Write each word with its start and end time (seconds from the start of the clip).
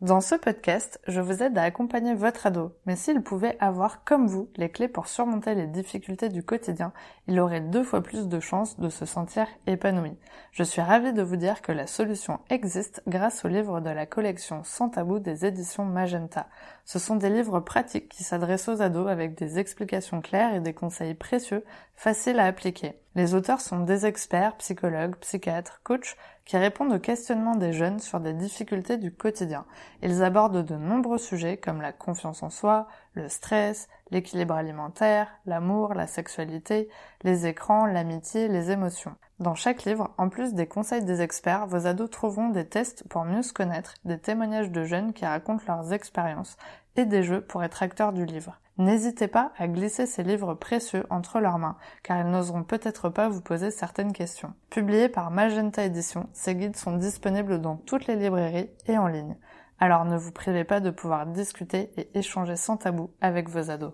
Dans 0.00 0.22
ce 0.22 0.34
podcast, 0.34 0.98
je 1.06 1.20
vous 1.20 1.42
aide 1.42 1.58
à 1.58 1.62
accompagner 1.62 2.14
votre 2.14 2.46
ado, 2.46 2.74
mais 2.86 2.96
s'il 2.96 3.20
pouvait 3.20 3.58
avoir, 3.60 4.02
comme 4.02 4.28
vous, 4.28 4.48
les 4.56 4.70
clés 4.70 4.88
pour 4.88 5.08
surmonter 5.08 5.54
les 5.54 5.66
difficultés 5.66 6.30
du 6.30 6.42
quotidien, 6.42 6.94
il 7.28 7.38
aurait 7.38 7.60
deux 7.60 7.84
fois 7.84 8.02
plus 8.02 8.26
de 8.26 8.40
chances 8.40 8.80
de 8.80 8.88
se 8.88 9.04
sentir 9.04 9.46
épanoui. 9.66 10.16
Je 10.52 10.62
suis 10.62 10.80
ravie 10.80 11.12
de 11.12 11.20
vous 11.20 11.36
dire 11.36 11.60
que 11.60 11.70
la 11.70 11.86
solution 11.86 12.40
existe 12.48 13.02
grâce 13.08 13.44
aux 13.44 13.48
livres 13.48 13.80
de 13.80 13.90
la 13.90 14.06
collection 14.06 14.62
Sans 14.64 14.88
tabou 14.88 15.18
des 15.18 15.44
éditions 15.44 15.84
Magenta. 15.84 16.48
Ce 16.92 16.98
sont 16.98 17.14
des 17.14 17.30
livres 17.30 17.60
pratiques 17.60 18.08
qui 18.08 18.24
s'adressent 18.24 18.66
aux 18.66 18.82
ados 18.82 19.06
avec 19.06 19.38
des 19.38 19.60
explications 19.60 20.20
claires 20.20 20.56
et 20.56 20.58
des 20.58 20.74
conseils 20.74 21.14
précieux, 21.14 21.64
faciles 21.94 22.40
à 22.40 22.46
appliquer. 22.46 22.96
Les 23.14 23.34
auteurs 23.34 23.60
sont 23.60 23.78
des 23.78 24.06
experts, 24.06 24.56
psychologues, 24.56 25.14
psychiatres, 25.20 25.82
coachs, 25.84 26.16
qui 26.44 26.56
répondent 26.56 26.92
aux 26.92 26.98
questionnements 26.98 27.54
des 27.54 27.72
jeunes 27.72 28.00
sur 28.00 28.18
des 28.18 28.32
difficultés 28.32 28.96
du 28.96 29.12
quotidien. 29.12 29.66
Ils 30.02 30.24
abordent 30.24 30.64
de 30.64 30.74
nombreux 30.74 31.18
sujets 31.18 31.58
comme 31.58 31.80
la 31.80 31.92
confiance 31.92 32.42
en 32.42 32.50
soi, 32.50 32.88
le 33.14 33.28
stress, 33.28 33.88
l'équilibre 34.10 34.54
alimentaire, 34.54 35.28
l'amour, 35.46 35.94
la 35.94 36.08
sexualité, 36.08 36.88
les 37.22 37.46
écrans, 37.46 37.86
l'amitié, 37.86 38.48
les 38.48 38.72
émotions. 38.72 39.14
Dans 39.38 39.54
chaque 39.54 39.84
livre, 39.84 40.12
en 40.18 40.28
plus 40.28 40.52
des 40.54 40.66
conseils 40.66 41.04
des 41.04 41.22
experts, 41.22 41.66
vos 41.66 41.86
ados 41.86 42.10
trouveront 42.10 42.50
des 42.50 42.66
tests 42.66 43.08
pour 43.08 43.24
mieux 43.24 43.42
se 43.42 43.52
connaître, 43.52 43.94
des 44.04 44.18
témoignages 44.18 44.70
de 44.70 44.84
jeunes 44.84 45.12
qui 45.12 45.24
racontent 45.24 45.64
leurs 45.66 45.92
expériences 45.92 46.56
et 46.96 47.04
des 47.04 47.22
jeux 47.22 47.40
pour 47.40 47.62
être 47.62 47.82
acteurs 47.82 48.12
du 48.12 48.24
livre. 48.24 48.60
N'hésitez 48.78 49.28
pas 49.28 49.52
à 49.58 49.68
glisser 49.68 50.06
ces 50.06 50.22
livres 50.22 50.54
précieux 50.54 51.04
entre 51.10 51.40
leurs 51.40 51.58
mains, 51.58 51.76
car 52.02 52.18
ils 52.18 52.30
n'oseront 52.30 52.64
peut-être 52.64 53.10
pas 53.10 53.28
vous 53.28 53.42
poser 53.42 53.70
certaines 53.70 54.14
questions. 54.14 54.54
Publiés 54.70 55.10
par 55.10 55.30
Magenta 55.30 55.84
Édition, 55.84 56.28
ces 56.32 56.54
guides 56.54 56.76
sont 56.76 56.96
disponibles 56.96 57.60
dans 57.60 57.76
toutes 57.76 58.06
les 58.06 58.16
librairies 58.16 58.70
et 58.86 58.96
en 58.96 59.06
ligne. 59.06 59.36
Alors 59.78 60.06
ne 60.06 60.16
vous 60.16 60.32
privez 60.32 60.64
pas 60.64 60.80
de 60.80 60.90
pouvoir 60.90 61.26
discuter 61.26 61.90
et 61.96 62.18
échanger 62.18 62.56
sans 62.56 62.78
tabou 62.78 63.10
avec 63.20 63.48
vos 63.48 63.70
ados. 63.70 63.92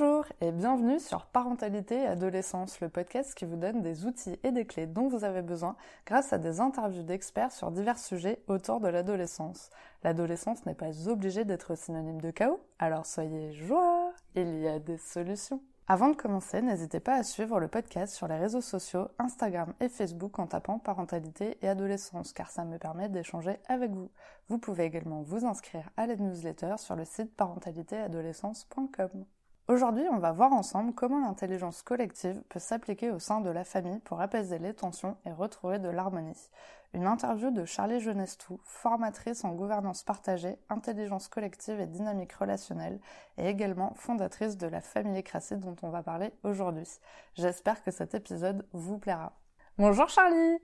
Bonjour 0.00 0.24
et 0.40 0.50
bienvenue 0.50 0.98
sur 0.98 1.26
Parentalité 1.26 1.96
et 1.96 2.06
Adolescence, 2.06 2.80
le 2.80 2.88
podcast 2.88 3.34
qui 3.34 3.44
vous 3.44 3.56
donne 3.56 3.82
des 3.82 4.06
outils 4.06 4.38
et 4.44 4.50
des 4.50 4.64
clés 4.64 4.86
dont 4.86 5.08
vous 5.08 5.24
avez 5.24 5.42
besoin 5.42 5.76
grâce 6.06 6.32
à 6.32 6.38
des 6.38 6.58
interviews 6.58 7.02
d'experts 7.02 7.52
sur 7.52 7.70
divers 7.70 7.98
sujets 7.98 8.42
autour 8.46 8.80
de 8.80 8.88
l'adolescence. 8.88 9.68
L'adolescence 10.02 10.64
n'est 10.64 10.74
pas 10.74 11.06
obligée 11.08 11.44
d'être 11.44 11.74
synonyme 11.74 12.22
de 12.22 12.30
chaos, 12.30 12.60
alors 12.78 13.04
soyez 13.04 13.52
joie, 13.52 14.14
il 14.36 14.60
y 14.60 14.68
a 14.68 14.78
des 14.78 14.96
solutions. 14.96 15.60
Avant 15.86 16.08
de 16.08 16.16
commencer, 16.16 16.62
n'hésitez 16.62 17.00
pas 17.00 17.16
à 17.16 17.22
suivre 17.22 17.60
le 17.60 17.68
podcast 17.68 18.14
sur 18.14 18.26
les 18.26 18.38
réseaux 18.38 18.62
sociaux, 18.62 19.08
Instagram 19.18 19.74
et 19.80 19.90
Facebook 19.90 20.38
en 20.38 20.46
tapant 20.46 20.78
parentalité 20.78 21.58
et 21.60 21.68
adolescence, 21.68 22.32
car 22.32 22.48
ça 22.48 22.64
me 22.64 22.78
permet 22.78 23.10
d'échanger 23.10 23.58
avec 23.68 23.90
vous. 23.90 24.10
Vous 24.48 24.56
pouvez 24.56 24.84
également 24.84 25.20
vous 25.20 25.44
inscrire 25.44 25.90
à 25.98 26.06
la 26.06 26.16
newsletter 26.16 26.76
sur 26.78 26.96
le 26.96 27.04
site 27.04 27.36
parentalitéadolescence.com. 27.36 29.26
Aujourd'hui, 29.70 30.02
on 30.10 30.18
va 30.18 30.32
voir 30.32 30.52
ensemble 30.52 30.92
comment 30.94 31.20
l'intelligence 31.20 31.82
collective 31.82 32.42
peut 32.48 32.58
s'appliquer 32.58 33.12
au 33.12 33.20
sein 33.20 33.40
de 33.40 33.50
la 33.50 33.62
famille 33.62 34.00
pour 34.00 34.20
apaiser 34.20 34.58
les 34.58 34.74
tensions 34.74 35.16
et 35.24 35.30
retrouver 35.30 35.78
de 35.78 35.88
l'harmonie. 35.88 36.50
Une 36.92 37.06
interview 37.06 37.52
de 37.52 37.64
Charlie 37.64 38.00
Genestou, 38.00 38.58
formatrice 38.64 39.44
en 39.44 39.52
gouvernance 39.52 40.02
partagée, 40.02 40.56
intelligence 40.70 41.28
collective 41.28 41.78
et 41.78 41.86
dynamique 41.86 42.32
relationnelle, 42.32 42.98
et 43.38 43.46
également 43.46 43.94
fondatrice 43.94 44.56
de 44.56 44.66
la 44.66 44.80
famille 44.80 45.22
Crassi 45.22 45.56
dont 45.56 45.76
on 45.82 45.90
va 45.90 46.02
parler 46.02 46.32
aujourd'hui. 46.42 46.88
J'espère 47.36 47.84
que 47.84 47.92
cet 47.92 48.16
épisode 48.16 48.66
vous 48.72 48.98
plaira. 48.98 49.38
Bonjour 49.78 50.08
Charlie 50.08 50.58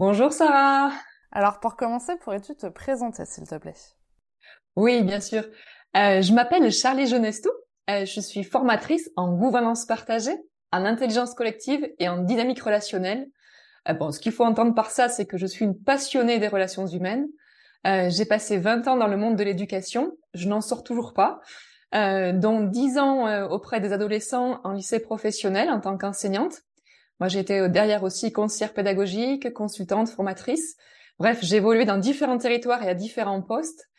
Bonjour 0.00 0.32
Sarah 0.32 0.90
Alors 1.30 1.60
pour 1.60 1.76
commencer, 1.76 2.16
pourrais-tu 2.16 2.56
te 2.56 2.66
présenter 2.66 3.24
s'il 3.24 3.46
te 3.46 3.54
plaît? 3.54 3.78
Oui, 4.74 5.04
bien 5.04 5.20
sûr. 5.20 5.44
Euh, 5.96 6.22
je 6.22 6.32
m'appelle 6.32 6.72
Charlie 6.72 7.06
Genestou, 7.06 7.52
euh, 7.90 8.04
je 8.04 8.20
suis 8.20 8.44
formatrice 8.44 9.10
en 9.16 9.32
gouvernance 9.32 9.86
partagée, 9.86 10.36
en 10.70 10.84
intelligence 10.84 11.34
collective 11.34 11.88
et 11.98 12.08
en 12.08 12.18
dynamique 12.18 12.60
relationnelle. 12.60 13.28
Euh, 13.88 13.94
bon, 13.94 14.12
ce 14.12 14.20
qu'il 14.20 14.32
faut 14.32 14.44
entendre 14.44 14.74
par 14.74 14.90
ça, 14.90 15.08
c'est 15.08 15.26
que 15.26 15.36
je 15.36 15.46
suis 15.46 15.64
une 15.64 15.76
passionnée 15.78 16.38
des 16.38 16.48
relations 16.48 16.86
humaines. 16.86 17.26
Euh, 17.86 18.08
j'ai 18.10 18.24
passé 18.24 18.58
20 18.58 18.86
ans 18.86 18.96
dans 18.96 19.08
le 19.08 19.16
monde 19.16 19.36
de 19.36 19.42
l'éducation, 19.42 20.12
je 20.34 20.48
n'en 20.48 20.60
sors 20.60 20.84
toujours 20.84 21.14
pas, 21.14 21.40
dont 21.92 22.60
10 22.60 22.96
ans 22.96 23.48
auprès 23.50 23.78
des 23.78 23.92
adolescents 23.92 24.60
en 24.64 24.72
lycée 24.72 24.98
professionnel 24.98 25.68
en 25.68 25.78
tant 25.78 25.98
qu'enseignante. 25.98 26.62
Moi, 27.20 27.28
j'ai 27.28 27.40
été 27.40 27.68
derrière 27.68 28.02
aussi 28.02 28.32
conseillère 28.32 28.72
pédagogique, 28.72 29.52
consultante, 29.52 30.08
formatrice. 30.08 30.76
Bref, 31.18 31.40
j'ai 31.42 31.56
évolué 31.56 31.84
dans 31.84 31.98
différents 31.98 32.38
territoires 32.38 32.82
et 32.82 32.88
à 32.88 32.94
différents 32.94 33.42
postes. 33.42 33.90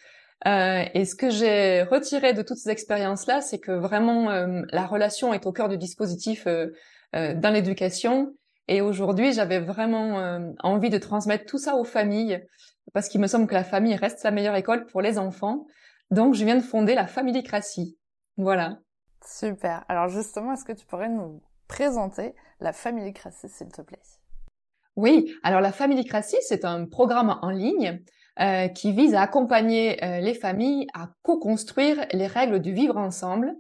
Euh, 0.46 0.84
et 0.94 1.06
ce 1.06 1.16
que 1.16 1.30
j'ai 1.30 1.84
retiré 1.84 2.34
de 2.34 2.42
toutes 2.42 2.58
ces 2.58 2.70
expériences-là, 2.70 3.42
c'est 3.42 3.60
que 3.60 3.72
vraiment 3.72 4.30
euh, 4.30 4.62
la 4.72 4.86
relation 4.86 5.34
est 5.34 5.46
au 5.46 5.52
cœur 5.52 5.70
du 5.70 5.78
dispositif 5.78 6.48
euh, 6.48 6.68
euh 7.16 7.34
dans 7.34 7.50
l'éducation. 7.50 8.34
Et 8.68 8.82
aujourd'hui, 8.82 9.34
j'avais 9.34 9.60
vraiment 9.60 10.20
euh, 10.20 10.52
envie 10.62 10.90
de 10.90 10.98
transmettre 10.98 11.46
tout 11.46 11.58
ça 11.58 11.76
aux 11.76 11.84
familles, 11.84 12.46
parce 12.94 13.10
qu'il 13.10 13.22
me 13.22 13.28
semble 13.28 13.48
que 13.48 13.54
la 13.54 13.64
famille 13.64 13.96
reste 13.96 14.24
la 14.24 14.32
meilleure 14.32 14.56
école 14.56 14.86
pour 14.86 15.02
les 15.02 15.18
enfants. 15.18 15.66
Donc, 16.12 16.34
je 16.34 16.46
viens 16.46 16.56
de 16.56 16.62
fonder 16.62 16.96
la 16.96 17.08
Familicratie. 17.08 17.98
Voilà. 18.38 18.78
Super. 19.26 19.86
Alors 19.88 20.10
justement, 20.10 20.54
est-ce 20.54 20.66
que 20.66 20.74
tu 20.74 20.86
pourrais 20.86 21.10
nous 21.10 21.42
présenter 21.68 22.36
la 22.60 22.74
Familicratie, 22.74 23.50
s'il 23.50 23.70
te 23.70 23.82
plaît? 23.82 24.02
Oui. 24.96 25.34
Alors 25.44 25.62
la 25.62 25.72
Familicratie, 25.72 26.38
c'est 26.42 26.66
un 26.66 26.86
programme 26.86 27.38
en 27.42 27.50
ligne 27.50 28.04
euh, 28.40 28.68
qui 28.68 28.92
vise 28.94 29.14
à 29.14 29.22
accompagner 29.22 30.04
euh, 30.04 30.20
les 30.20 30.34
familles 30.34 30.88
à 30.96 31.10
co-construire 31.22 32.08
les 32.14 32.26
règles 32.26 32.62
du 32.62 32.74
vivre 32.74 32.98
ensemble 32.98 33.54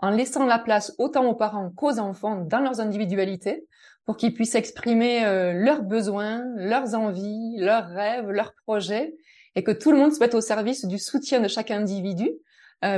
en 0.00 0.10
laissant 0.10 0.44
la 0.46 0.58
place 0.58 0.92
autant 0.98 1.26
aux 1.26 1.36
parents 1.36 1.70
qu'aux 1.70 2.00
enfants 2.00 2.40
dans 2.40 2.58
leurs 2.58 2.80
individualités 2.80 3.68
pour 4.04 4.16
qu'ils 4.16 4.34
puissent 4.34 4.56
exprimer 4.56 5.24
euh, 5.24 5.52
leurs 5.52 5.84
besoins, 5.84 6.42
leurs 6.56 6.96
envies, 6.96 7.56
leurs 7.58 7.86
rêves, 7.86 8.28
leurs 8.28 8.52
projets 8.66 9.14
et 9.54 9.62
que 9.62 9.70
tout 9.70 9.92
le 9.92 9.98
monde 9.98 10.10
mette 10.18 10.34
au 10.34 10.40
service 10.40 10.86
du 10.86 10.98
soutien 10.98 11.38
de 11.38 11.46
chaque 11.46 11.70
individu 11.70 12.28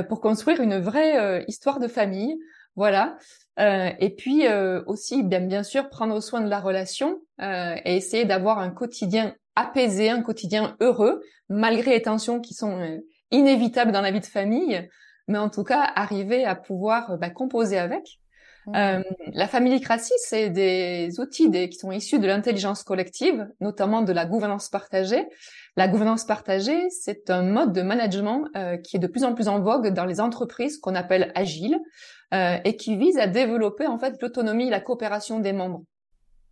pour 0.09 0.21
construire 0.21 0.59
une 0.59 0.77
vraie 0.77 1.45
histoire 1.47 1.79
de 1.79 1.87
famille. 1.87 2.37
Voilà. 2.75 3.17
et 3.57 4.13
puis 4.17 4.45
aussi, 4.87 5.23
bien, 5.23 5.39
bien 5.39 5.63
sûr, 5.63 5.89
prendre 5.89 6.19
soin 6.19 6.41
de 6.41 6.49
la 6.49 6.59
relation 6.59 7.21
et 7.39 7.95
essayer 7.95 8.25
d'avoir 8.25 8.59
un 8.59 8.71
quotidien 8.71 9.35
apaiser 9.55 10.09
un 10.09 10.21
quotidien 10.21 10.75
heureux, 10.79 11.21
malgré 11.49 11.91
les 11.91 12.01
tensions 12.01 12.39
qui 12.39 12.53
sont 12.53 12.79
euh, 12.79 12.97
inévitables 13.31 13.91
dans 13.91 14.01
la 14.01 14.11
vie 14.11 14.19
de 14.19 14.25
famille, 14.25 14.87
mais 15.27 15.37
en 15.37 15.49
tout 15.49 15.63
cas 15.63 15.81
arriver 15.95 16.45
à 16.45 16.55
pouvoir 16.55 17.11
euh, 17.11 17.17
bah, 17.17 17.29
composer 17.29 17.77
avec. 17.77 18.19
Mmh. 18.67 18.75
Euh, 18.75 19.03
la 19.33 19.47
familicratie, 19.47 20.13
c'est 20.17 20.49
des 20.49 21.19
outils 21.19 21.49
des, 21.49 21.69
qui 21.69 21.77
sont 21.77 21.91
issus 21.91 22.19
de 22.19 22.27
l'intelligence 22.27 22.83
collective, 22.83 23.47
notamment 23.61 24.01
de 24.01 24.11
la 24.11 24.25
gouvernance 24.25 24.69
partagée. 24.69 25.25
La 25.75 25.87
gouvernance 25.87 26.25
partagée, 26.25 26.89
c'est 26.89 27.29
un 27.29 27.41
mode 27.41 27.73
de 27.73 27.81
management 27.81 28.45
euh, 28.55 28.77
qui 28.77 28.97
est 28.97 28.99
de 28.99 29.07
plus 29.07 29.23
en 29.23 29.33
plus 29.33 29.47
en 29.47 29.61
vogue 29.61 29.89
dans 29.93 30.05
les 30.05 30.19
entreprises 30.19 30.77
qu'on 30.77 30.95
appelle 30.95 31.31
agile 31.35 31.79
euh, 32.33 32.57
et 32.63 32.75
qui 32.75 32.97
vise 32.97 33.17
à 33.17 33.27
développer 33.27 33.87
en 33.87 33.97
fait 33.97 34.21
l'autonomie 34.21 34.67
et 34.67 34.71
la 34.71 34.81
coopération 34.81 35.39
des 35.39 35.53
membres. 35.53 35.83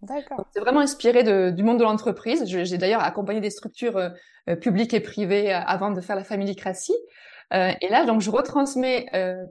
D'accord. 0.01 0.45
C'est 0.53 0.59
vraiment 0.59 0.81
inspiré 0.81 1.23
de, 1.23 1.49
du 1.49 1.63
monde 1.63 1.79
de 1.79 1.83
l'entreprise. 1.83 2.43
J'ai 2.45 2.77
d'ailleurs 2.77 3.03
accompagné 3.03 3.41
des 3.41 3.49
structures 3.49 3.97
euh, 3.97 4.09
euh, 4.49 4.55
publiques 4.55 4.93
et 4.93 4.99
privées 4.99 5.53
euh, 5.53 5.59
avant 5.65 5.91
de 5.91 5.99
faire 5.99 6.15
la 6.15 6.23
familicratie. 6.23 6.95
Euh, 7.53 7.71
et 7.81 7.89
là, 7.89 8.05
donc, 8.05 8.21
je 8.21 8.29
retransmets 8.29 9.07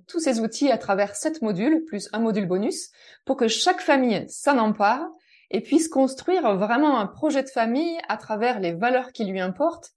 tous 0.06 0.20
ces 0.20 0.40
outils 0.40 0.70
à 0.70 0.76
travers 0.78 1.16
sept 1.16 1.40
modules, 1.40 1.82
plus 1.86 2.08
un 2.12 2.18
module 2.18 2.46
bonus, 2.46 2.90
pour 3.24 3.36
que 3.36 3.48
chaque 3.48 3.80
famille 3.80 4.24
s'en 4.28 4.58
empare 4.58 5.06
et 5.50 5.60
puisse 5.60 5.88
construire 5.88 6.56
vraiment 6.56 6.98
un 6.98 7.06
projet 7.06 7.42
de 7.42 7.48
famille 7.48 7.96
à 8.08 8.16
travers 8.18 8.60
les 8.60 8.72
valeurs 8.72 9.12
qui 9.12 9.24
lui 9.24 9.40
importent, 9.40 9.92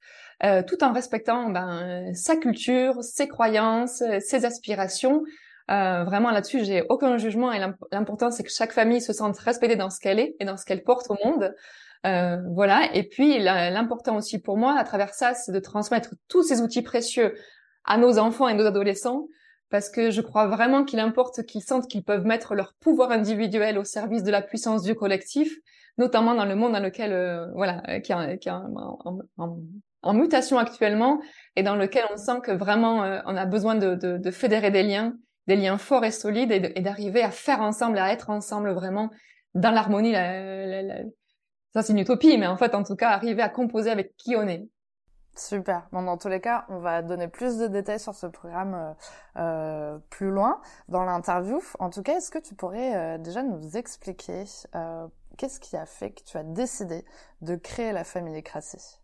tout 0.68 0.82
en 0.82 0.94
respectant 0.94 1.50
ben, 1.50 2.14
sa 2.14 2.38
culture, 2.38 3.04
ses 3.04 3.28
croyances, 3.28 4.02
ses 4.22 4.46
aspirations, 4.46 5.24
euh, 5.70 6.04
vraiment 6.04 6.32
là-dessus, 6.32 6.64
j'ai 6.64 6.84
aucun 6.90 7.18
jugement 7.18 7.52
et 7.52 7.60
l'important 7.92 8.32
c'est 8.32 8.44
que 8.44 8.52
chaque 8.52 8.72
famille 8.72 9.02
se 9.02 9.14
sente 9.14 9.38
respectée 9.38 9.76
dans 9.76 9.90
ce 9.90 10.00
qu'elle 10.00 10.20
est 10.20 10.36
et 10.40 10.46
dans 10.46 10.58
ce 10.58 10.66
qu'elle 10.66 10.84
porte 10.84 11.12
au 11.12 11.18
monde. 11.24 11.54
Euh, 12.08 12.38
voilà. 12.54 12.90
Et 12.96 13.04
puis 13.04 13.40
l'important 13.40 14.16
aussi 14.18 14.40
pour 14.42 14.58
moi 14.58 14.76
à 14.80 14.84
travers 14.84 15.14
ça, 15.14 15.34
c'est 15.36 15.52
de 15.52 15.60
transmettre 15.60 16.16
tous 16.28 16.44
ces 16.44 16.62
outils 16.62 16.82
précieux 16.82 17.36
à 17.86 17.98
nos 17.98 18.18
enfants 18.18 18.48
et 18.48 18.56
nos 18.56 18.66
adolescents 18.66 19.28
parce 19.70 19.90
que 19.90 20.10
je 20.10 20.22
crois 20.22 20.48
vraiment 20.48 20.84
qu'il 20.84 21.00
importe 21.00 21.44
qu'ils 21.46 21.62
sentent 21.62 21.88
qu'ils 21.88 22.04
peuvent 22.04 22.26
mettre 22.26 22.56
leur 22.56 22.74
pouvoir 22.80 23.12
individuel 23.12 23.78
au 23.78 23.84
service 23.84 24.24
de 24.24 24.32
la 24.32 24.42
puissance 24.42 24.82
du 24.82 24.96
collectif, 24.96 25.56
notamment 26.00 26.34
dans 26.34 26.46
le 26.46 26.56
monde 26.56 26.74
dans 26.74 26.80
lequel 26.80 27.14
euh, 27.14 27.46
voilà 27.54 27.84
euh, 27.90 28.00
qui 28.00 28.12
est, 28.12 28.50
en, 30.02 30.14
mutation 30.14 30.58
actuellement 30.58 31.22
et 31.56 31.62
dans 31.62 31.76
lequel 31.76 32.06
on 32.12 32.18
sent 32.18 32.40
que 32.42 32.52
vraiment 32.52 33.22
on 33.28 33.36
a 33.36 33.46
besoin 33.46 33.76
de 33.76 34.32
fédérer 34.32 34.72
des 34.72 34.82
liens 34.82 35.14
des 35.50 35.56
liens 35.56 35.80
forts 35.80 36.06
et 36.06 36.12
solides 36.12 36.52
et 36.52 36.82
d'arriver 36.82 37.24
à 37.24 37.32
faire 37.32 37.62
ensemble, 37.62 37.98
à 37.98 38.12
être 38.14 38.30
ensemble 38.30 38.70
vraiment 38.70 39.10
dans 39.56 39.72
l'harmonie. 39.72 40.14
Ça, 41.74 41.82
c'est 41.82 41.94
une 41.94 42.00
utopie, 42.00 42.38
mais 42.38 42.46
en 42.46 42.56
fait, 42.56 42.76
en 42.76 42.84
tout 42.84 42.96
cas, 42.96 43.10
arriver 43.10 43.42
à 43.42 43.50
composer 43.50 43.90
avec 43.90 44.16
qui 44.16 44.36
on 44.36 44.48
est. 44.48 44.68
Super. 45.36 45.88
Bon, 45.92 46.04
dans 46.04 46.18
tous 46.18 46.28
les 46.28 46.40
cas, 46.40 46.66
on 46.70 46.78
va 46.78 47.02
donner 47.02 47.28
plus 47.28 47.58
de 47.58 47.66
détails 47.68 48.00
sur 48.00 48.14
ce 48.14 48.28
programme 48.28 48.76
euh, 48.76 48.94
euh 49.38 49.98
plus 50.12 50.30
loin 50.30 50.62
dans 50.88 51.04
l'interview. 51.04 51.62
En 51.80 51.90
tout 51.90 52.04
cas, 52.04 52.18
est-ce 52.18 52.30
que 52.30 52.40
tu 52.40 52.54
pourrais 52.54 52.96
euh, 52.96 53.18
déjà 53.18 53.42
nous 53.42 53.76
expliquer 53.76 54.44
euh, 54.76 55.08
qu'est-ce 55.38 55.60
qui 55.60 55.78
a 55.78 55.86
fait 55.86 56.12
que 56.12 56.24
tu 56.24 56.38
as 56.38 56.44
décidé 56.44 57.06
de 57.42 57.56
créer 57.56 57.92
la 57.92 58.04
famille 58.04 58.44
Crassi 58.44 59.00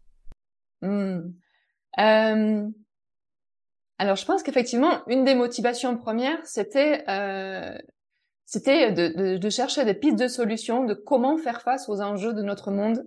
hmm. 0.81 1.31
Euh, 4.00 4.03
Alors, 4.03 4.15
je 4.15 4.25
pense 4.25 4.44
qu'effectivement, 4.44 5.01
une 5.07 5.24
des 5.24 5.36
motivations 5.36 5.97
premières, 5.97 6.39
c'était 6.45 7.03
c'était 8.47 8.92
de, 8.92 9.07
de, 9.07 9.38
de, 9.38 9.50
chercher 9.50 9.86
des 9.86 9.95
pistes 9.95 10.19
de 10.19 10.27
solutions 10.27 10.83
de 10.83 10.94
comment 10.94 11.36
faire 11.38 11.63
face 11.63 11.89
aux 11.89 12.00
enjeux 12.00 12.33
de 12.33 12.44
notre 12.44 12.69
monde 12.69 13.03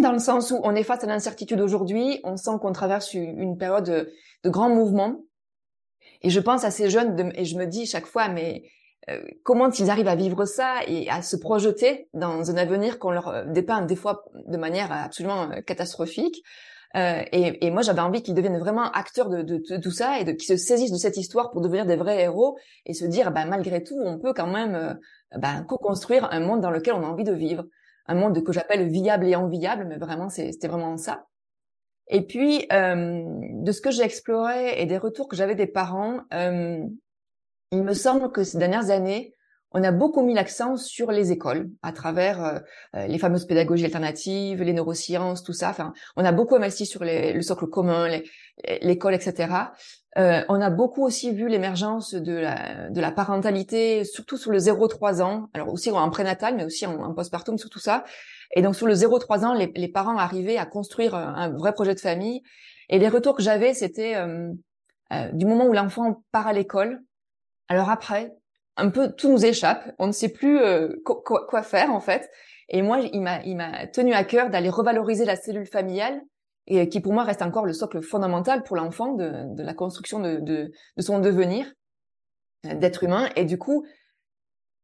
dans 0.00 0.12
le 0.12 0.18
sens 0.18 0.50
où 0.50 0.60
on 0.62 0.74
est 0.74 0.82
face 0.82 1.04
à 1.04 1.06
l'incertitude 1.06 1.60
aujourd'hui, 1.60 2.20
on 2.24 2.36
sent 2.36 2.58
qu'on 2.60 2.72
traverse 2.72 3.14
une 3.14 3.56
période 3.56 3.84
de, 3.84 4.12
de 4.44 4.50
grands 4.50 4.68
mouvements. 4.68 5.24
Et 6.22 6.30
je 6.30 6.40
pense 6.40 6.64
à 6.64 6.70
ces 6.70 6.90
jeunes 6.90 7.32
et 7.34 7.44
je 7.44 7.56
me 7.56 7.66
dis 7.66 7.86
chaque 7.86 8.06
fois, 8.06 8.28
mais 8.28 8.64
euh, 9.08 9.22
comment 9.44 9.70
ils 9.70 9.90
arrivent 9.90 10.08
à 10.08 10.16
vivre 10.16 10.44
ça 10.44 10.80
et 10.86 11.08
à 11.08 11.22
se 11.22 11.36
projeter 11.36 12.08
dans 12.14 12.50
un 12.50 12.56
avenir 12.56 12.98
qu'on 12.98 13.10
leur 13.10 13.28
euh, 13.28 13.44
dépeint 13.46 13.82
des 13.82 13.96
fois 13.96 14.24
de 14.34 14.56
manière 14.56 14.90
absolument 14.90 15.50
euh, 15.50 15.60
catastrophique? 15.60 16.42
Euh, 16.96 17.22
et, 17.32 17.66
et, 17.66 17.70
moi, 17.70 17.82
j'avais 17.82 18.00
envie 18.00 18.22
qu'ils 18.22 18.34
deviennent 18.34 18.58
vraiment 18.58 18.90
acteurs 18.90 19.28
de, 19.28 19.42
de, 19.42 19.76
tout 19.76 19.90
ça 19.90 20.18
et 20.18 20.24
qu'ils 20.36 20.46
se 20.46 20.56
saisissent 20.56 20.92
de 20.92 20.96
cette 20.96 21.16
histoire 21.16 21.50
pour 21.50 21.60
devenir 21.60 21.84
des 21.84 21.96
vrais 21.96 22.22
héros 22.22 22.56
et 22.86 22.94
se 22.94 23.04
dire, 23.04 23.32
bah, 23.32 23.44
malgré 23.44 23.82
tout, 23.82 24.00
on 24.02 24.18
peut 24.18 24.32
quand 24.32 24.46
même 24.46 24.98
bah, 25.36 25.62
co-construire 25.68 26.28
un 26.32 26.40
monde 26.40 26.62
dans 26.62 26.70
lequel 26.70 26.94
on 26.94 27.02
a 27.02 27.06
envie 27.06 27.24
de 27.24 27.34
vivre 27.34 27.64
un 28.08 28.14
monde 28.14 28.42
que 28.42 28.52
j'appelle 28.52 28.88
viable 28.88 29.26
et 29.26 29.36
enviable, 29.36 29.86
mais 29.88 29.96
vraiment 29.96 30.28
c'était 30.28 30.68
vraiment 30.68 30.96
ça. 30.96 31.26
Et 32.08 32.22
puis 32.22 32.66
euh, 32.72 33.22
de 33.24 33.72
ce 33.72 33.80
que 33.80 33.90
j'ai 33.90 34.02
exploré 34.02 34.80
et 34.80 34.86
des 34.86 34.98
retours 34.98 35.28
que 35.28 35.36
j'avais 35.36 35.56
des 35.56 35.66
parents, 35.66 36.20
euh, 36.32 36.84
il 37.72 37.82
me 37.82 37.94
semble 37.94 38.30
que 38.30 38.44
ces 38.44 38.58
dernières 38.58 38.90
années, 38.90 39.34
on 39.72 39.82
a 39.82 39.92
beaucoup 39.92 40.22
mis 40.22 40.34
l'accent 40.34 40.76
sur 40.76 41.10
les 41.10 41.32
écoles 41.32 41.68
à 41.82 41.92
travers 41.92 42.44
euh, 42.44 42.58
euh, 42.94 43.06
les 43.06 43.18
fameuses 43.18 43.46
pédagogies 43.46 43.84
alternatives, 43.84 44.62
les 44.62 44.72
neurosciences, 44.72 45.42
tout 45.42 45.52
ça. 45.52 45.70
Enfin, 45.70 45.92
on 46.16 46.24
a 46.24 46.32
beaucoup 46.32 46.54
investi 46.54 46.86
sur 46.86 47.04
les, 47.04 47.32
le 47.32 47.42
socle 47.42 47.66
commun, 47.66 48.08
l'école, 48.80 49.14
etc. 49.14 49.52
Euh, 50.18 50.42
on 50.48 50.60
a 50.62 50.70
beaucoup 50.70 51.04
aussi 51.04 51.30
vu 51.32 51.48
l'émergence 51.48 52.14
de 52.14 52.32
la, 52.32 52.88
de 52.88 53.00
la 53.00 53.12
parentalité, 53.12 54.04
surtout 54.04 54.38
sur 54.38 54.50
le 54.50 54.58
0-3 54.58 55.20
ans, 55.20 55.50
alors 55.52 55.70
aussi 55.70 55.90
en 55.90 56.08
prénatal, 56.08 56.56
mais 56.56 56.64
aussi 56.64 56.86
en, 56.86 57.02
en 57.02 57.12
postpartum, 57.12 57.58
sur 57.58 57.68
tout 57.68 57.78
ça. 57.78 58.04
Et 58.54 58.62
donc 58.62 58.76
sur 58.76 58.86
le 58.86 58.94
0-3 58.94 59.44
ans, 59.44 59.52
les, 59.52 59.70
les, 59.76 59.88
parents 59.88 60.16
arrivaient 60.16 60.56
à 60.56 60.64
construire 60.64 61.14
un, 61.14 61.50
vrai 61.50 61.74
projet 61.74 61.94
de 61.94 62.00
famille. 62.00 62.42
Et 62.88 62.98
les 62.98 63.08
retours 63.08 63.36
que 63.36 63.42
j'avais, 63.42 63.74
c'était 63.74 64.16
euh, 64.16 64.52
euh, 65.12 65.30
du 65.32 65.44
moment 65.44 65.66
où 65.66 65.72
l'enfant 65.72 66.22
part 66.32 66.46
à 66.46 66.52
l'école, 66.52 67.02
alors 67.68 67.90
après, 67.90 68.32
un 68.76 68.90
peu 68.90 69.12
tout 69.12 69.30
nous 69.30 69.44
échappe, 69.44 69.94
on 69.98 70.06
ne 70.06 70.12
sait 70.12 70.28
plus 70.28 70.60
quoi, 71.04 71.46
quoi, 71.46 71.62
faire 71.62 71.90
en 71.90 72.00
fait. 72.00 72.30
Et 72.68 72.82
moi, 72.82 73.00
il 73.00 73.22
m'a, 73.22 73.42
il 73.44 73.56
m'a 73.56 73.86
tenu 73.86 74.12
à 74.12 74.24
cœur 74.24 74.50
d'aller 74.50 74.68
revaloriser 74.68 75.24
la 75.24 75.36
cellule 75.36 75.66
familiale 75.66 76.20
et 76.66 76.88
qui 76.88 77.00
pour 77.00 77.12
moi 77.12 77.22
reste 77.22 77.42
encore 77.42 77.64
le 77.64 77.72
socle 77.72 78.02
fondamental 78.02 78.64
pour 78.64 78.76
l'enfant 78.76 79.14
de, 79.14 79.54
de, 79.54 79.62
la 79.62 79.72
construction 79.72 80.18
de, 80.18 80.40
de, 80.40 80.72
de 80.96 81.02
son 81.02 81.20
devenir 81.20 81.72
euh, 82.66 82.74
d'être 82.74 83.04
humain. 83.04 83.28
Et 83.36 83.44
du 83.44 83.56
coup, 83.56 83.86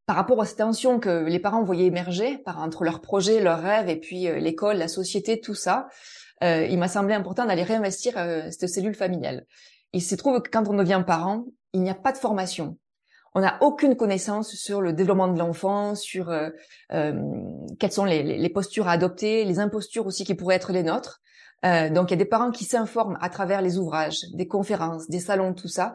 par 0.06 0.16
rapport 0.16 0.38
aux 0.38 0.46
tensions 0.46 0.98
que 0.98 1.24
les 1.24 1.38
parents 1.38 1.62
voyaient 1.62 1.86
émerger 1.86 2.38
par 2.38 2.58
entre 2.60 2.84
leurs 2.84 3.00
projets, 3.00 3.40
leurs 3.40 3.60
rêves 3.60 3.88
et 3.88 3.96
puis 3.96 4.28
euh, 4.28 4.38
l'école, 4.38 4.76
la 4.76 4.88
société, 4.88 5.40
tout 5.40 5.54
ça, 5.54 5.88
euh, 6.42 6.66
il 6.66 6.78
m'a 6.78 6.88
semblé 6.88 7.14
important 7.14 7.46
d'aller 7.46 7.62
réinvestir 7.62 8.18
euh, 8.18 8.50
cette 8.50 8.68
cellule 8.68 8.94
familiale. 8.94 9.46
Il 9.92 10.02
se 10.02 10.14
trouve 10.14 10.42
que 10.42 10.50
quand 10.50 10.68
on 10.68 10.74
devient 10.74 11.02
parent, 11.06 11.44
il 11.72 11.82
n'y 11.82 11.90
a 11.90 11.94
pas 11.94 12.12
de 12.12 12.18
formation. 12.18 12.78
On 13.34 13.40
n'a 13.40 13.56
aucune 13.62 13.96
connaissance 13.96 14.54
sur 14.54 14.82
le 14.82 14.92
développement 14.92 15.28
de 15.28 15.38
l'enfant, 15.38 15.94
sur 15.94 16.30
euh, 16.30 16.50
quelles 17.78 17.92
sont 17.92 18.04
les, 18.04 18.22
les, 18.22 18.48
postures 18.50 18.88
à 18.88 18.92
adopter, 18.92 19.44
les 19.44 19.58
impostures 19.58 20.06
aussi 20.06 20.24
qui 20.24 20.34
pourraient 20.34 20.56
être 20.56 20.72
les 20.72 20.82
nôtres. 20.82 21.22
Euh, 21.64 21.90
donc 21.90 22.10
il 22.10 22.14
y 22.14 22.14
a 22.14 22.18
des 22.18 22.24
parents 22.24 22.50
qui 22.50 22.64
s'informent 22.64 23.18
à 23.20 23.28
travers 23.28 23.62
les 23.62 23.78
ouvrages, 23.78 24.18
des 24.34 24.48
conférences, 24.48 25.08
des 25.08 25.20
salons, 25.20 25.54
tout 25.54 25.68
ça. 25.68 25.92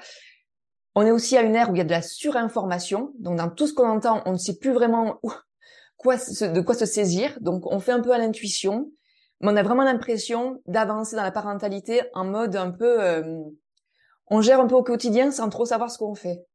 On 0.96 1.06
est 1.06 1.12
aussi 1.12 1.38
à 1.38 1.42
une 1.42 1.56
ère 1.56 1.70
où 1.70 1.76
il 1.76 1.78
y 1.78 1.82
a 1.82 1.86
de 1.86 1.92
la 1.92 2.02
surinformation. 2.02 3.14
Donc 3.20 3.38
dans 3.38 3.50
tout 3.50 3.68
ce 3.68 3.74
qu'on 3.74 3.90
entend, 3.90 4.22
on 4.26 4.32
ne 4.34 4.38
sait 4.38 4.58
plus 4.58 4.72
vraiment 4.72 5.20
quoi, 5.98 6.16
de 6.16 6.62
quoi 6.62 6.74
se 6.74 6.86
saisir. 6.86 7.38
Donc 7.42 7.66
on 7.68 7.80
fait 7.80 7.92
un 7.92 8.00
peu 8.00 8.12
à 8.12 8.18
l'intuition, 8.18 8.92
mais 9.42 9.52
on 9.52 9.56
a 9.58 9.64
vraiment 9.64 9.84
l'impression 9.84 10.62
d'avancer 10.66 11.16
dans 11.16 11.24
la 11.24 11.32
parentalité 11.32 12.02
en 12.14 12.26
mode 12.26 12.56
un 12.56 12.72
peu, 12.72 13.04
euh, 13.04 13.44
on 14.28 14.42
gère 14.42 14.60
un 14.62 14.68
peu 14.68 14.76
au 14.76 14.84
quotidien 14.84 15.32
sans 15.32 15.50
trop 15.50 15.66
savoir 15.66 15.92
ce 15.92 15.98
qu'on 15.98 16.16
fait. 16.16 16.46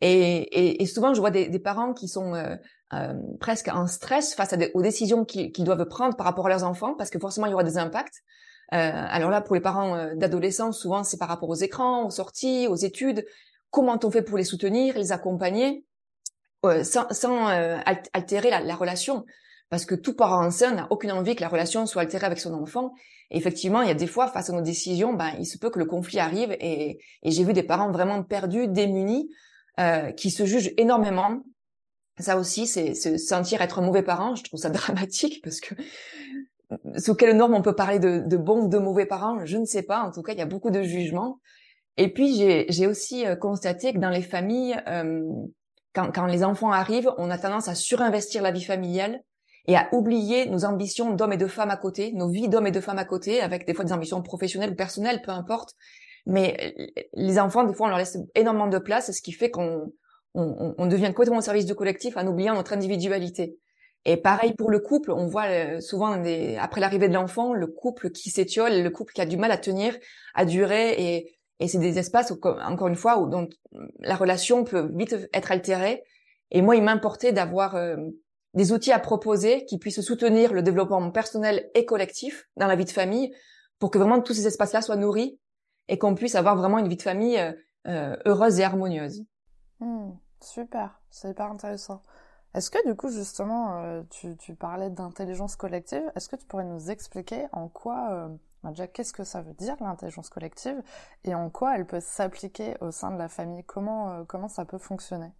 Et, 0.00 0.86
souvent 0.86 1.14
je 1.14 1.20
vois 1.20 1.30
des, 1.30 1.58
parents 1.58 1.92
qui 1.92 2.08
sont 2.08 2.34
euh, 2.34 3.14
presque 3.40 3.68
en 3.68 3.86
stress 3.86 4.34
face 4.34 4.52
à 4.52 4.56
aux 4.74 4.82
décisions 4.82 5.24
qu'ils 5.24 5.64
doivent 5.64 5.86
prendre 5.86 6.16
par 6.16 6.26
rapport 6.26 6.46
à 6.46 6.48
leurs 6.48 6.64
enfants, 6.64 6.94
parce 6.94 7.10
que 7.10 7.18
forcément 7.18 7.46
il 7.46 7.50
y 7.50 7.54
aura 7.54 7.64
des 7.64 7.78
impacts. 7.78 8.22
Euh, 8.72 8.76
alors 8.76 9.30
là, 9.30 9.40
pour 9.40 9.54
les 9.54 9.60
parents 9.60 9.96
euh, 9.96 10.14
d'adolescents, 10.14 10.72
souvent 10.72 11.02
c'est 11.02 11.18
par 11.18 11.28
rapport 11.28 11.48
aux 11.48 11.56
écrans, 11.56 12.06
aux 12.06 12.10
sorties, 12.10 12.66
aux 12.68 12.76
études. 12.76 13.26
Comment 13.70 13.98
on 14.02 14.10
fait 14.10 14.22
pour 14.22 14.38
les 14.38 14.44
soutenir, 14.44 14.96
les 14.96 15.12
accompagner, 15.12 15.84
euh, 16.64 16.84
sans, 16.84 17.08
sans 17.10 17.46
altérer 17.46 18.50
la, 18.50 18.60
la, 18.60 18.74
relation? 18.74 19.24
Parce 19.70 19.84
que 19.84 19.94
tout 19.94 20.14
parent 20.14 20.44
enceint 20.44 20.72
n'a 20.72 20.86
aucune 20.90 21.12
envie 21.12 21.36
que 21.36 21.40
la 21.40 21.48
relation 21.48 21.86
soit 21.86 22.02
altérée 22.02 22.26
avec 22.26 22.40
son 22.40 22.54
enfant. 22.54 22.92
Et 23.30 23.38
effectivement, 23.38 23.82
il 23.82 23.88
y 23.88 23.92
a 23.92 23.94
des 23.94 24.08
fois, 24.08 24.26
face 24.26 24.50
à 24.50 24.52
nos 24.52 24.60
décisions, 24.60 25.12
ben, 25.12 25.32
il 25.38 25.46
se 25.46 25.58
peut 25.58 25.70
que 25.70 25.78
le 25.78 25.84
conflit 25.84 26.18
arrive. 26.18 26.56
Et, 26.60 26.98
et 27.22 27.30
j'ai 27.30 27.44
vu 27.44 27.52
des 27.52 27.62
parents 27.62 27.92
vraiment 27.92 28.24
perdus, 28.24 28.66
démunis, 28.66 29.30
euh, 29.78 30.12
qui 30.12 30.30
se 30.30 30.44
jugent 30.44 30.72
énormément. 30.76 31.42
Ça 32.18 32.36
aussi, 32.36 32.66
c'est 32.66 32.94
se 32.94 33.16
sentir 33.16 33.62
être 33.62 33.80
mauvais 33.80 34.02
parent. 34.02 34.34
Je 34.34 34.44
trouve 34.44 34.60
ça 34.60 34.70
dramatique 34.70 35.40
parce 35.42 35.60
que 35.60 35.74
sous 36.96 37.14
quelle 37.14 37.36
norme 37.36 37.54
on 37.54 37.62
peut 37.62 37.74
parler 37.74 37.98
de, 37.98 38.22
de 38.24 38.36
bons 38.36 38.64
ou 38.64 38.68
de 38.68 38.78
mauvais 38.78 39.06
parents 39.06 39.44
Je 39.44 39.56
ne 39.56 39.64
sais 39.64 39.82
pas. 39.82 40.02
En 40.02 40.10
tout 40.10 40.22
cas, 40.22 40.32
il 40.32 40.38
y 40.38 40.42
a 40.42 40.46
beaucoup 40.46 40.70
de 40.70 40.82
jugements. 40.82 41.40
Et 41.96 42.08
puis, 42.12 42.66
j'ai 42.68 42.86
aussi 42.86 43.26
euh, 43.26 43.36
constaté 43.36 43.92
que 43.92 43.98
dans 43.98 44.10
les 44.10 44.22
familles, 44.22 44.80
euh, 44.88 45.22
quand, 45.92 46.10
quand, 46.12 46.26
les 46.26 46.44
enfants 46.44 46.72
arrivent, 46.72 47.10
on 47.18 47.30
a 47.30 47.38
tendance 47.38 47.68
à 47.68 47.74
surinvestir 47.74 48.42
la 48.42 48.52
vie 48.52 48.64
familiale 48.64 49.20
et 49.66 49.76
à 49.76 49.88
oublier 49.92 50.46
nos 50.46 50.64
ambitions 50.64 51.14
d'hommes 51.14 51.32
et 51.32 51.36
de 51.36 51.46
femmes 51.46 51.70
à 51.70 51.76
côté, 51.76 52.12
nos 52.12 52.28
vies 52.30 52.48
d'hommes 52.48 52.66
et 52.66 52.70
de 52.70 52.80
femmes 52.80 52.98
à 52.98 53.04
côté, 53.04 53.40
avec 53.40 53.66
des 53.66 53.74
fois 53.74 53.84
des 53.84 53.92
ambitions 53.92 54.22
professionnelles 54.22 54.70
ou 54.70 54.76
personnelles, 54.76 55.20
peu 55.22 55.32
importe. 55.32 55.74
Mais 56.26 56.74
euh, 56.78 57.02
les 57.14 57.38
enfants, 57.38 57.64
des 57.64 57.74
fois, 57.74 57.86
on 57.86 57.90
leur 57.90 57.98
laisse 57.98 58.18
énormément 58.34 58.68
de 58.68 58.78
place, 58.78 59.10
ce 59.10 59.22
qui 59.22 59.32
fait 59.32 59.50
qu'on 59.50 59.92
on, 60.34 60.74
on 60.78 60.86
devient 60.86 61.08
complètement 61.08 61.38
au 61.38 61.42
service 61.42 61.66
du 61.66 61.74
collectif 61.74 62.16
en 62.16 62.26
oubliant 62.26 62.54
notre 62.54 62.72
individualité. 62.72 63.56
Et 64.04 64.16
pareil 64.16 64.54
pour 64.54 64.70
le 64.70 64.80
couple, 64.80 65.10
on 65.10 65.26
voit 65.26 65.46
euh, 65.46 65.80
souvent 65.80 66.16
des, 66.16 66.56
après 66.56 66.80
l'arrivée 66.80 67.08
de 67.08 67.14
l'enfant, 67.14 67.52
le 67.52 67.66
couple 67.66 68.10
qui 68.10 68.30
s'étiole, 68.30 68.82
le 68.82 68.90
couple 68.90 69.12
qui 69.12 69.20
a 69.20 69.26
du 69.26 69.36
mal 69.36 69.50
à 69.50 69.58
tenir, 69.58 69.96
à 70.34 70.44
durer, 70.44 70.92
et, 70.92 71.36
et 71.58 71.68
c'est 71.68 71.78
des 71.78 71.98
espaces, 71.98 72.32
encore 72.32 72.88
une 72.88 72.96
fois, 72.96 73.18
où 73.18 73.28
dont 73.28 73.48
la 73.98 74.14
relation 74.14 74.64
peut 74.64 74.90
vite 74.94 75.16
être 75.34 75.52
altérée. 75.52 76.02
Et 76.50 76.62
moi, 76.62 76.76
il 76.76 76.82
m'importait 76.82 77.32
d'avoir 77.32 77.76
euh, 77.76 77.96
des 78.54 78.72
outils 78.72 78.92
à 78.92 78.98
proposer 78.98 79.64
qui 79.66 79.78
puissent 79.78 80.00
soutenir 80.00 80.52
le 80.52 80.62
développement 80.62 81.10
personnel 81.10 81.68
et 81.74 81.84
collectif 81.84 82.48
dans 82.56 82.66
la 82.66 82.76
vie 82.76 82.86
de 82.86 82.90
famille, 82.90 83.32
pour 83.78 83.90
que 83.90 83.98
vraiment 83.98 84.20
tous 84.20 84.34
ces 84.34 84.46
espaces-là 84.46 84.82
soient 84.82 84.96
nourris 84.96 85.39
et 85.90 85.98
qu'on 85.98 86.14
puisse 86.14 86.36
avoir 86.36 86.56
vraiment 86.56 86.78
une 86.78 86.88
vie 86.88 86.96
de 86.96 87.02
famille 87.02 87.38
euh, 87.86 88.16
heureuse 88.24 88.60
et 88.60 88.64
harmonieuse. 88.64 89.24
Mmh, 89.80 90.12
super, 90.40 91.00
c'est 91.10 91.30
hyper 91.30 91.50
intéressant. 91.50 92.02
Est-ce 92.54 92.70
que 92.70 92.84
du 92.86 92.96
coup 92.96 93.10
justement 93.10 93.82
euh, 93.82 94.02
tu, 94.10 94.54
parlais 94.54 94.90
d'intelligence 94.90 95.56
collective, 95.56 96.02
est-ce 96.16 96.28
que 96.28 96.36
tu 96.36 96.46
pourrais 96.46 96.64
nous 96.64 96.90
expliquer 96.90 97.46
en 97.52 97.68
quoi, 97.68 98.10
euh, 98.10 98.28
déjà 98.64 98.88
qu'est-ce 98.88 99.12
que 99.12 99.22
ça 99.24 99.40
veut 99.40 99.54
dire 99.54 99.76
l'intelligence 99.80 100.30
collective 100.30 100.82
et 101.24 101.34
en 101.34 101.48
quoi 101.48 101.76
elle 101.76 101.86
peut 101.86 102.00
s'appliquer 102.00 102.76
au 102.80 102.90
sein 102.90 103.12
de 103.12 103.18
la 103.18 103.28
famille, 103.28 103.62
comment, 103.64 104.12
euh, 104.12 104.24
comment 104.24 104.48
ça 104.48 104.64
peut 104.64 104.78
fonctionner? 104.78 105.32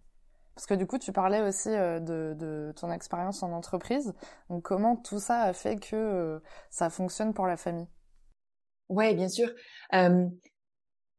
Parce 0.55 0.65
que 0.67 0.73
du 0.73 0.87
coup 0.87 0.97
tu 0.97 1.11
parlais 1.11 1.41
aussi 1.41 1.69
de, 1.69 2.33
de, 2.37 2.73
ton 2.75 2.91
expérience 2.91 3.41
en 3.43 3.51
entreprise, 3.51 4.13
donc 4.49 4.63
comment 4.63 4.95
tout 4.95 5.19
ça 5.19 5.41
a 5.41 5.53
fait 5.53 5.77
que 5.77 6.41
ça 6.69 6.89
fonctionne 6.89 7.33
pour 7.33 7.47
la 7.47 7.57
famille? 7.57 7.87
Oui, 8.91 9.15
bien 9.15 9.29
sûr. 9.29 9.49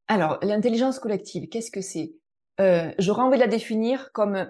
alors 0.06 0.38
l'intelligence 0.42 0.98
collective, 0.98 1.48
qu'est-ce 1.48 1.70
que 1.70 1.80
c'est? 1.80 2.12
J'aurais 2.98 3.22
envie 3.22 3.38
de 3.38 3.42
la 3.42 3.48
définir 3.48 4.12
comme 4.12 4.46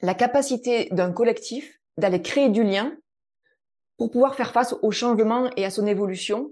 la 0.00 0.14
capacité 0.14 0.88
d'un 0.90 1.12
collectif 1.12 1.80
d'aller 1.98 2.22
créer 2.22 2.48
du 2.48 2.64
lien 2.64 2.96
pour 3.98 4.10
pouvoir 4.10 4.34
faire 4.34 4.52
face 4.52 4.74
au 4.82 4.90
changement 4.90 5.50
et 5.56 5.66
à 5.66 5.70
son 5.70 5.86
évolution 5.86 6.50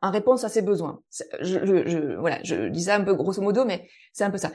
en 0.00 0.10
réponse 0.10 0.42
à 0.42 0.48
ses 0.48 0.60
besoins. 0.60 1.00
Voilà, 1.40 2.40
je 2.42 2.68
dis 2.68 2.82
ça 2.82 2.96
un 2.96 3.04
peu 3.04 3.14
grosso 3.14 3.40
modo, 3.40 3.64
mais 3.64 3.88
c'est 4.12 4.24
un 4.24 4.30
peu 4.30 4.38
ça. 4.38 4.50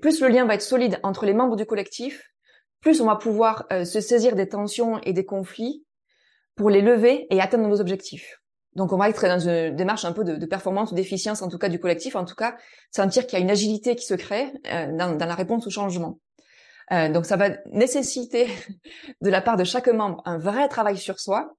Plus 0.00 0.22
le 0.22 0.28
lien 0.28 0.46
va 0.46 0.54
être 0.54 0.62
solide 0.62 0.98
entre 1.02 1.26
les 1.26 1.34
membres 1.34 1.56
du 1.56 1.66
collectif, 1.66 2.32
plus 2.80 3.02
on 3.02 3.06
va 3.06 3.16
pouvoir 3.16 3.66
euh, 3.70 3.84
se 3.84 4.00
saisir 4.00 4.34
des 4.34 4.48
tensions 4.48 4.98
et 5.02 5.12
des 5.12 5.26
conflits 5.26 5.84
pour 6.56 6.70
les 6.70 6.80
lever 6.80 7.26
et 7.28 7.40
atteindre 7.40 7.68
nos 7.68 7.82
objectifs. 7.82 8.39
Donc 8.76 8.92
on 8.92 8.96
va 8.96 9.08
être 9.08 9.26
dans 9.26 9.48
une 9.48 9.74
démarche 9.74 10.04
un 10.04 10.12
peu 10.12 10.24
de, 10.24 10.36
de 10.36 10.46
performance 10.46 10.92
ou 10.92 10.94
d'efficience 10.94 11.42
en 11.42 11.48
tout 11.48 11.58
cas 11.58 11.68
du 11.68 11.80
collectif, 11.80 12.14
en 12.16 12.24
tout 12.24 12.34
cas 12.34 12.56
sentir 12.90 13.26
qu'il 13.26 13.38
y 13.38 13.42
a 13.42 13.44
une 13.44 13.50
agilité 13.50 13.96
qui 13.96 14.06
se 14.06 14.14
crée 14.14 14.52
euh, 14.72 14.96
dans, 14.96 15.16
dans, 15.16 15.26
la 15.26 15.34
réponse 15.34 15.66
au 15.66 15.70
changement. 15.70 16.20
Euh, 16.92 17.08
donc 17.08 17.26
ça 17.26 17.36
va 17.36 17.50
nécessiter 17.72 18.48
de 19.20 19.30
la 19.30 19.40
part 19.40 19.56
de 19.56 19.64
chaque 19.64 19.88
membre 19.88 20.22
un 20.24 20.38
vrai 20.38 20.68
travail 20.68 20.96
sur 20.96 21.18
soi, 21.18 21.54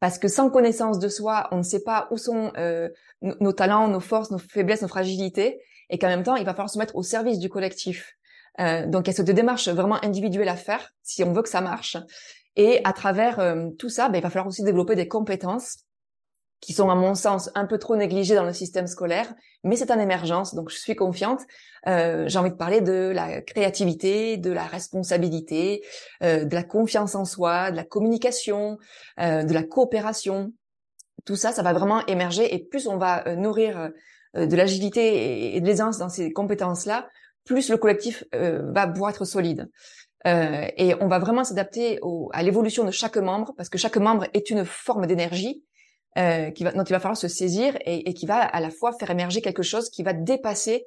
parce 0.00 0.18
que 0.18 0.28
sans 0.28 0.50
connaissance 0.50 0.98
de 0.98 1.08
soi, 1.08 1.48
on 1.50 1.58
ne 1.58 1.62
sait 1.62 1.82
pas 1.82 2.08
où 2.10 2.16
sont 2.16 2.52
euh, 2.56 2.88
nos 3.20 3.52
talents, 3.52 3.88
nos 3.88 4.00
forces, 4.00 4.30
nos 4.30 4.38
faiblesses, 4.38 4.82
nos 4.82 4.88
fragilités, 4.88 5.60
et 5.90 5.98
qu'en 5.98 6.08
même 6.08 6.22
temps, 6.22 6.36
il 6.36 6.44
va 6.44 6.52
falloir 6.52 6.70
se 6.70 6.78
mettre 6.78 6.96
au 6.96 7.02
service 7.02 7.38
du 7.38 7.48
collectif. 7.48 8.14
Euh, 8.60 8.86
donc 8.86 9.06
il 9.06 9.10
y 9.10 9.14
a 9.14 9.16
cette 9.16 9.30
démarche 9.30 9.68
vraiment 9.68 10.02
individuelle 10.04 10.48
à 10.48 10.56
faire 10.56 10.92
si 11.02 11.22
on 11.24 11.32
veut 11.32 11.42
que 11.42 11.48
ça 11.48 11.60
marche. 11.60 11.96
Et 12.56 12.80
à 12.84 12.92
travers 12.92 13.38
euh, 13.40 13.70
tout 13.78 13.88
ça, 13.88 14.08
ben, 14.08 14.18
il 14.18 14.22
va 14.22 14.30
falloir 14.30 14.48
aussi 14.48 14.62
développer 14.62 14.96
des 14.96 15.08
compétences 15.08 15.78
qui 16.60 16.72
sont 16.72 16.90
à 16.90 16.94
mon 16.94 17.14
sens 17.14 17.50
un 17.54 17.66
peu 17.66 17.78
trop 17.78 17.96
négligées 17.96 18.34
dans 18.34 18.44
le 18.44 18.52
système 18.52 18.86
scolaire, 18.86 19.32
mais 19.62 19.76
c'est 19.76 19.90
en 19.90 19.98
émergence, 19.98 20.54
donc 20.54 20.70
je 20.70 20.76
suis 20.76 20.96
confiante. 20.96 21.42
Euh, 21.86 22.24
j'ai 22.26 22.38
envie 22.38 22.50
de 22.50 22.56
parler 22.56 22.80
de 22.80 23.12
la 23.14 23.40
créativité, 23.42 24.36
de 24.36 24.50
la 24.50 24.64
responsabilité, 24.64 25.84
euh, 26.22 26.44
de 26.44 26.54
la 26.54 26.64
confiance 26.64 27.14
en 27.14 27.24
soi, 27.24 27.70
de 27.70 27.76
la 27.76 27.84
communication, 27.84 28.78
euh, 29.20 29.44
de 29.44 29.54
la 29.54 29.62
coopération. 29.62 30.52
Tout 31.24 31.36
ça, 31.36 31.52
ça 31.52 31.62
va 31.62 31.72
vraiment 31.72 32.04
émerger 32.06 32.54
et 32.54 32.58
plus 32.58 32.88
on 32.88 32.96
va 32.96 33.26
euh, 33.28 33.36
nourrir 33.36 33.90
euh, 34.36 34.46
de 34.46 34.56
l'agilité 34.56 35.54
et 35.56 35.60
de 35.60 35.66
l'aisance 35.66 35.98
dans 35.98 36.08
ces 36.08 36.32
compétences-là, 36.32 37.08
plus 37.44 37.70
le 37.70 37.76
collectif 37.76 38.24
euh, 38.34 38.72
va 38.72 38.86
pouvoir 38.86 39.10
être 39.10 39.24
solide. 39.24 39.70
et 40.24 40.94
on 41.00 41.08
va 41.08 41.18
vraiment 41.20 41.44
s'adapter 41.44 42.00
à 42.32 42.42
l'évolution 42.42 42.84
de 42.84 42.90
chaque 42.90 43.16
membre 43.16 43.54
parce 43.56 43.68
que 43.68 43.78
chaque 43.78 43.96
membre 43.96 44.26
est 44.34 44.50
une 44.50 44.64
forme 44.64 45.06
d'énergie 45.06 45.64
euh, 46.16 46.50
qui 46.50 46.64
va, 46.64 46.72
dont 46.72 46.84
il 46.84 46.92
va 46.92 47.00
falloir 47.00 47.16
se 47.16 47.28
saisir 47.28 47.76
et, 47.84 48.08
et, 48.08 48.14
qui 48.14 48.26
va 48.26 48.38
à 48.38 48.60
la 48.60 48.70
fois 48.70 48.92
faire 48.98 49.10
émerger 49.10 49.40
quelque 49.40 49.62
chose 49.62 49.90
qui 49.90 50.02
va 50.02 50.12
dépasser 50.12 50.86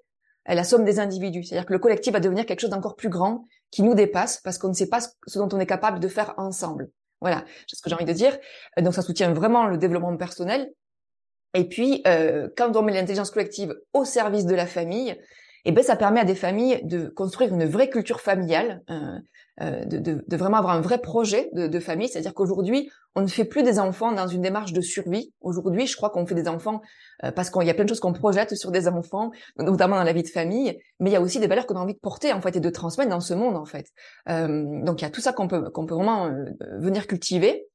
euh, 0.50 0.56
la 0.56 0.64
somme 0.64 0.84
des 0.84 1.00
individus. 1.00 1.44
C'est-à-dire 1.44 1.66
que 1.66 1.74
le 1.74 1.80
collectif 1.80 2.14
va 2.14 2.20
devenir 2.20 2.46
quelque 2.46 2.62
chose 2.62 2.70
d'encore 2.70 2.96
plus 2.96 3.10
grand, 3.10 3.46
qui 3.72 3.84
nous 3.84 3.94
dépasse, 3.94 4.42
parce 4.44 4.58
qu'on 4.58 4.70
ne 4.70 4.74
sait 4.74 4.90
pas 4.90 5.00
ce 5.00 5.40
dont 5.40 5.50
on 5.54 5.60
est 5.60 5.66
capable 5.66 6.00
de 6.00 6.08
faire 6.08 6.34
ensemble. 6.38 6.90
Voilà, 7.22 7.46
c'est 7.68 7.76
ce 7.76 7.82
que 7.82 7.90
j'ai 7.90 7.96
envie 7.96 8.06
de 8.06 8.14
dire. 8.14 8.38
Euh, 8.78 8.82
donc 8.82 8.94
ça 8.94 9.02
soutient 9.02 9.32
vraiment 9.34 9.68
le 9.68 9.78
développement 9.78 10.16
personnel. 10.18 10.72
Et 11.54 11.68
puis, 11.68 12.02
euh, 12.08 12.50
quand 12.58 12.76
on 12.76 12.82
met 12.82 12.94
l'intelligence 12.94 13.32
collective 13.32 13.76
au 13.94 14.06
service 14.06 14.46
de 14.46 14.56
la 14.56 14.66
famille, 14.66 15.18
eh 15.66 15.72
ben 15.72 15.84
ça 15.84 15.96
permet 15.96 16.22
à 16.22 16.26
des 16.26 16.36
familles 16.36 16.82
de 16.84 17.08
construire 17.08 17.54
une 17.54 17.66
vraie 17.66 17.90
culture 17.90 18.22
familiale, 18.22 18.82
euh, 18.90 19.20
de, 19.62 19.98
de, 20.00 20.24
de, 20.28 20.38
vraiment 20.38 20.58
avoir 20.58 20.74
un 20.74 20.82
vrai 20.82 21.00
projet 21.00 21.50
de, 21.54 21.68
de 21.68 21.80
famille. 21.80 22.10
C'est-à-dire 22.10 22.34
qu'aujourd'hui, 22.34 22.90
on 23.16 23.22
ne 23.22 23.28
fait 23.28 23.46
plus 23.46 23.64
des 23.64 23.80
enfants 23.80 24.12
dans 24.12 24.28
une 24.28 24.42
démarche 24.42 24.72
de 24.74 24.82
survie. 24.82 25.34
Aujourd'hui, 25.42 25.86
je 25.86 25.96
crois 25.96 26.10
qu'on 26.10 26.26
fait 26.26 26.36
des 26.36 26.48
enfants 26.48 26.82
euh, 27.24 27.32
parce 27.32 27.50
qu'il 27.50 27.64
y 27.64 27.70
a 27.70 27.74
plein 27.74 27.84
de 27.84 27.90
choses 27.90 28.00
qu'on 28.00 28.14
projette 28.14 28.56
sur 28.56 28.72
des 28.72 28.88
enfants, 28.88 29.32
notamment 29.58 29.98
dans 29.98 30.04
la 30.04 30.14
vie 30.14 30.24
de 30.24 30.30
famille, 30.30 30.80
mais 31.00 31.10
il 31.10 31.14
y 31.14 31.18
a 31.18 31.22
aussi 31.22 31.40
des 31.40 31.48
valeurs 31.48 31.66
qu'on 31.68 31.76
a 31.76 31.80
envie 31.80 31.94
de 31.94 32.00
porter 32.00 32.32
en 32.32 32.42
fait 32.42 32.56
et 32.56 32.60
de 32.60 32.70
transmettre 32.70 33.10
dans 33.10 33.20
ce 33.20 33.34
monde 33.34 33.58
en 33.58 33.66
fait. 33.66 33.88
Euh, 34.30 34.84
donc 34.84 35.02
il 35.02 35.04
y 35.04 35.08
a 35.08 35.10
tout 35.10 35.22
ça 35.22 35.34
qu'on 35.34 35.48
peut 35.48 35.70
qu'on 35.72 35.86
peut 35.86 35.96
vraiment 35.96 36.28
euh, 36.28 36.46
venir 36.78 37.08
cultiver. 37.08 37.68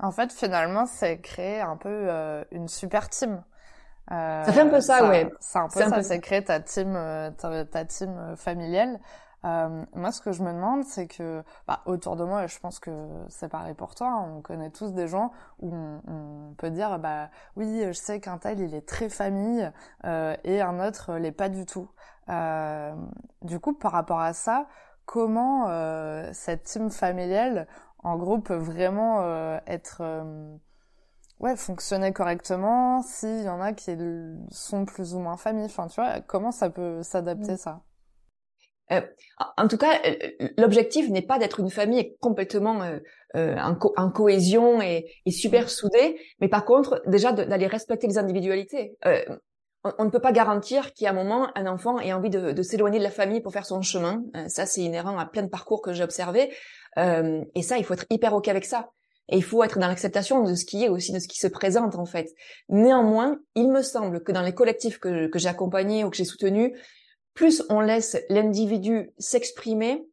En 0.00 0.10
fait, 0.10 0.32
finalement, 0.32 0.86
c'est 0.86 1.20
créer 1.20 1.60
un 1.60 1.76
peu 1.76 1.88
euh, 1.88 2.44
une 2.50 2.66
super 2.66 3.08
team. 3.08 3.44
ça 4.10 4.52
fait 4.52 4.60
un 4.60 4.68
peu 4.68 4.80
ça, 4.80 4.98
ça 4.98 5.08
ouais. 5.08 5.30
C'est 5.38 5.58
un 5.58 5.68
peu 5.68 5.80
ça, 5.80 6.02
c'est 6.02 6.18
créer 6.18 6.42
ta 6.42 6.58
team, 6.58 6.94
ta, 7.38 7.64
ta 7.64 7.84
team 7.84 8.34
familiale. 8.36 8.98
Euh, 9.44 9.84
moi, 9.94 10.10
ce 10.10 10.20
que 10.20 10.32
je 10.32 10.42
me 10.42 10.52
demande, 10.52 10.84
c'est 10.84 11.06
que 11.06 11.42
bah, 11.68 11.80
autour 11.86 12.16
de 12.16 12.24
moi, 12.24 12.44
et 12.44 12.48
je 12.48 12.58
pense 12.58 12.78
que 12.78 12.90
c'est 13.28 13.48
pareil 13.48 13.74
pour 13.74 13.94
toi, 13.94 14.08
hein, 14.08 14.34
on 14.36 14.40
connaît 14.40 14.70
tous 14.70 14.92
des 14.92 15.06
gens 15.06 15.32
où 15.60 15.74
on, 15.74 16.00
on 16.06 16.54
peut 16.54 16.70
dire, 16.70 16.98
bah 16.98 17.28
oui, 17.56 17.84
je 17.86 17.92
sais 17.92 18.20
qu'un 18.20 18.38
tel 18.38 18.60
il 18.60 18.74
est 18.74 18.88
très 18.88 19.08
famille 19.08 19.70
euh, 20.04 20.34
et 20.44 20.62
un 20.62 20.86
autre 20.86 21.14
l'est 21.14 21.32
pas 21.32 21.48
du 21.48 21.66
tout. 21.66 21.90
Euh, 22.30 22.94
du 23.42 23.60
coup, 23.60 23.74
par 23.74 23.92
rapport 23.92 24.20
à 24.20 24.32
ça, 24.32 24.66
comment 25.04 25.66
euh, 25.68 26.30
cette 26.32 26.64
team 26.64 26.90
familiale, 26.90 27.66
en 28.02 28.16
gros, 28.16 28.38
peut 28.38 28.54
vraiment 28.56 29.20
euh, 29.20 29.58
être 29.66 29.98
euh, 30.00 30.56
ouais, 31.40 31.56
fonctionner 31.56 32.12
correctement 32.12 33.02
s'il 33.02 33.42
y 33.42 33.48
en 33.48 33.60
a 33.60 33.72
qui 33.74 33.96
sont 34.50 34.86
plus 34.86 35.14
ou 35.14 35.18
moins 35.18 35.36
famille. 35.36 35.66
Enfin, 35.66 35.86
tu 35.88 36.00
vois, 36.00 36.20
comment 36.20 36.50
ça 36.50 36.70
peut 36.70 37.02
s'adapter 37.02 37.52
mmh. 37.52 37.58
ça? 37.58 37.80
Euh, 38.92 39.00
en 39.56 39.68
tout 39.68 39.78
cas, 39.78 40.00
euh, 40.06 40.48
l'objectif 40.58 41.08
n'est 41.08 41.22
pas 41.22 41.38
d'être 41.38 41.60
une 41.60 41.70
famille 41.70 42.16
complètement 42.20 42.82
euh, 42.82 42.98
euh 43.36 43.56
en, 43.56 43.74
co 43.74 43.94
en, 43.96 44.10
cohésion 44.10 44.82
et, 44.82 45.06
et, 45.24 45.30
super 45.30 45.70
soudée, 45.70 46.20
mais 46.40 46.48
par 46.48 46.64
contre, 46.64 47.02
déjà 47.06 47.32
d'aller 47.32 47.66
respecter 47.66 48.06
les 48.06 48.18
individualités. 48.18 48.96
Euh, 49.06 49.24
on, 49.84 49.92
on, 49.98 50.04
ne 50.04 50.10
peut 50.10 50.20
pas 50.20 50.32
garantir 50.32 50.90
a 51.02 51.10
un 51.10 51.12
moment, 51.12 51.48
un 51.54 51.66
enfant 51.66 51.98
ait 51.98 52.12
envie 52.12 52.30
de, 52.30 52.52
de 52.52 52.62
s'éloigner 52.62 52.98
de 52.98 53.04
la 53.04 53.10
famille 53.10 53.40
pour 53.40 53.52
faire 53.52 53.66
son 53.66 53.82
chemin. 53.82 54.22
ça, 54.48 54.66
c'est 54.66 54.82
inhérent 54.82 55.18
à 55.18 55.26
plein 55.26 55.42
de 55.42 55.48
parcours 55.48 55.82
que 55.82 55.92
j'ai 55.92 56.04
observés. 56.04 56.52
et 56.96 57.62
ça, 57.62 57.76
il 57.76 57.84
faut 57.84 57.92
être 57.92 58.06
hyper 58.08 58.34
OK 58.34 58.48
avec 58.48 58.64
ça. 58.64 58.90
Et 59.28 59.36
il 59.36 59.42
faut 59.42 59.62
être 59.62 59.78
dans 59.78 59.88
l'acceptation 59.88 60.42
de 60.42 60.54
ce 60.54 60.64
qui 60.64 60.84
est 60.84 60.88
aussi, 60.88 61.12
de 61.12 61.18
ce 61.18 61.28
qui 61.28 61.38
se 61.38 61.46
présente 61.46 61.96
en 61.96 62.04
fait. 62.04 62.30
Néanmoins, 62.68 63.38
il 63.54 63.70
me 63.70 63.82
semble 63.82 64.22
que 64.22 64.32
dans 64.32 64.42
les 64.42 64.54
collectifs 64.54 64.98
que, 64.98 65.28
que 65.28 65.38
j'ai 65.38 65.48
accompagnés 65.48 66.04
ou 66.04 66.10
que 66.10 66.16
j'ai 66.16 66.24
soutenus, 66.24 66.72
plus 67.34 67.62
on 67.68 67.80
laisse 67.80 68.16
l'individu 68.28 69.12
s'exprimer 69.18 70.06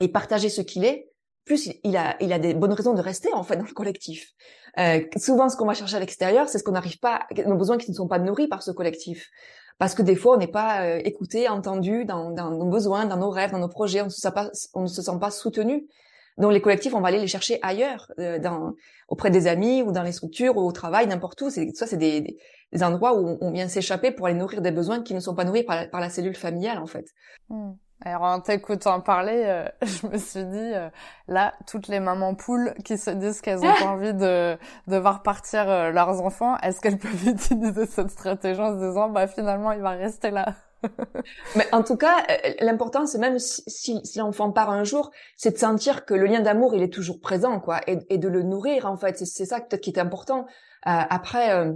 et 0.00 0.08
partager 0.08 0.48
ce 0.48 0.60
qu'il 0.60 0.84
est, 0.84 1.10
plus 1.44 1.70
il 1.82 1.96
a, 1.96 2.16
il 2.22 2.32
a 2.32 2.38
des 2.38 2.54
bonnes 2.54 2.72
raisons 2.72 2.94
de 2.94 3.00
rester 3.00 3.32
en 3.34 3.42
fait 3.42 3.56
dans 3.56 3.64
le 3.64 3.72
collectif. 3.72 4.32
Euh, 4.78 5.00
souvent, 5.16 5.48
ce 5.48 5.56
qu'on 5.56 5.66
va 5.66 5.74
chercher 5.74 5.96
à 5.96 6.00
l'extérieur, 6.00 6.48
c'est 6.48 6.58
ce 6.58 6.64
qu'on 6.64 6.72
n'arrive 6.72 6.98
pas, 6.98 7.26
nos 7.46 7.56
besoins 7.56 7.76
qui 7.76 7.90
ne 7.90 7.96
sont 7.96 8.08
pas 8.08 8.18
nourris 8.18 8.48
par 8.48 8.62
ce 8.62 8.70
collectif. 8.70 9.30
Parce 9.78 9.94
que 9.94 10.02
des 10.02 10.14
fois, 10.14 10.36
on 10.36 10.38
n'est 10.38 10.46
pas 10.46 10.84
euh, 10.84 11.00
écouté, 11.04 11.48
entendu 11.48 12.04
dans, 12.04 12.30
dans, 12.30 12.50
nos 12.50 12.66
besoins, 12.66 13.06
dans 13.06 13.16
nos 13.16 13.30
rêves, 13.30 13.50
dans 13.50 13.58
nos 13.58 13.68
projets, 13.68 14.00
on, 14.02 14.06
ne 14.06 14.86
se 14.86 15.02
sent 15.02 15.18
pas 15.20 15.30
soutenu. 15.30 15.88
Donc 16.36 16.52
les 16.52 16.60
collectifs, 16.60 16.94
on 16.94 17.00
va 17.00 17.08
aller 17.08 17.20
les 17.20 17.28
chercher 17.28 17.58
ailleurs, 17.62 18.10
euh, 18.18 18.38
dans, 18.38 18.74
auprès 19.08 19.30
des 19.30 19.46
amis 19.46 19.82
ou 19.82 19.92
dans 19.92 20.02
les 20.02 20.12
structures 20.12 20.56
ou 20.56 20.62
au 20.62 20.72
travail, 20.72 21.06
n'importe 21.06 21.40
où. 21.42 21.50
C'est, 21.50 21.70
ça, 21.74 21.86
c'est 21.86 21.96
des, 21.96 22.36
des, 22.72 22.82
endroits 22.82 23.18
où 23.18 23.38
on 23.40 23.52
vient 23.52 23.68
s'échapper 23.68 24.10
pour 24.10 24.26
aller 24.26 24.34
nourrir 24.34 24.60
des 24.60 24.72
besoins 24.72 25.02
qui 25.02 25.14
ne 25.14 25.20
sont 25.20 25.34
pas 25.34 25.44
nourris 25.44 25.62
par 25.62 25.76
la, 25.76 25.86
par 25.86 26.00
la 26.00 26.10
cellule 26.10 26.34
familiale, 26.34 26.78
en 26.78 26.86
fait. 26.86 27.06
Hmm. 27.48 27.72
Alors 28.00 28.22
en 28.22 28.40
t'écoutant 28.40 29.00
parler, 29.00 29.44
euh, 29.46 29.68
je 29.82 30.06
me 30.08 30.18
suis 30.18 30.44
dit, 30.44 30.72
euh, 30.74 30.90
là, 31.28 31.54
toutes 31.68 31.86
les 31.86 32.00
mamans 32.00 32.34
poules 32.34 32.74
qui 32.84 32.98
se 32.98 33.10
disent 33.10 33.40
qu'elles 33.40 33.60
ont 33.60 33.74
pas 33.78 33.84
envie 33.86 34.12
de, 34.12 34.58
de 34.88 34.96
voir 34.96 35.22
partir 35.22 35.66
leurs 35.66 36.20
enfants, 36.20 36.58
est-ce 36.58 36.80
qu'elles 36.80 36.98
peuvent 36.98 37.28
utiliser 37.28 37.86
cette 37.86 38.10
stratégie 38.10 38.60
en 38.60 38.78
se 38.78 38.84
disant, 38.84 39.08
bah 39.08 39.28
finalement, 39.28 39.70
il 39.70 39.80
va 39.80 39.90
rester 39.90 40.32
là? 40.32 40.54
Mais 41.56 41.66
en 41.72 41.82
tout 41.82 41.96
cas, 41.96 42.24
euh, 42.30 42.50
l'important, 42.60 43.06
c'est 43.06 43.18
même 43.18 43.38
si, 43.38 44.00
si, 44.04 44.18
l'enfant 44.18 44.50
part 44.52 44.70
un 44.70 44.84
jour, 44.84 45.10
c'est 45.36 45.52
de 45.52 45.58
sentir 45.58 46.04
que 46.04 46.14
le 46.14 46.26
lien 46.26 46.40
d'amour, 46.40 46.74
il 46.74 46.82
est 46.82 46.92
toujours 46.92 47.20
présent, 47.20 47.60
quoi, 47.60 47.80
et, 47.86 47.98
et 48.10 48.18
de 48.18 48.28
le 48.28 48.42
nourrir, 48.42 48.86
en 48.86 48.96
fait. 48.96 49.18
C'est 49.18 49.46
ça 49.46 49.60
peut-être 49.60 49.80
qui 49.80 49.90
est 49.90 49.98
important. 49.98 50.46
Euh, 50.86 50.90
après, 51.10 51.52
euh, 51.52 51.72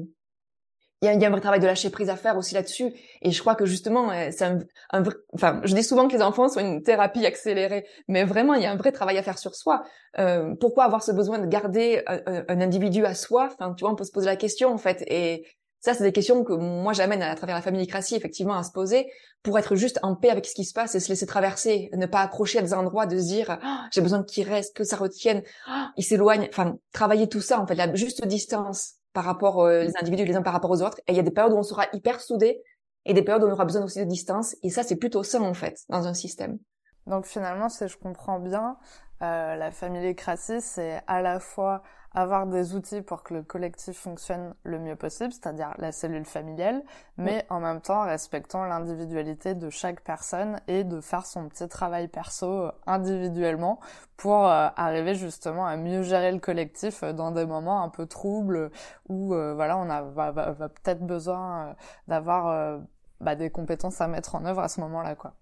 il 1.00 1.07
y, 1.07 1.09
a, 1.09 1.15
y, 1.15 1.25
a, 1.25 1.29
un 1.29 1.31
vrai 1.31 1.41
travail 1.41 1.61
de 1.61 1.67
lâcher 1.67 1.91
prise 1.91 2.11
à 2.11 2.17
faire 2.17 2.37
aussi 2.37 2.55
là-dessus. 2.55 2.93
Et 3.23 3.31
je 3.31 3.41
crois 3.41 3.55
que 3.55 3.67
justement, 3.67 4.11
c'est 4.33 4.45
un, 4.45 4.59
un 4.91 5.00
vrai... 5.00 5.15
Enfin, 5.33 5.61
je 5.62 5.73
dis 5.73 5.85
souvent 5.85 6.09
que 6.09 6.12
les 6.12 6.23
enfants 6.23 6.49
sont 6.49 6.59
une 6.59 6.83
thérapie 6.83 7.25
accélérée, 7.25 7.87
mais 8.09 8.25
vraiment, 8.25 8.55
il 8.55 8.62
y 8.62 8.67
a 8.67 8.73
un 8.73 8.77
vrai 8.77 8.91
travail 8.91 9.17
à 9.17 9.23
faire 9.23 9.38
sur 9.38 9.55
soi. 9.55 9.85
Euh, 10.19 10.57
pourquoi 10.61 10.85
avoir 10.85 11.05
ce 11.05 11.12
besoin 11.12 11.38
de 11.38 11.47
garder 11.47 12.03
un, 12.09 12.43
un, 12.49 12.61
individu 12.61 13.07
à 13.07 13.15
soi? 13.15 13.49
Enfin, 13.53 13.75
tu 13.75 13.85
vois, 13.85 13.93
on 13.93 13.95
peut 13.95 14.03
se 14.03 14.11
poser 14.11 14.27
la 14.27 14.35
question, 14.35 14.73
en 14.73 14.79
fait. 14.79 15.05
Et, 15.07 15.47
ça, 15.81 15.95
c'est 15.95 16.03
des 16.03 16.13
questions 16.13 16.43
que 16.43 16.53
moi 16.53 16.93
j'amène 16.93 17.23
à, 17.23 17.35
travers 17.37 17.55
la 17.55 17.63
familicratie 17.63 18.17
effectivement 18.17 18.55
à 18.55 18.65
se 18.65 18.73
poser 18.73 19.11
pour 19.43 19.59
être 19.59 19.77
juste 19.77 20.01
en 20.03 20.17
paix 20.17 20.31
avec 20.31 20.45
ce 20.47 20.55
qui 20.55 20.65
se 20.65 20.73
passe 20.73 20.95
et 20.95 21.01
se 21.01 21.09
laisser 21.09 21.27
traverser, 21.27 21.91
ne 21.93 22.07
pas 22.07 22.21
accrocher 22.21 22.59
à 22.59 22.63
des 22.63 22.75
endroits, 22.75 23.07
de 23.07 23.17
se 23.17 23.25
dire 23.25 23.59
oh, 23.63 23.77
j'ai 23.93 24.01
besoin 24.01 24.25
qu'il 24.25 24.49
reste, 24.49 24.77
que 24.77 24.83
ça 24.83 24.97
retienne, 24.97 25.43
oh, 25.69 25.85
il 25.97 26.03
s'éloigne, 26.03 26.49
enfin 26.51 26.79
travailler 26.93 27.29
tout 27.29 27.41
ça 27.41 27.61
en 27.61 27.67
fait, 27.67 27.77
la 27.77 27.95
juste 27.95 28.27
distance 28.27 28.95
par 29.13 29.25
rapport 29.25 29.63
euh, 29.63 29.87
individus 30.01 30.25
les 30.25 30.35
uns 30.35 30.43
par 30.43 30.53
rapport 30.53 30.71
aux 30.71 30.83
autres. 30.83 30.99
Et 31.07 31.13
il 31.13 31.17
y 31.17 31.21
a 31.21 31.23
des 31.23 31.31
périodes 31.31 31.53
où 31.53 31.59
on 31.59 31.63
sera 31.63 31.87
hyper 31.93 32.21
soudés 32.21 32.61
et 33.05 33.15
des 33.15 33.23
périodes 33.23 33.45
où 33.45 33.47
on 33.47 33.53
aura 33.53 33.65
besoin 33.65 33.85
aussi 33.85 34.01
de 34.01 34.05
distance 34.05 34.57
et 34.63 34.71
ça 34.71 34.83
c'est 34.83 34.97
plutôt 34.97 35.23
ça 35.23 35.41
en 35.41 35.55
fait 35.55 35.79
dans 35.89 36.07
un 36.09 36.15
système. 36.15 36.59
Donc 37.07 37.25
finalement, 37.25 37.69
si 37.69 37.87
je 37.89 37.97
comprends 37.97 38.39
bien, 38.39 38.77
euh, 39.23 39.57
la 39.57 39.71
familicratie, 39.71 40.61
c'est 40.61 41.01
à 41.07 41.23
la 41.23 41.41
fois 41.41 41.83
avoir 42.12 42.47
des 42.47 42.75
outils 42.75 43.03
pour 43.03 43.23
que 43.23 43.35
le 43.35 43.43
collectif 43.43 43.97
fonctionne 43.97 44.55
le 44.62 44.79
mieux 44.79 44.97
possible, 44.97 45.33
c'est-à-dire 45.33 45.75
la 45.79 45.93
cellule 45.93 46.25
familiale, 46.25 46.83
mais 47.17 47.47
en 47.50 47.61
même 47.61 47.81
temps 47.81 48.05
respectant 48.05 48.65
l'individualité 48.65 49.55
de 49.55 49.71
chaque 49.71 50.03
personne 50.03 50.61
et 50.69 50.85
de 50.85 51.00
faire 51.00 51.27
son 51.27 51.49
petit 51.49 51.69
travail 51.69 52.09
perso 52.09 52.47
euh, 52.47 52.73
individuellement 52.87 53.81
pour 54.17 54.47
euh, 54.47 54.69
arriver 54.77 55.15
justement 55.15 55.67
à 55.67 55.77
mieux 55.77 56.03
gérer 56.03 56.33
le 56.33 56.41
collectif 56.41 57.05
dans 57.05 57.31
des 57.31 57.47
moments 57.47 57.83
un 57.83 57.88
peu 57.88 58.07
troubles 58.07 58.71
où 59.09 59.29
voilà 59.29 59.79
on 59.79 59.88
a 59.91 60.03
va, 60.03 60.31
va, 60.33 60.69
peut-être 60.69 61.05
besoin 61.07 61.77
d'avoir 62.09 62.81
bah, 63.21 63.37
des 63.37 63.50
compétences 63.50 64.00
à 64.00 64.09
mettre 64.09 64.35
en 64.35 64.45
œuvre 64.45 64.61
à 64.61 64.69
ce 64.69 64.81
moment-là 64.81 65.15
quoi. 65.15 65.35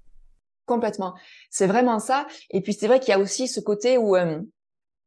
Complètement. 0.67 1.15
C'est 1.49 1.69
vraiment 1.69 2.01
ça. 2.01 2.27
Et 2.51 2.61
puis 2.61 2.75
c'est 2.75 2.89
vrai 2.89 2.99
qu'il 2.99 3.11
y 3.11 3.13
a 3.13 3.21
aussi 3.21 3.47
ce 3.47 3.61
côté 3.61 3.99
où 3.99 4.17
euh, 4.17 4.41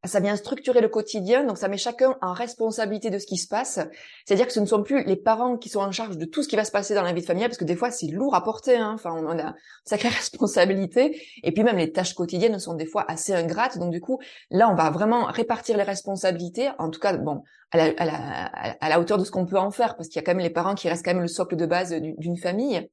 ça 0.04 0.20
vient 0.20 0.34
structurer 0.34 0.80
le 0.80 0.88
quotidien, 0.88 1.44
donc 1.44 1.58
ça 1.58 1.68
met 1.68 1.76
chacun 1.76 2.16
en 2.22 2.32
responsabilité 2.32 3.10
de 3.10 3.18
ce 3.18 3.26
qui 3.26 3.36
se 3.36 3.46
passe. 3.46 3.78
C'est-à-dire 4.24 4.46
que 4.46 4.52
ce 4.52 4.60
ne 4.60 4.64
sont 4.64 4.82
plus 4.82 5.04
les 5.04 5.16
parents 5.16 5.58
qui 5.58 5.68
sont 5.68 5.80
en 5.80 5.92
charge 5.92 6.16
de 6.16 6.24
tout 6.24 6.42
ce 6.42 6.48
qui 6.48 6.56
va 6.56 6.64
se 6.64 6.70
passer 6.70 6.94
dans 6.94 7.02
la 7.02 7.12
vie 7.12 7.22
familiale, 7.22 7.50
parce 7.50 7.58
que 7.58 7.66
des 7.66 7.76
fois 7.76 7.90
c'est 7.90 8.06
lourd 8.06 8.34
à 8.34 8.42
porter. 8.42 8.76
Hein. 8.76 8.92
Enfin, 8.94 9.12
on 9.14 9.28
a 9.28 9.34
une 9.34 9.54
sacrée 9.84 10.08
responsabilité. 10.20 11.20
Et 11.42 11.52
puis 11.52 11.64
même 11.64 11.76
les 11.76 11.92
tâches 11.92 12.14
quotidiennes 12.14 12.58
sont 12.58 12.74
des 12.74 12.86
fois 12.86 13.04
assez 13.08 13.34
ingrates. 13.34 13.76
Donc 13.78 13.90
du 13.90 14.00
coup, 14.00 14.18
là, 14.50 14.70
on 14.70 14.74
va 14.74 14.88
vraiment 14.88 15.24
répartir 15.26 15.76
les 15.76 15.82
responsabilités. 15.82 16.70
En 16.78 16.88
tout 16.88 17.00
cas, 17.00 17.14
bon, 17.18 17.42
à 17.72 18.88
la, 18.88 19.00
hauteur 19.00 19.18
de 19.18 19.24
ce 19.24 19.30
qu'on 19.30 19.44
peut 19.44 19.58
en 19.58 19.70
faire, 19.70 19.96
parce 19.96 20.08
qu'il 20.08 20.16
y 20.16 20.20
a 20.20 20.22
quand 20.22 20.34
même 20.34 20.42
les 20.42 20.50
parents 20.50 20.74
qui 20.74 20.88
restent 20.88 21.04
quand 21.04 21.12
même 21.12 21.22
le 21.22 21.28
socle 21.28 21.56
de 21.56 21.66
base 21.66 21.92
d'une 21.92 22.38
famille. 22.38 22.88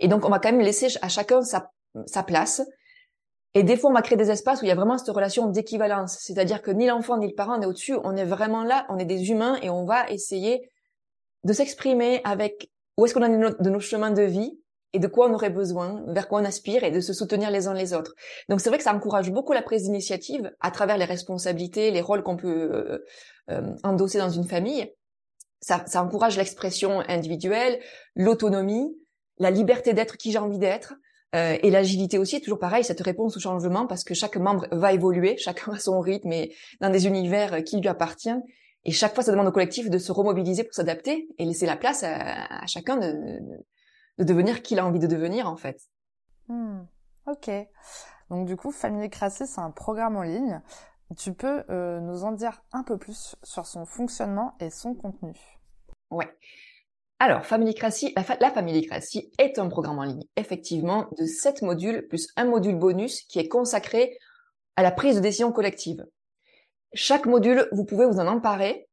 Et 0.00 0.08
donc, 0.08 0.26
on 0.26 0.28
va 0.28 0.38
quand 0.38 0.52
même 0.52 0.60
laisser 0.60 0.88
à 1.00 1.08
chacun 1.08 1.40
sa 1.42 2.22
place. 2.22 2.60
Et 3.54 3.62
des 3.62 3.76
fois, 3.76 3.90
on 3.90 3.92
va 3.94 4.02
créer 4.02 4.16
des 4.16 4.30
espaces 4.30 4.62
où 4.62 4.64
il 4.64 4.68
y 4.68 4.72
a 4.72 4.74
vraiment 4.74 4.96
cette 4.96 5.14
relation 5.14 5.46
d'équivalence. 5.46 6.16
C'est-à-dire 6.20 6.62
que 6.62 6.70
ni 6.70 6.86
l'enfant 6.86 7.18
ni 7.18 7.28
le 7.28 7.34
parent 7.34 7.58
n'est 7.58 7.66
au-dessus. 7.66 7.96
On 8.02 8.16
est 8.16 8.24
vraiment 8.24 8.64
là, 8.64 8.86
on 8.88 8.98
est 8.98 9.04
des 9.04 9.30
humains 9.30 9.58
et 9.62 9.68
on 9.68 9.84
va 9.84 10.08
essayer 10.08 10.70
de 11.44 11.52
s'exprimer 11.52 12.20
avec 12.24 12.70
où 12.96 13.04
est-ce 13.04 13.14
qu'on 13.14 13.22
en 13.22 13.32
est 13.32 13.62
de 13.62 13.70
nos 13.70 13.80
chemins 13.80 14.10
de 14.10 14.22
vie 14.22 14.58
et 14.94 14.98
de 14.98 15.06
quoi 15.06 15.28
on 15.28 15.34
aurait 15.34 15.50
besoin, 15.50 16.02
vers 16.08 16.28
quoi 16.28 16.40
on 16.40 16.44
aspire 16.44 16.84
et 16.84 16.90
de 16.90 17.00
se 17.00 17.12
soutenir 17.12 17.50
les 17.50 17.66
uns 17.66 17.74
les 17.74 17.94
autres. 17.94 18.14
Donc 18.48 18.60
c'est 18.60 18.68
vrai 18.68 18.78
que 18.78 18.84
ça 18.84 18.94
encourage 18.94 19.30
beaucoup 19.30 19.52
la 19.52 19.62
prise 19.62 19.84
d'initiative 19.84 20.52
à 20.60 20.70
travers 20.70 20.98
les 20.98 21.04
responsabilités, 21.04 21.90
les 21.90 22.02
rôles 22.02 22.22
qu'on 22.22 22.36
peut 22.36 22.70
euh, 22.72 22.98
euh, 23.50 23.74
endosser 23.84 24.18
dans 24.18 24.30
une 24.30 24.44
famille. 24.44 24.92
Ça, 25.60 25.84
ça 25.86 26.02
encourage 26.02 26.36
l'expression 26.36 27.00
individuelle, 27.08 27.80
l'autonomie, 28.16 28.94
la 29.38 29.50
liberté 29.50 29.94
d'être 29.94 30.16
qui 30.16 30.32
j'ai 30.32 30.38
envie 30.38 30.58
d'être, 30.58 30.94
euh, 31.34 31.56
et 31.62 31.70
l'agilité 31.70 32.18
aussi, 32.18 32.40
toujours 32.40 32.58
pareil, 32.58 32.84
cette 32.84 33.00
réponse 33.00 33.36
au 33.36 33.40
changement, 33.40 33.86
parce 33.86 34.04
que 34.04 34.14
chaque 34.14 34.36
membre 34.36 34.66
va 34.70 34.92
évoluer, 34.92 35.36
chacun 35.38 35.72
a 35.72 35.78
son 35.78 36.00
rythme 36.00 36.32
et 36.32 36.54
dans 36.80 36.90
des 36.90 37.06
univers 37.06 37.64
qui 37.64 37.80
lui 37.80 37.88
appartiennent. 37.88 38.42
Et 38.84 38.90
chaque 38.90 39.14
fois, 39.14 39.22
ça 39.22 39.30
demande 39.30 39.46
au 39.46 39.52
collectif 39.52 39.90
de 39.90 39.98
se 39.98 40.10
remobiliser 40.10 40.64
pour 40.64 40.74
s'adapter 40.74 41.28
et 41.38 41.44
laisser 41.44 41.66
la 41.66 41.76
place 41.76 42.02
à, 42.04 42.66
chacun 42.66 42.96
de, 42.96 43.38
de, 44.18 44.24
devenir 44.24 44.62
qui 44.62 44.74
il 44.74 44.80
a 44.80 44.86
envie 44.86 44.98
de 44.98 45.06
devenir, 45.06 45.48
en 45.48 45.56
fait. 45.56 45.80
Hmm. 46.48 46.80
Ok. 47.26 47.48
Donc 48.28 48.46
du 48.46 48.56
coup, 48.56 48.72
Family 48.72 49.08
Crassy, 49.08 49.46
c'est 49.46 49.60
un 49.60 49.70
programme 49.70 50.16
en 50.16 50.22
ligne. 50.22 50.60
Tu 51.16 51.32
peux 51.32 51.64
euh, 51.70 52.00
nous 52.00 52.24
en 52.24 52.32
dire 52.32 52.62
un 52.72 52.82
peu 52.82 52.96
plus 52.96 53.36
sur 53.42 53.66
son 53.66 53.84
fonctionnement 53.84 54.54
et 54.58 54.70
son 54.70 54.94
contenu? 54.94 55.34
Ouais. 56.10 56.34
Alors, 57.24 57.46
Familicracy, 57.46 58.12
la, 58.16 58.24
la 58.40 58.50
Familicracy 58.50 59.30
est 59.38 59.60
un 59.60 59.68
programme 59.68 60.00
en 60.00 60.02
ligne, 60.02 60.24
effectivement, 60.34 61.06
de 61.20 61.24
7 61.24 61.62
modules 61.62 62.08
plus 62.08 62.26
un 62.34 62.46
module 62.46 62.74
bonus 62.74 63.22
qui 63.22 63.38
est 63.38 63.46
consacré 63.46 64.18
à 64.74 64.82
la 64.82 64.90
prise 64.90 65.14
de 65.14 65.20
décision 65.20 65.52
collective. 65.52 66.04
Chaque 66.94 67.26
module, 67.26 67.68
vous 67.70 67.84
pouvez 67.84 68.06
vous 68.06 68.18
en 68.18 68.26
emparer 68.26 68.88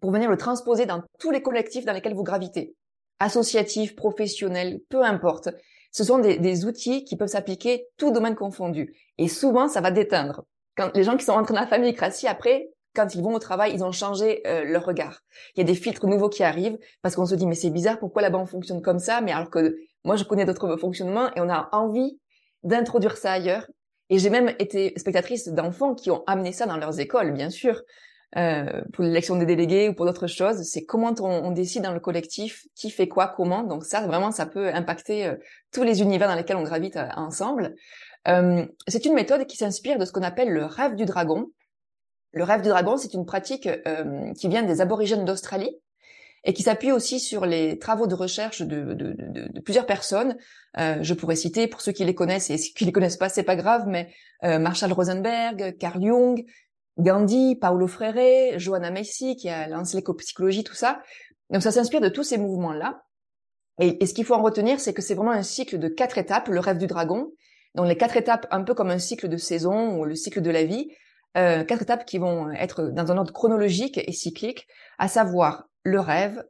pour 0.00 0.10
venir 0.10 0.28
le 0.28 0.36
transposer 0.36 0.86
dans 0.86 1.04
tous 1.20 1.30
les 1.30 1.40
collectifs 1.40 1.84
dans 1.84 1.92
lesquels 1.92 2.16
vous 2.16 2.24
gravitez. 2.24 2.74
Associatifs, 3.20 3.94
professionnels, 3.94 4.80
peu 4.88 5.04
importe. 5.04 5.48
Ce 5.92 6.02
sont 6.02 6.18
des, 6.18 6.64
outils 6.64 7.04
qui 7.04 7.16
peuvent 7.16 7.28
s'appliquer 7.28 7.86
tout 7.96 8.10
domaine 8.10 8.34
confondu. 8.34 8.92
Et 9.18 9.28
souvent, 9.28 9.68
ça 9.68 9.80
va 9.80 9.92
déteindre. 9.92 10.42
Quand 10.76 10.90
les 10.96 11.04
gens 11.04 11.16
qui 11.16 11.24
sont 11.24 11.34
rentrés 11.34 11.54
dans 11.54 11.60
la 11.60 11.68
Familicracy, 11.68 12.26
après, 12.26 12.70
quand 12.94 13.14
ils 13.14 13.22
vont 13.22 13.34
au 13.34 13.38
travail, 13.38 13.72
ils 13.74 13.84
ont 13.84 13.92
changé 13.92 14.42
euh, 14.46 14.64
leur 14.64 14.84
regard. 14.84 15.22
Il 15.54 15.60
y 15.60 15.62
a 15.62 15.64
des 15.64 15.74
filtres 15.74 16.06
nouveaux 16.06 16.28
qui 16.28 16.42
arrivent 16.42 16.78
parce 17.00 17.16
qu'on 17.16 17.26
se 17.26 17.34
dit 17.34 17.46
mais 17.46 17.54
c'est 17.54 17.70
bizarre, 17.70 17.98
pourquoi 17.98 18.22
là-bas 18.22 18.38
on 18.38 18.46
fonctionne 18.46 18.82
comme 18.82 18.98
ça? 18.98 19.20
Mais 19.20 19.32
alors 19.32 19.50
que 19.50 19.76
moi 20.04 20.16
je 20.16 20.24
connais 20.24 20.44
d'autres 20.44 20.76
fonctionnements 20.76 21.32
et 21.34 21.40
on 21.40 21.48
a 21.48 21.68
envie 21.72 22.18
d'introduire 22.62 23.16
ça 23.16 23.32
ailleurs. 23.32 23.66
Et 24.10 24.18
j'ai 24.18 24.30
même 24.30 24.50
été 24.58 24.92
spectatrice 24.96 25.48
d'enfants 25.48 25.94
qui 25.94 26.10
ont 26.10 26.22
amené 26.26 26.52
ça 26.52 26.66
dans 26.66 26.76
leurs 26.76 27.00
écoles, 27.00 27.32
bien 27.32 27.48
sûr, 27.48 27.80
euh, 28.36 28.82
pour 28.92 29.04
l'élection 29.04 29.36
des 29.36 29.46
délégués 29.46 29.88
ou 29.88 29.94
pour 29.94 30.04
d'autres 30.04 30.26
choses. 30.26 30.62
C'est 30.64 30.84
comment 30.84 31.14
on, 31.20 31.50
décide 31.50 31.82
dans 31.82 31.94
le 31.94 32.00
collectif 32.00 32.66
qui 32.74 32.90
fait 32.90 33.08
quoi, 33.08 33.32
comment. 33.34 33.62
Donc 33.62 33.84
ça, 33.84 34.06
vraiment, 34.06 34.30
ça 34.30 34.44
peut 34.44 34.68
impacter 34.68 35.26
euh, 35.26 35.36
tous 35.72 35.82
les 35.82 36.02
univers 36.02 36.28
dans 36.28 36.34
lesquels 36.34 36.56
on 36.56 36.62
gravite 36.62 36.98
ensemble. 37.16 37.74
c'est 38.26 39.04
une 39.06 39.14
méthode 39.14 39.46
qui 39.46 39.56
s'inspire 39.56 39.98
de 39.98 40.04
ce 40.04 40.12
qu'on 40.12 40.22
appelle 40.22 40.50
le 40.50 40.66
rêve 40.66 40.94
du 40.94 41.06
dragon. 41.06 41.46
Le 42.32 42.44
rêve 42.44 42.62
du 42.62 42.68
dragon, 42.68 42.96
c'est 42.96 43.14
une 43.14 43.26
pratique 43.26 43.68
euh, 43.86 44.32
qui 44.34 44.48
vient 44.48 44.62
des 44.62 44.80
aborigènes 44.80 45.24
d'Australie 45.24 45.76
et 46.44 46.54
qui 46.54 46.62
s'appuie 46.62 46.90
aussi 46.90 47.20
sur 47.20 47.46
les 47.46 47.78
travaux 47.78 48.06
de 48.06 48.14
recherche 48.14 48.62
de, 48.62 48.94
de, 48.94 49.12
de, 49.12 49.52
de 49.52 49.60
plusieurs 49.60 49.86
personnes. 49.86 50.36
Euh, 50.78 50.96
je 51.02 51.14
pourrais 51.14 51.36
citer, 51.36 51.68
pour 51.68 51.82
ceux 51.82 51.92
qui 51.92 52.04
les 52.04 52.14
connaissent 52.14 52.50
et 52.50 52.58
ceux 52.58 52.72
qui 52.74 52.84
les 52.84 52.92
connaissent 52.92 53.18
pas, 53.18 53.28
c'est 53.28 53.42
pas 53.42 53.54
grave, 53.54 53.84
mais 53.86 54.12
euh, 54.44 54.58
Marshall 54.58 54.92
Rosenberg, 54.92 55.76
Carl 55.78 56.02
Jung, 56.02 56.44
Gandhi, 56.98 57.56
Paulo 57.56 57.86
Freire, 57.86 58.58
Joanna 58.58 58.90
Macy, 58.90 59.36
qui 59.36 59.48
a 59.48 59.68
lancé 59.68 59.98
l'éco-psychologie, 59.98 60.64
tout 60.64 60.74
ça. 60.74 61.02
Donc 61.50 61.62
ça 61.62 61.70
s'inspire 61.70 62.00
de 62.00 62.08
tous 62.08 62.24
ces 62.24 62.38
mouvements-là. 62.38 63.02
Et, 63.78 64.02
et, 64.02 64.06
ce 64.06 64.14
qu'il 64.14 64.24
faut 64.24 64.34
en 64.34 64.42
retenir, 64.42 64.80
c'est 64.80 64.92
que 64.92 65.02
c'est 65.02 65.14
vraiment 65.14 65.32
un 65.32 65.42
cycle 65.42 65.78
de 65.78 65.88
quatre 65.88 66.18
étapes, 66.18 66.48
le 66.48 66.60
rêve 66.60 66.78
du 66.78 66.86
dragon. 66.86 67.30
Donc 67.74 67.86
les 67.86 67.96
quatre 67.96 68.16
étapes, 68.16 68.46
un 68.50 68.62
peu 68.62 68.74
comme 68.74 68.90
un 68.90 68.98
cycle 68.98 69.28
de 69.28 69.36
saison 69.36 69.98
ou 69.98 70.04
le 70.04 70.14
cycle 70.14 70.42
de 70.42 70.50
la 70.50 70.64
vie, 70.64 70.90
euh, 71.36 71.64
quatre 71.64 71.82
étapes 71.82 72.04
qui 72.04 72.18
vont 72.18 72.50
être 72.50 72.84
dans 72.84 73.10
un 73.10 73.18
ordre 73.18 73.32
chronologique 73.32 73.98
et 73.98 74.12
cyclique, 74.12 74.66
à 74.98 75.08
savoir 75.08 75.68
le 75.82 76.00
rêve, 76.00 76.44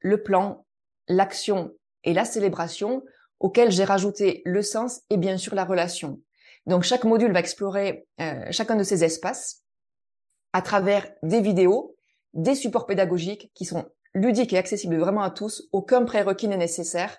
le 0.00 0.22
plan, 0.22 0.66
l'action 1.08 1.72
et 2.04 2.12
la 2.12 2.24
célébration, 2.24 3.02
auquel 3.40 3.70
j'ai 3.70 3.84
rajouté 3.84 4.42
le 4.44 4.62
sens 4.62 5.02
et 5.10 5.16
bien 5.16 5.36
sûr 5.38 5.54
la 5.54 5.64
relation. 5.64 6.20
Donc 6.66 6.82
chaque 6.82 7.04
module 7.04 7.32
va 7.32 7.40
explorer 7.40 8.06
euh, 8.20 8.46
chacun 8.50 8.76
de 8.76 8.82
ces 8.82 9.04
espaces 9.04 9.62
à 10.52 10.62
travers 10.62 11.06
des 11.22 11.40
vidéos, 11.40 11.96
des 12.34 12.54
supports 12.54 12.86
pédagogiques 12.86 13.50
qui 13.54 13.64
sont 13.64 13.86
ludiques 14.14 14.52
et 14.52 14.58
accessibles 14.58 14.96
vraiment 14.96 15.22
à 15.22 15.30
tous. 15.30 15.68
Aucun 15.72 16.04
prérequis 16.04 16.48
n'est 16.48 16.56
nécessaire. 16.56 17.18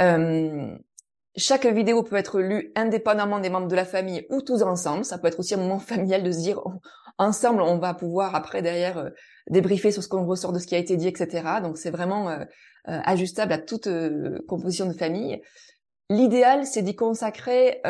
Euh, 0.00 0.76
chaque 1.36 1.66
vidéo 1.66 2.02
peut 2.02 2.16
être 2.16 2.40
lue 2.40 2.72
indépendamment 2.76 3.40
des 3.40 3.48
membres 3.48 3.68
de 3.68 3.76
la 3.76 3.84
famille 3.84 4.26
ou 4.30 4.42
tous 4.42 4.62
ensemble. 4.62 5.04
Ça 5.04 5.18
peut 5.18 5.28
être 5.28 5.40
aussi 5.40 5.54
un 5.54 5.58
moment 5.58 5.78
familial 5.78 6.22
de 6.22 6.32
se 6.32 6.38
dire 6.38 6.60
ensemble, 7.18 7.62
on 7.62 7.78
va 7.78 7.94
pouvoir 7.94 8.34
après 8.34 8.62
derrière 8.62 8.98
euh, 8.98 9.10
débriefer 9.48 9.90
sur 9.90 10.02
ce 10.02 10.08
qu'on 10.08 10.26
ressort 10.26 10.52
de 10.52 10.58
ce 10.58 10.66
qui 10.66 10.74
a 10.74 10.78
été 10.78 10.96
dit, 10.96 11.08
etc. 11.08 11.60
Donc 11.62 11.78
c'est 11.78 11.90
vraiment 11.90 12.28
euh, 12.30 12.38
euh, 12.88 13.00
ajustable 13.04 13.52
à 13.52 13.58
toute 13.58 13.88
composition 14.46 14.86
de 14.86 14.92
famille. 14.92 15.40
L'idéal, 16.10 16.66
c'est 16.66 16.82
d'y 16.82 16.94
consacrer, 16.94 17.80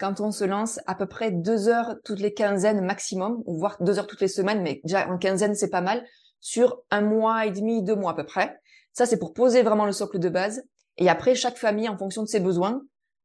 quand 0.00 0.20
on 0.20 0.32
se 0.32 0.42
lance, 0.42 0.80
à 0.86 0.96
peu 0.96 1.06
près 1.06 1.30
deux 1.30 1.68
heures 1.68 1.94
toutes 2.04 2.18
les 2.18 2.34
quinzaines 2.34 2.84
maximum, 2.84 3.44
voire 3.46 3.76
deux 3.80 3.96
heures 3.98 4.08
toutes 4.08 4.22
les 4.22 4.28
semaines, 4.28 4.60
mais 4.62 4.80
déjà 4.82 5.08
en 5.08 5.18
quinzaine, 5.18 5.54
c'est 5.54 5.70
pas 5.70 5.82
mal, 5.82 6.04
sur 6.40 6.82
un 6.90 7.02
mois 7.02 7.46
et 7.46 7.52
demi, 7.52 7.84
deux 7.84 7.94
mois 7.94 8.12
à 8.12 8.14
peu 8.14 8.24
près. 8.24 8.58
Ça, 8.92 9.06
c'est 9.06 9.18
pour 9.18 9.34
poser 9.34 9.62
vraiment 9.62 9.86
le 9.86 9.92
socle 9.92 10.18
de 10.18 10.28
base. 10.28 10.64
Et 10.98 11.08
après, 11.08 11.34
chaque 11.34 11.56
famille, 11.56 11.88
en 11.88 11.96
fonction 11.96 12.22
de 12.22 12.28
ses 12.28 12.40
besoins, 12.40 12.82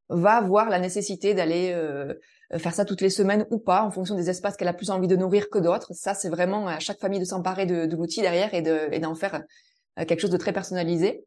va 0.10 0.34
avoir 0.34 0.70
la 0.70 0.80
nécessité 0.80 1.34
d'aller 1.36 1.72
euh, 1.72 2.16
faire 2.58 2.74
ça 2.74 2.84
toutes 2.84 3.02
les 3.02 3.12
semaines 3.12 3.46
ou 3.52 3.60
pas, 3.60 3.84
en 3.84 3.92
fonction 3.92 4.16
des 4.16 4.30
espaces 4.30 4.58
qu'elle 4.58 4.68
a 4.68 4.74
plus 4.74 4.90
envie 4.90 5.08
de 5.08 5.16
nourrir 5.16 5.50
que 5.52 5.60
d'autres. 5.60 5.94
Ça, 5.94 6.16
c'est 6.16 6.30
vraiment 6.30 6.68
à 6.68 6.80
chaque 6.80 7.00
famille 7.00 7.20
de 7.20 7.26
s'emparer 7.26 7.66
de, 7.68 7.86
de 7.86 7.96
l'outil 7.96 8.22
derrière 8.22 8.54
et 8.54 8.62
d'en 9.00 9.14
faire 9.14 9.44
euh, 10.00 10.06
quelque 10.06 10.20
chose 10.20 10.32
de 10.32 10.38
très 10.38 10.52
personnalisé. 10.52 11.26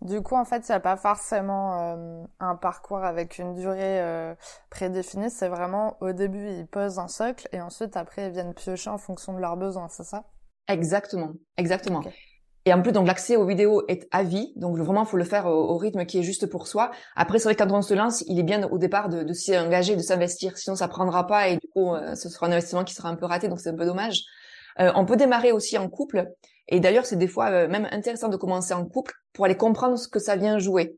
Du 0.00 0.22
coup, 0.22 0.36
en 0.36 0.44
fait, 0.44 0.66
il 0.68 0.72
n'y 0.72 0.76
a 0.76 0.80
pas 0.80 0.96
forcément 0.96 1.94
euh, 1.96 2.24
un 2.40 2.56
parcours 2.56 3.04
avec 3.04 3.38
une 3.38 3.54
durée 3.54 4.34
prédéfinie. 4.70 5.30
C'est 5.30 5.48
vraiment 5.48 5.96
au 6.00 6.12
début, 6.12 6.48
ils 6.48 6.66
posent 6.66 6.98
un 6.98 7.08
socle 7.08 7.48
et 7.52 7.60
ensuite, 7.60 7.96
après, 7.96 8.26
ils 8.26 8.32
viennent 8.32 8.54
piocher 8.54 8.90
en 8.90 8.98
fonction 8.98 9.34
de 9.34 9.38
leurs 9.38 9.56
besoins, 9.56 9.88
c'est 9.88 10.04
ça? 10.04 10.24
Exactement, 10.68 11.32
exactement. 11.56 12.02
Et 12.66 12.72
en 12.72 12.80
plus, 12.80 12.92
donc 12.92 13.06
l'accès 13.06 13.36
aux 13.36 13.44
vidéos 13.44 13.82
est 13.88 14.08
à 14.10 14.22
vie, 14.22 14.54
donc 14.56 14.78
vraiment, 14.78 15.04
faut 15.04 15.18
le 15.18 15.24
faire 15.24 15.46
au, 15.46 15.76
rythme 15.76 16.06
qui 16.06 16.18
est 16.18 16.22
juste 16.22 16.46
pour 16.46 16.66
soi. 16.66 16.92
Après, 17.14 17.38
c'est 17.38 17.44
vrai 17.44 17.54
que 17.54 17.62
quand 17.62 17.70
on 17.70 17.82
se 17.82 17.92
lance, 17.92 18.24
il 18.26 18.38
est 18.38 18.42
bien 18.42 18.66
au 18.68 18.78
départ 18.78 19.10
de, 19.10 19.30
s'y 19.34 19.56
engager, 19.56 19.96
de 19.96 20.00
s'investir, 20.00 20.56
sinon 20.56 20.74
ça 20.74 20.88
prendra 20.88 21.26
pas 21.26 21.48
et 21.48 21.58
du 21.58 21.68
coup, 21.68 21.94
euh, 21.94 22.14
ce 22.14 22.30
sera 22.30 22.46
un 22.46 22.52
investissement 22.52 22.84
qui 22.84 22.94
sera 22.94 23.10
un 23.10 23.16
peu 23.16 23.26
raté, 23.26 23.48
donc 23.48 23.60
c'est 23.60 23.68
un 23.68 23.76
peu 23.76 23.84
dommage. 23.84 24.22
Euh, 24.80 24.90
on 24.94 25.04
peut 25.04 25.16
démarrer 25.16 25.52
aussi 25.52 25.76
en 25.76 25.90
couple, 25.90 26.32
et 26.68 26.80
d'ailleurs, 26.80 27.04
c'est 27.04 27.16
des 27.16 27.28
fois 27.28 27.50
euh, 27.50 27.68
même 27.68 27.86
intéressant 27.90 28.28
de 28.28 28.36
commencer 28.38 28.72
en 28.72 28.86
couple 28.86 29.12
pour 29.34 29.44
aller 29.44 29.56
comprendre 29.56 29.98
ce 29.98 30.08
que 30.08 30.18
ça 30.18 30.36
vient 30.36 30.58
jouer. 30.58 30.96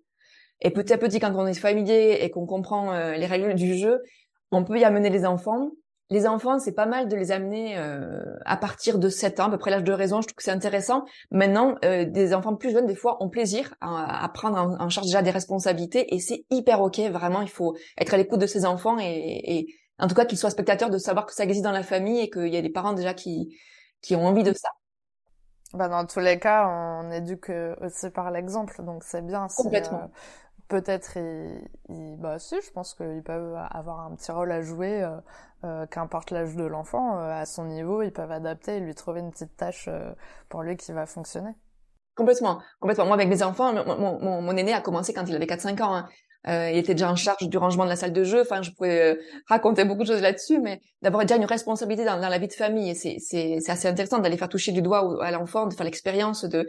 Et 0.61 0.70
petit 0.70 0.92
à 0.92 0.98
petit, 0.98 1.18
quand 1.18 1.35
on 1.35 1.46
est 1.48 1.55
familier 1.55 2.18
et 2.20 2.31
qu'on 2.31 2.46
comprend 2.46 2.92
les 3.11 3.26
règles 3.26 3.55
du 3.55 3.76
jeu, 3.76 4.02
on 4.50 4.64
peut 4.64 4.79
y 4.79 4.85
amener 4.85 5.11
les 5.11 5.26
enfants 5.26 5.72
les 6.09 6.27
enfants, 6.27 6.59
c'est 6.59 6.73
pas 6.73 6.87
mal 6.87 7.09
de 7.09 7.16
les 7.16 7.33
amener 7.33 7.77
euh, 7.77 8.23
à 8.45 8.57
partir 8.57 8.99
de 8.99 9.09
7 9.09 9.40
ans, 9.40 9.47
à 9.47 9.51
peu 9.51 9.59
près 9.59 9.71
l'âge 9.71 9.83
de 9.83 9.92
raison. 9.92 10.21
Je 10.21 10.29
trouve 10.29 10.37
que 10.37 10.42
c'est 10.42 10.53
intéressant. 10.53 11.05
Maintenant, 11.31 11.75
euh, 11.85 12.05
des 12.05 12.33
enfants 12.33 12.55
plus 12.55 12.71
jeunes, 12.71 12.87
des 12.87 12.95
fois, 12.95 13.23
ont 13.23 13.29
plaisir 13.29 13.75
à, 13.81 14.29
prendre 14.33 14.57
en, 14.57 14.88
charge 14.88 15.07
déjà 15.07 15.23
des 15.23 15.31
responsabilités 15.31 16.14
et 16.14 16.21
c'est 16.21 16.45
hyper 16.51 16.81
ok. 16.81 17.01
Vraiment, 17.11 17.42
il 17.42 17.51
faut 17.51 17.77
être 17.99 18.14
à 18.14 18.16
l'écoute 18.16 18.40
de 18.40 18.47
ces 18.47 18.64
enfants 18.64 18.97
et, 19.01 19.66
en 19.99 20.07
tout 20.07 20.14
cas 20.14 20.27
qu'ils 20.27 20.38
soient 20.38 20.51
spectateurs 20.51 20.90
de 20.90 20.99
savoir 20.99 21.27
que 21.27 21.33
ça 21.33 21.45
existe 21.45 21.64
dans 21.64 21.73
la 21.73 21.83
famille 21.83 22.21
et 22.21 22.31
qu'il 22.31 22.49
y 22.49 22.57
a 22.57 22.62
des 22.62 22.71
parents 22.71 22.92
déjà 22.92 23.14
qui 23.14 23.57
qui 24.03 24.14
ont 24.14 24.27
envie 24.27 24.42
de 24.42 24.53
ça. 24.53 24.69
Bah 25.73 25.88
dans 25.88 26.07
tous 26.07 26.21
les 26.21 26.38
cas, 26.38 26.69
on 26.69 27.11
éduque 27.11 27.51
aussi 27.81 28.11
par 28.11 28.31
l'exemple, 28.31 28.85
donc 28.85 29.03
c'est 29.03 29.25
bien. 29.25 29.49
Complètement. 29.57 30.05
Euh, 30.05 30.09
peut-être, 30.68 31.16
ils, 31.16 32.16
bah 32.18 32.38
si, 32.38 32.57
je 32.64 32.70
pense 32.70 32.94
qu'ils 32.94 33.22
peuvent 33.22 33.57
avoir 33.70 34.00
un 34.00 34.14
petit 34.14 34.33
rôle 34.33 34.52
à 34.52 34.62
jouer 34.62 35.07
euh, 35.64 35.87
qu'importe 35.87 36.31
l'âge 36.31 36.55
de 36.55 36.64
l'enfant, 36.64 37.18
euh, 37.18 37.31
à 37.33 37.46
son 37.46 37.64
niveau, 37.64 38.02
ils 38.02 38.12
peuvent 38.12 38.31
adapter 38.31 38.76
et 38.76 38.81
lui 38.81 38.94
trouver 38.94 39.20
une 39.20 39.31
petite 39.31 39.57
tâche 39.57 39.88
euh, 39.88 40.12
pour 40.48 40.62
lui 40.62 40.76
qui 40.76 40.92
va 40.92 41.07
fonctionner. 41.07 41.50
Complètement, 42.14 42.61
complètement. 42.81 43.07
Moi, 43.07 43.14
avec 43.14 43.29
mes 43.29 43.42
enfants, 43.42 43.72
mon, 43.72 44.18
mon, 44.20 44.42
mon 44.42 44.57
aîné 44.57 44.72
a 44.72 44.81
commencé 44.81 45.12
quand 45.12 45.24
il 45.26 45.35
avait 45.35 45.46
4-5 45.46 45.83
ans. 45.83 45.94
Hein. 45.94 46.09
Euh, 46.48 46.70
il 46.70 46.79
était 46.79 46.94
déjà 46.94 47.11
en 47.11 47.16
charge 47.16 47.48
du 47.48 47.59
rangement 47.59 47.85
de 47.85 47.88
la 47.88 47.96
salle 47.96 48.12
de 48.12 48.22
jeu. 48.22 48.42
Enfin, 48.42 48.62
je 48.62 48.70
pouvais 48.70 49.18
raconter 49.48 49.85
beaucoup 49.85 50.02
de 50.02 50.07
choses 50.07 50.22
là-dessus, 50.22 50.61
mais 50.61 50.81
d'avoir 51.02 51.24
déjà 51.24 51.37
une 51.37 51.44
responsabilité 51.44 52.05
dans, 52.05 52.20
dans 52.20 52.29
la 52.29 52.38
vie 52.38 52.48
de 52.48 52.52
famille, 52.52 52.94
c'est 52.94 53.59
assez 53.68 53.88
intéressant 53.88 54.18
d'aller 54.18 54.37
faire 54.37 54.48
toucher 54.48 54.72
du 54.72 54.83
doigt 54.83 55.24
à 55.24 55.31
l'enfant, 55.33 55.66
de 55.66 55.74
faire 55.74 55.85
l'expérience 55.85 56.44
de 56.44 56.68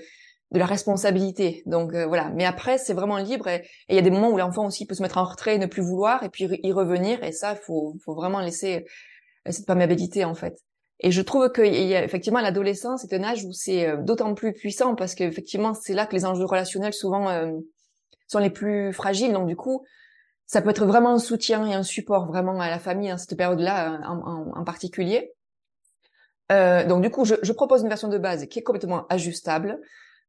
de 0.52 0.60
la 0.60 0.66
responsabilité. 0.66 1.64
Donc 1.66 1.94
euh, 1.94 2.06
voilà. 2.06 2.30
Mais 2.30 2.46
après, 2.46 2.78
c'est 2.78 2.94
vraiment 2.94 3.18
libre 3.18 3.48
et 3.48 3.68
il 3.90 3.96
y 3.96 4.00
a 4.00 4.02
des 4.02 4.12
moments 4.12 4.30
où 4.30 4.38
l'enfant 4.38 4.66
aussi 4.66 4.86
peut 4.86 4.96
se 4.96 5.02
mettre 5.02 5.18
en 5.18 5.26
retrait, 5.26 5.56
et 5.56 5.58
ne 5.58 5.66
plus 5.66 5.82
vouloir 5.82 6.24
et 6.24 6.30
puis 6.30 6.48
y 6.64 6.72
revenir. 6.72 7.24
Et 7.24 7.32
ça, 7.32 7.56
faut 7.56 7.96
faut 8.04 8.16
vraiment 8.16 8.40
laisser 8.40 8.86
euh, 9.48 9.52
cette 9.52 9.66
perméabilité 9.66 10.24
en 10.26 10.36
fait. 10.36 10.58
Et 11.00 11.12
je 11.12 11.22
trouve 11.22 11.52
que 11.52 11.62
y 11.62 11.96
a, 11.96 12.04
effectivement 12.04 12.42
l'adolescence 12.42 13.04
est 13.04 13.14
un 13.14 13.24
âge 13.24 13.44
où 13.46 13.52
c'est 13.52 13.88
euh, 13.88 13.98
d'autant 13.98 14.34
plus 14.34 14.54
puissant 14.54 14.96
parce 14.96 15.16
qu'effectivement 15.16 15.74
c'est 15.74 15.94
là 15.94 16.06
que 16.06 16.16
les 16.16 16.26
enjeux 16.26 16.46
relationnels 16.46 16.94
souvent 16.94 17.28
sont 18.28 18.40
les 18.40 18.50
plus 18.50 18.94
fragiles. 18.94 19.34
Donc 19.34 19.48
du 19.48 19.56
coup, 19.56 19.86
ça 20.48 20.62
peut 20.62 20.70
être 20.70 20.86
vraiment 20.86 21.12
un 21.14 21.20
soutien 21.20 21.68
et 21.68 21.74
un 21.74 21.84
support 21.84 22.28
vraiment 22.28 22.60
à 22.60 22.70
la 22.70 22.80
famille 22.80 23.10
dans 23.10 23.18
cette 23.18 23.38
période-là 23.38 24.00
en, 24.08 24.52
en, 24.56 24.64
particulier. 24.64 25.34
Euh, 26.52 26.86
donc 26.86 27.02
du 27.02 27.10
coup, 27.10 27.26
je, 27.26 27.36
je, 27.44 27.52
propose 27.52 27.82
une 27.82 27.90
version 27.90 28.08
de 28.08 28.18
base 28.18 28.46
qui 28.46 28.60
est 28.60 28.64
complètement 28.64 29.06
ajustable, 29.08 29.82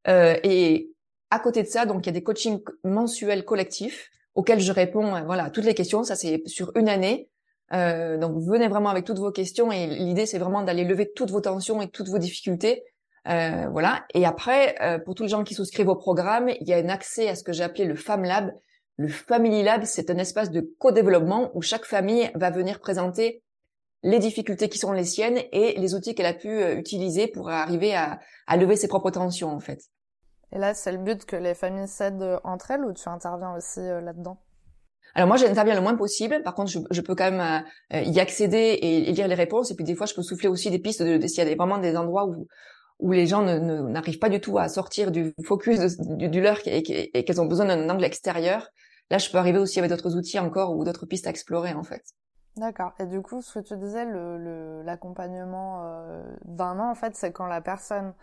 euh, 0.07 0.37
et 0.43 0.91
à 1.31 1.39
côté 1.39 1.63
de 1.63 1.69
ça, 1.69 1.87
donc 1.87 2.07
il 2.07 2.07
y 2.07 2.11
a 2.11 2.13
des 2.13 2.23
coachings 2.23 2.61
mensuels 2.85 3.45
collectifs 3.45 4.11
auxquels 4.35 4.61
je 4.61 4.73
réponds 4.73 5.15
euh, 5.17 5.23
voilà 5.23 5.45
à 5.45 5.51
toutes 5.51 5.65
les 5.65 5.75
questions. 5.75 6.05
Ça 6.05 6.15
c'est 6.15 6.43
sur 6.47 6.73
une 6.77 6.89
année. 6.89 7.29
Euh, 7.75 8.17
donc 8.17 8.39
venez 8.39 8.69
vraiment 8.69 8.89
avec 8.89 9.05
toutes 9.05 9.19
vos 9.19 9.33
questions 9.33 9.71
et 9.71 9.87
l'idée 9.87 10.25
c'est 10.25 10.39
vraiment 10.39 10.63
d'aller 10.63 10.85
lever 10.85 11.13
toutes 11.15 11.31
vos 11.31 11.41
tensions 11.41 11.83
et 11.83 11.89
toutes 11.89 12.09
vos 12.09 12.19
difficultés. 12.19 12.85
Euh, 13.29 13.69
voilà. 13.71 14.07
Et 14.15 14.25
après, 14.25 14.77
euh, 14.81 14.99
pour 14.99 15.15
tous 15.15 15.25
les 15.25 15.29
gens 15.29 15.45
qui 15.45 15.55
souscrivent 15.55 15.89
au 15.89 15.97
programme, 15.97 16.49
il 16.49 16.69
y 16.69 16.73
a 16.73 16.79
un 16.79 16.89
accès 16.89 17.29
à 17.29 17.35
ce 17.35 17.43
que 17.43 17.53
j'ai 17.53 17.63
appelé 17.63 17.85
le 17.85 17.95
Fam 17.95 18.25
Lab. 18.25 18.53
Le 18.97 19.09
Family 19.09 19.63
Lab, 19.63 19.85
c'est 19.85 20.11
un 20.11 20.19
espace 20.19 20.51
de 20.51 20.75
co-développement 20.79 21.51
où 21.55 21.63
chaque 21.63 21.85
famille 21.85 22.31
va 22.35 22.51
venir 22.51 22.81
présenter 22.81 23.43
les 24.03 24.19
difficultés 24.19 24.69
qui 24.69 24.79
sont 24.79 24.93
les 24.93 25.05
siennes 25.05 25.41
et 25.53 25.79
les 25.79 25.95
outils 25.95 26.15
qu'elle 26.15 26.27
a 26.27 26.35
pu 26.35 26.49
euh, 26.49 26.77
utiliser 26.77 27.27
pour 27.27 27.51
arriver 27.51 27.95
à, 27.95 28.21
à 28.47 28.57
lever 28.57 28.77
ses 28.77 28.89
propres 28.89 29.11
tensions 29.11 29.51
en 29.51 29.61
fait. 29.61 29.81
Et 30.53 30.59
là, 30.59 30.75
c'est 30.75 30.93
le 30.93 30.99
but 30.99 31.25
que 31.25 31.37
les 31.37 31.55
familles 31.55 31.89
s'aident 31.89 32.41
entre 32.45 32.71
elles 32.71 32.85
ou 32.85 32.93
tu 32.93 33.09
interviens 33.09 33.55
aussi 33.55 33.81
euh, 33.81 34.01
là-dedans? 34.01 34.39
Alors 35.15 35.27
moi, 35.27 35.37
j'interviens 35.37 35.75
le 35.75 35.81
moins 35.81 35.97
possible. 35.97 36.43
Par 36.43 36.55
contre, 36.55 36.71
je, 36.71 36.79
je 36.91 37.01
peux 37.01 37.15
quand 37.15 37.31
même 37.31 37.65
euh, 37.93 38.01
y 38.03 38.21
accéder 38.21 38.79
et, 38.81 39.13
lire 39.13 39.27
les 39.29 39.35
réponses. 39.35 39.71
Et 39.71 39.75
puis 39.75 39.85
des 39.85 39.95
fois, 39.95 40.07
je 40.07 40.15
peux 40.15 40.23
souffler 40.23 40.49
aussi 40.49 40.71
des 40.71 40.79
pistes 40.79 41.03
de, 41.03 41.27
s'il 41.27 41.47
y 41.47 41.51
a 41.51 41.55
vraiment 41.55 41.79
des 41.79 41.97
endroits 41.97 42.27
où 42.27 42.47
où 43.01 43.13
les 43.13 43.29
gens 43.29 43.43
n'arrivent 43.43 44.17
ne, 44.17 44.21
pas 44.21 44.29
du 44.29 44.41
tout 44.41 44.59
à 44.59 44.69
sortir 44.69 45.13
du 45.13 45.33
focus 45.45 45.79
du, 45.99 46.29
du, 46.29 46.41
leur 46.41 46.59
et, 46.67 47.17
et 47.17 47.25
qu'elles 47.25 47.41
ont 47.41 47.47
besoin 47.47 47.67
d'un 47.67 47.89
angle 47.89 48.05
extérieur. 48.05 48.69
Là, 49.11 49.19
je 49.19 49.31
peux 49.31 49.39
arriver 49.39 49.59
aussi 49.59 49.79
avec 49.79 49.91
d'autres 49.91 50.17
outils 50.17 50.41
encore 50.41 50.77
ou 50.77 50.85
d'autres 50.85 51.07
pistes 51.07 51.29
à 51.29 51.31
explorer 51.31 51.75
en 51.75 51.85
fait. 51.85 52.03
D'accord. 52.57 52.93
Et 52.99 53.07
du 53.07 53.23
coup, 53.23 53.41
ce 53.41 53.59
que 53.59 53.65
tu 53.65 53.77
disais, 53.77 54.05
l'accompagnement 54.85 55.83
le, 55.83 55.89
euh, 55.89 56.37
d'un 56.45 56.79
an, 56.79 56.91
en 56.91 56.95
fait, 56.95 57.15
c'est 57.15 57.33
quand 57.33 57.47
la 57.47 57.61
personne 57.61 58.15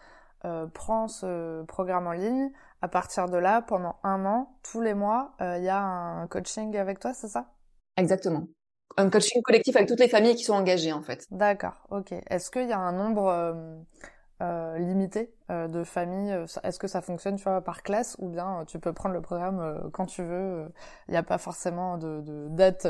euh, 0.43 0.67
prend 0.67 1.07
ce 1.07 1.63
programme 1.63 2.07
en 2.07 2.11
ligne. 2.11 2.51
À 2.81 2.88
partir 2.88 3.29
de 3.29 3.38
là, 3.38 3.61
pendant 3.61 3.95
un 4.03 4.25
an, 4.25 4.57
tous 4.61 4.81
les 4.81 4.93
mois, 4.93 5.33
euh, 5.41 5.57
il 5.57 5.63
y 5.63 5.69
a 5.69 5.81
un 5.81 6.27
coaching 6.27 6.75
avec 6.77 6.99
toi, 6.99 7.13
c'est 7.13 7.29
ça? 7.29 7.45
Exactement. 7.97 8.43
Un 8.97 9.09
coaching 9.09 9.41
collectif 9.41 9.75
avec 9.75 9.88
toutes 9.88 9.99
les 9.99 10.09
familles 10.09 10.35
qui 10.35 10.43
sont 10.43 10.53
engagées, 10.53 10.93
en 10.93 11.01
fait. 11.01 11.25
D'accord. 11.31 11.88
Ok. 11.89 12.13
Est-ce 12.29 12.51
qu'il 12.51 12.67
y 12.67 12.73
a 12.73 12.79
un 12.79 12.91
nombre 12.91 13.85
euh, 14.41 14.78
limité 14.78 15.34
euh, 15.50 15.67
de 15.67 15.84
familles 15.84 16.38
Est-ce 16.63 16.80
que 16.80 16.88
ça 16.88 17.02
fonctionne, 17.02 17.36
tu 17.36 17.43
vois, 17.43 17.62
par 17.62 17.84
classe 17.84 18.15
ou 18.19 18.30
bien 18.30 18.63
tu 18.67 18.80
peux 18.80 18.93
prendre 18.93 19.15
le 19.15 19.21
programme 19.21 19.89
quand 19.93 20.06
tu 20.06 20.24
veux 20.24 20.71
Il 21.08 21.12
n'y 21.12 21.17
a 21.17 21.24
pas 21.24 21.38
forcément 21.38 21.98
de, 21.98 22.21
de 22.21 22.48
date 22.50 22.88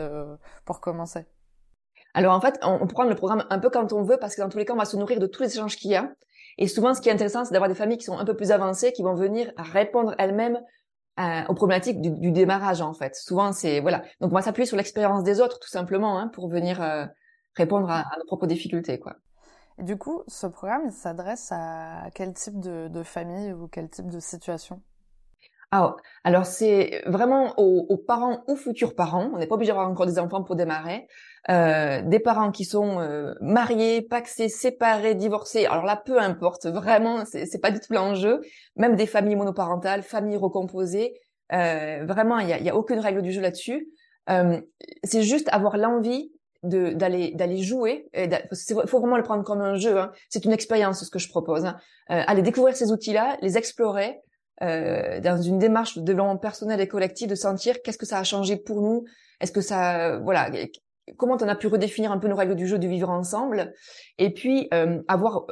pour 0.65 0.79
commencer. 0.79 1.25
Alors 2.15 2.33
en 2.33 2.39
fait, 2.39 2.57
on, 2.63 2.79
peut 2.79 2.93
prendre 2.93 3.09
le 3.09 3.15
programme 3.15 3.45
un 3.49 3.59
peu 3.59 3.69
quand 3.69 3.91
on 3.91 4.01
veut 4.01 4.17
parce 4.17 4.35
que 4.35 4.41
dans 4.41 4.47
tous 4.47 4.57
les 4.57 4.65
cas, 4.65 4.73
on 4.73 4.77
va 4.77 4.85
se 4.85 4.95
nourrir 4.95 5.19
de 5.19 5.27
tous 5.27 5.43
les 5.43 5.53
échanges 5.53 5.75
qu'il 5.75 5.91
y 5.91 5.95
a. 5.95 6.13
Et 6.57 6.67
souvent, 6.67 6.93
ce 6.93 7.01
qui 7.01 7.09
est 7.09 7.11
intéressant, 7.11 7.43
c'est 7.43 7.51
d'avoir 7.51 7.67
des 7.67 7.75
familles 7.75 7.97
qui 7.97 8.05
sont 8.05 8.17
un 8.17 8.23
peu 8.23 8.35
plus 8.35 8.51
avancées, 8.51 8.93
qui 8.93 9.03
vont 9.03 9.15
venir 9.15 9.51
répondre 9.57 10.15
elles-mêmes 10.17 10.61
euh, 11.19 11.41
aux 11.49 11.53
problématiques 11.53 12.01
du, 12.01 12.31
démarrage 12.31 12.81
en 12.81 12.93
fait. 12.93 13.15
Souvent, 13.15 13.51
c'est 13.51 13.81
voilà. 13.81 13.99
Donc 14.21 14.31
on 14.31 14.35
va 14.35 14.41
s'appuyer 14.41 14.65
sur 14.65 14.77
l'expérience 14.77 15.23
des 15.23 15.41
autres 15.41 15.59
tout 15.59 15.69
simplement 15.69 16.17
hein, 16.17 16.29
pour 16.29 16.49
venir 16.49 16.81
euh, 16.81 17.05
répondre 17.55 17.89
à, 17.89 18.05
nos 18.17 18.25
propres 18.25 18.47
difficultés 18.47 18.99
quoi. 18.99 19.15
Du 19.77 19.97
coup, 19.97 20.23
ce 20.27 20.47
programme, 20.47 20.83
il 20.85 20.91
s'adresse 20.91 21.49
à 21.51 22.09
quel 22.13 22.33
type 22.33 22.59
de, 22.59 22.87
de 22.87 23.03
famille 23.03 23.51
ou 23.53 23.67
quel 23.67 23.89
type 23.89 24.09
de 24.09 24.19
situation? 24.19 24.81
Ah, 25.71 25.95
alors 26.23 26.45
c'est 26.45 27.01
vraiment 27.05 27.53
aux, 27.57 27.97
parents 27.97 28.43
ou 28.47 28.55
futurs 28.55 28.95
parents. 28.95 29.29
On 29.33 29.37
n'est 29.37 29.47
pas 29.47 29.55
obligé 29.55 29.71
d'avoir 29.71 29.89
encore 29.89 30.05
des 30.05 30.19
enfants 30.19 30.41
pour 30.43 30.55
démarrer. 30.55 31.07
Euh, 31.49 32.01
des 32.03 32.19
parents 32.19 32.51
qui 32.51 32.63
sont 32.63 32.99
euh, 33.01 33.33
mariés, 33.41 34.01
paxés, 34.01 34.47
séparés, 34.47 35.15
divorcés. 35.15 35.65
Alors 35.65 35.83
là, 35.83 35.97
peu 35.97 36.19
importe. 36.19 36.65
Vraiment, 36.67 37.25
c'est 37.25 37.61
pas 37.61 37.71
du 37.71 37.79
tout 37.81 37.91
l'enjeu. 37.91 38.41
Même 38.77 38.95
des 38.95 39.07
familles 39.07 39.35
monoparentales, 39.35 40.03
familles 40.03 40.37
recomposées. 40.37 41.13
Euh, 41.51 42.05
vraiment, 42.05 42.39
il 42.39 42.47
y 42.47 42.53
a, 42.53 42.59
y 42.59 42.69
a, 42.69 42.75
aucune 42.75 42.99
règle 42.99 43.21
du 43.21 43.31
jeu 43.31 43.41
là-dessus. 43.41 43.89
Euh, 44.29 44.59
c'est 45.03 45.23
juste 45.23 45.49
avoir 45.51 45.77
l'envie 45.77 46.31
d'aller 46.63 47.31
d'aller 47.31 47.61
jouer 47.61 48.09
il 48.15 48.87
faut 48.87 48.99
vraiment 48.99 49.17
le 49.17 49.23
prendre 49.23 49.43
comme 49.43 49.61
un 49.61 49.75
jeu 49.75 49.99
hein. 49.99 50.11
c'est 50.29 50.45
une 50.45 50.51
expérience 50.51 51.03
ce 51.03 51.09
que 51.11 51.19
je 51.19 51.29
propose 51.29 51.65
hein. 51.65 51.77
Euh, 52.11 52.23
aller 52.25 52.41
découvrir 52.41 52.75
ces 52.75 52.91
outils 52.91 53.13
là 53.13 53.37
les 53.41 53.57
explorer 53.57 54.21
euh, 54.61 55.19
dans 55.19 55.41
une 55.41 55.59
démarche 55.59 55.97
de 55.97 56.01
développement 56.01 56.37
personnel 56.37 56.79
et 56.79 56.87
collectif, 56.87 57.27
de 57.27 57.35
sentir 57.35 57.81
qu'est-ce 57.81 57.97
que 57.97 58.05
ça 58.05 58.19
a 58.19 58.23
changé 58.23 58.55
pour 58.55 58.81
nous, 58.81 59.03
est-ce 59.41 59.51
que 59.51 59.59
ça, 59.59 60.17
voilà, 60.19 60.49
comment 61.17 61.35
on 61.41 61.47
a 61.49 61.55
pu 61.55 61.67
redéfinir 61.67 62.11
un 62.13 62.19
peu 62.19 62.29
nos 62.29 62.37
règles 62.37 62.55
du 62.55 62.65
jeu, 62.65 62.79
du 62.79 62.87
vivre 62.87 63.09
ensemble, 63.09 63.73
et 64.17 64.33
puis 64.33 64.69
euh, 64.73 65.01
avoir 65.09 65.45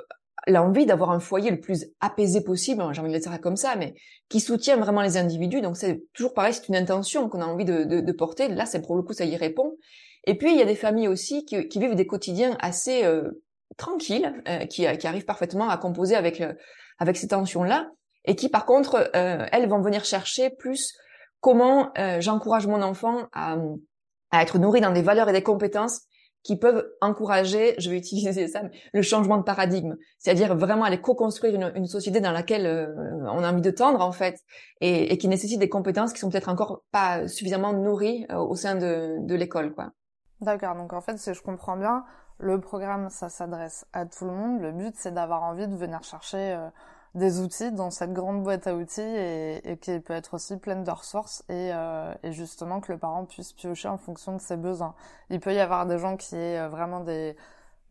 l'envie 0.48 0.86
d'avoir 0.86 1.12
un 1.12 1.20
foyer 1.20 1.52
le 1.52 1.60
plus 1.60 1.88
apaisé 2.00 2.42
possible, 2.42 2.82
j'ai 2.94 3.02
envie 3.02 3.10
de 3.10 3.16
le 3.16 3.20
dire 3.20 3.42
comme 3.42 3.58
ça, 3.58 3.76
mais 3.76 3.94
qui 4.30 4.40
soutient 4.40 4.78
vraiment 4.78 5.02
les 5.02 5.18
individus. 5.18 5.60
Donc 5.60 5.76
c'est 5.76 6.04
toujours 6.14 6.34
pareil, 6.34 6.54
c'est 6.54 6.70
une 6.70 6.76
intention 6.76 7.28
qu'on 7.28 7.42
a 7.42 7.46
envie 7.46 7.66
de, 7.66 7.84
de, 7.84 8.00
de 8.00 8.12
porter. 8.14 8.48
Là, 8.48 8.66
c'est 8.66 8.82
pour 8.82 8.96
le 8.96 9.04
coup, 9.04 9.14
ça 9.14 9.26
y 9.26 9.36
répond. 9.36 9.76
Et 10.26 10.38
puis 10.38 10.52
il 10.52 10.58
y 10.58 10.62
a 10.62 10.66
des 10.66 10.76
familles 10.76 11.08
aussi 11.08 11.46
qui, 11.46 11.68
qui 11.68 11.80
vivent 11.80 11.96
des 11.96 12.08
quotidiens 12.08 12.58
assez 12.60 13.04
euh, 13.04 13.44
tranquilles, 13.78 14.34
euh, 14.48 14.60
qui, 14.66 14.86
qui 14.98 15.08
arrivent 15.08 15.26
parfaitement 15.26 15.70
à 15.70 15.78
composer 15.78 16.16
avec 16.16 16.42
avec 17.00 17.18
ces 17.18 17.28
tensions-là 17.28 17.90
et 18.26 18.36
qui 18.36 18.50
par 18.50 18.66
contre, 18.66 19.12
euh, 19.16 19.46
elles 19.52 19.68
vont 19.68 19.82
venir 19.82 20.06
chercher 20.06 20.50
plus 20.50 20.94
comment 21.42 21.92
euh, 21.98 22.22
j'encourage 22.22 22.68
mon 22.68 22.82
enfant 22.82 23.28
à, 23.34 23.58
à, 24.32 24.42
être 24.42 24.60
nourri 24.60 24.82
dans 24.82 24.92
des 24.92 25.02
valeurs 25.02 25.30
et 25.30 25.34
des 25.34 25.44
compétences 25.44 26.02
qui 26.42 26.58
peuvent 26.58 26.86
encourager, 27.00 27.76
je 27.78 27.90
vais 27.90 27.98
utiliser 28.04 28.48
ça, 28.48 28.64
le 28.94 29.02
changement 29.02 29.38
de 29.38 29.44
paradigme, 29.44 29.96
c'est-à-dire 30.20 30.56
vraiment 30.56 30.86
aller 30.86 31.00
co-construire 31.00 31.56
une, 31.56 31.72
une, 31.76 31.88
société 31.88 32.20
dans 32.20 32.32
laquelle 32.32 32.66
euh, 32.66 32.88
on 33.30 33.44
a 33.44 33.52
envie 33.52 33.62
de 33.62 33.72
tendre 33.72 34.02
en 34.02 34.12
fait, 34.12 34.40
et, 34.82 35.14
et, 35.14 35.18
qui 35.18 35.28
nécessite 35.28 35.60
des 35.60 35.70
compétences 35.70 36.14
qui 36.14 36.20
sont 36.20 36.30
peut-être 36.30 36.50
encore 36.50 36.84
pas 36.92 37.28
suffisamment 37.28 37.74
nourries 37.74 38.26
au 38.30 38.56
sein 38.56 38.76
de, 38.76 39.18
de 39.26 39.36
l'école, 39.36 39.74
quoi. 39.74 39.92
D'accord, 40.44 40.76
donc 40.76 40.94
en 40.94 41.02
fait, 41.02 41.18
si 41.18 41.34
je 41.34 41.42
comprends 41.42 41.78
bien, 41.78 42.06
le 42.38 42.60
programme, 42.60 43.10
ça 43.10 43.30
s'adresse 43.30 43.86
à 43.94 44.06
tout 44.06 44.26
le 44.26 44.32
monde. 44.32 44.62
Le 44.62 44.72
but, 44.72 44.96
c'est 44.96 45.14
d'avoir 45.14 45.44
envie 45.44 45.68
de 45.68 45.76
venir 45.76 46.04
chercher 46.04 46.58
des 47.16 47.42
outils 47.42 47.72
dans 47.72 47.92
cette 47.92 48.14
grande 48.14 48.44
boîte 48.44 48.66
à 48.68 48.76
outils 48.76 49.02
et, 49.02 49.72
et 49.72 49.78
qui 49.78 50.00
peut 50.00 50.14
être 50.14 50.34
aussi 50.34 50.58
pleine 50.58 50.84
de 50.84 50.92
ressources 50.92 51.44
et, 51.48 51.70
euh, 51.74 52.14
et, 52.24 52.32
justement 52.32 52.82
que 52.82 52.92
le 52.92 52.98
parent 52.98 53.26
puisse 53.26 53.54
piocher 53.54 53.88
en 53.88 53.98
fonction 53.98 54.34
de 54.34 54.42
ses 54.42 54.58
besoins. 54.58 54.96
Il 55.30 55.40
peut 55.40 55.54
y 55.54 55.60
avoir 55.60 55.86
des 55.86 56.00
gens 56.00 56.18
qui 56.18 56.36
aient 56.36 56.60
euh, 56.60 56.70
vraiment 56.70 57.02
des 57.02 57.36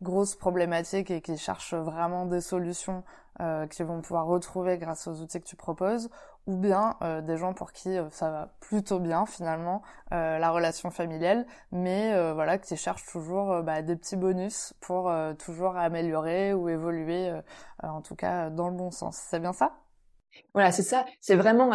grosses 0.01 0.35
problématiques 0.35 1.09
et 1.09 1.21
qui 1.21 1.37
cherchent 1.37 1.73
vraiment 1.73 2.25
des 2.25 2.41
solutions 2.41 3.03
euh, 3.39 3.65
qu'ils 3.67 3.85
vont 3.85 4.01
pouvoir 4.01 4.25
retrouver 4.25 4.77
grâce 4.77 5.07
aux 5.07 5.21
outils 5.21 5.39
que 5.39 5.47
tu 5.47 5.55
proposes, 5.55 6.09
ou 6.45 6.57
bien 6.57 6.97
des 7.25 7.37
gens 7.37 7.53
pour 7.53 7.71
qui 7.71 7.95
ça 8.11 8.29
va 8.29 8.53
plutôt 8.59 8.99
bien 8.99 9.25
finalement 9.25 9.81
la 10.11 10.49
relation 10.51 10.91
familiale, 10.91 11.45
mais 11.71 12.33
voilà 12.33 12.57
qui 12.57 12.75
cherchent 12.75 13.05
toujours 13.05 13.63
bah, 13.63 13.81
des 13.81 13.95
petits 13.95 14.17
bonus 14.17 14.73
pour 14.81 15.11
toujours 15.39 15.77
améliorer 15.77 16.53
ou 16.53 16.69
évoluer, 16.69 17.31
en 17.81 18.01
tout 18.01 18.15
cas 18.15 18.49
dans 18.49 18.69
le 18.69 18.75
bon 18.75 18.91
sens. 18.91 19.17
C'est 19.17 19.39
bien 19.39 19.53
ça? 19.53 19.73
Voilà, 20.53 20.71
c'est 20.71 20.83
ça. 20.83 21.05
C'est 21.21 21.35
vraiment 21.35 21.71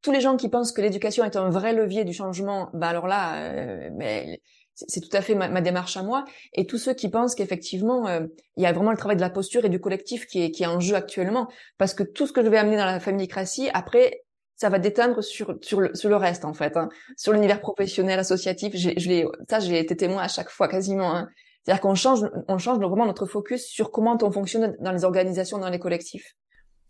tous 0.00 0.12
les 0.12 0.20
gens 0.20 0.36
qui 0.36 0.48
pensent 0.48 0.72
que 0.72 0.80
l'éducation 0.80 1.24
est 1.24 1.36
un 1.36 1.50
vrai 1.50 1.72
levier 1.72 2.04
du 2.04 2.12
changement. 2.12 2.70
Ben 2.72 2.88
alors 2.88 3.06
là, 3.06 3.90
mais 3.90 4.40
c'est 4.74 5.00
tout 5.00 5.14
à 5.16 5.20
fait 5.20 5.34
ma, 5.34 5.60
démarche 5.60 5.96
à 5.96 6.02
moi. 6.02 6.24
Et 6.52 6.66
tous 6.66 6.78
ceux 6.78 6.94
qui 6.94 7.08
pensent 7.08 7.34
qu'effectivement, 7.34 8.06
euh, 8.08 8.26
il 8.56 8.62
y 8.62 8.66
a 8.66 8.72
vraiment 8.72 8.90
le 8.90 8.96
travail 8.96 9.16
de 9.16 9.20
la 9.20 9.30
posture 9.30 9.64
et 9.64 9.68
du 9.68 9.80
collectif 9.80 10.26
qui 10.26 10.42
est, 10.42 10.50
qui 10.50 10.62
est 10.62 10.66
en 10.66 10.80
jeu 10.80 10.94
actuellement. 10.94 11.48
Parce 11.78 11.94
que 11.94 12.02
tout 12.02 12.26
ce 12.26 12.32
que 12.32 12.42
je 12.42 12.48
vais 12.48 12.58
amener 12.58 12.76
dans 12.76 12.86
la 12.86 13.00
familicratie, 13.00 13.68
après, 13.74 14.24
ça 14.56 14.68
va 14.68 14.78
déteindre 14.78 15.22
sur, 15.22 15.58
sur, 15.62 15.80
le, 15.80 15.94
sur 15.94 16.08
le 16.08 16.16
reste, 16.16 16.44
en 16.44 16.54
fait. 16.54 16.76
Hein. 16.76 16.88
Sur 17.16 17.32
l'univers 17.32 17.60
professionnel, 17.60 18.18
associatif, 18.18 18.74
je 18.74 19.26
ça, 19.48 19.60
j'ai 19.60 19.78
été 19.78 19.96
témoin 19.96 20.22
à 20.22 20.28
chaque 20.28 20.50
fois, 20.50 20.68
quasiment. 20.68 21.14
Hein. 21.14 21.28
C'est-à-dire 21.62 21.80
qu'on 21.80 21.94
change, 21.94 22.20
on 22.48 22.58
change 22.58 22.78
vraiment 22.78 23.06
notre 23.06 23.26
focus 23.26 23.66
sur 23.66 23.90
comment 23.90 24.16
on 24.20 24.32
fonctionne 24.32 24.76
dans 24.80 24.92
les 24.92 25.04
organisations, 25.04 25.58
dans 25.58 25.70
les 25.70 25.78
collectifs. 25.78 26.34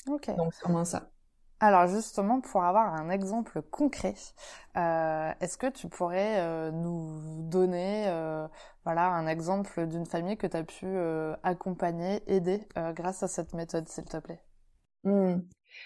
Ok. 0.09 0.29
Donc, 0.37 0.53
c'est 0.53 0.65
vraiment 0.65 0.85
ça. 0.85 1.12
Alors 1.63 1.87
justement, 1.87 2.41
pour 2.41 2.65
avoir 2.65 2.93
un 2.93 3.09
exemple 3.09 3.63
concret, 3.63 4.17
euh, 4.77 5.31
est-ce 5.41 5.57
que 5.57 5.69
tu 5.69 5.89
pourrais 5.89 6.41
euh, 6.41 6.73
nous 6.73 7.21
donner 7.49 8.07
euh, 8.09 8.49
voilà, 8.85 9.07
un 9.07 9.29
exemple 9.29 9.87
d'une 9.87 10.05
famille 10.05 10.37
que 10.37 10.49
tu 10.49 10.57
as 10.57 10.65
pu 10.65 10.87
accompagner, 11.45 12.21
aider 12.27 12.67
grâce 12.97 13.23
à 13.23 13.29
cette 13.29 13.55
méthode, 13.55 13.89
s'il 13.89 14.07
te 14.07 14.17
plaît? 14.17 14.41
Hmm. 15.05 15.37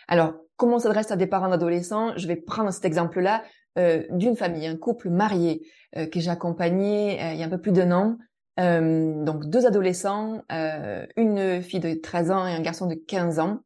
Alors, 0.09 0.33
comment 0.57 0.77
on 0.77 0.79
s'adresse 0.79 1.11
à 1.11 1.17
des 1.17 1.27
parents 1.27 1.51
d'adolescents? 1.51 2.17
Je 2.17 2.27
vais 2.27 2.37
prendre 2.37 2.71
cet 2.71 2.87
exemple-là 2.87 3.43
d'une 3.77 4.35
famille, 4.35 4.67
un 4.67 4.79
couple 4.79 5.11
marié 5.11 5.61
que 5.95 6.21
j'ai 6.21 6.31
accompagné 6.31 7.21
il 7.35 7.39
y 7.39 7.43
a 7.43 7.47
un 7.47 7.51
peu 7.51 7.61
plus 7.61 7.73
d'un 7.73 7.93
an. 7.93 8.17
donc 8.57 9.45
deux 9.45 9.67
adolescents, 9.67 10.41
une 10.49 11.61
fille 11.61 11.81
de 11.81 11.93
13 11.93 12.31
ans 12.31 12.47
et 12.47 12.55
un 12.55 12.63
garçon 12.63 12.87
de 12.87 12.95
15 12.95 13.41
ans 13.41 13.61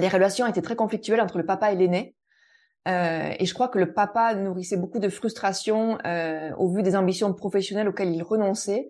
les 0.00 0.08
relations 0.08 0.46
étaient 0.46 0.62
très 0.62 0.76
conflictuelles 0.76 1.20
entre 1.20 1.38
le 1.38 1.46
papa 1.46 1.72
et 1.72 1.76
l'aîné. 1.76 2.16
Euh, 2.88 3.32
et 3.38 3.44
je 3.44 3.54
crois 3.54 3.68
que 3.68 3.78
le 3.78 3.92
papa 3.92 4.34
nourrissait 4.34 4.76
beaucoup 4.76 4.98
de 4.98 5.08
frustration 5.08 5.98
euh, 6.06 6.50
au 6.56 6.68
vu 6.68 6.82
des 6.82 6.96
ambitions 6.96 7.32
professionnelles 7.34 7.88
auxquelles 7.88 8.14
il 8.14 8.22
renonçait, 8.22 8.88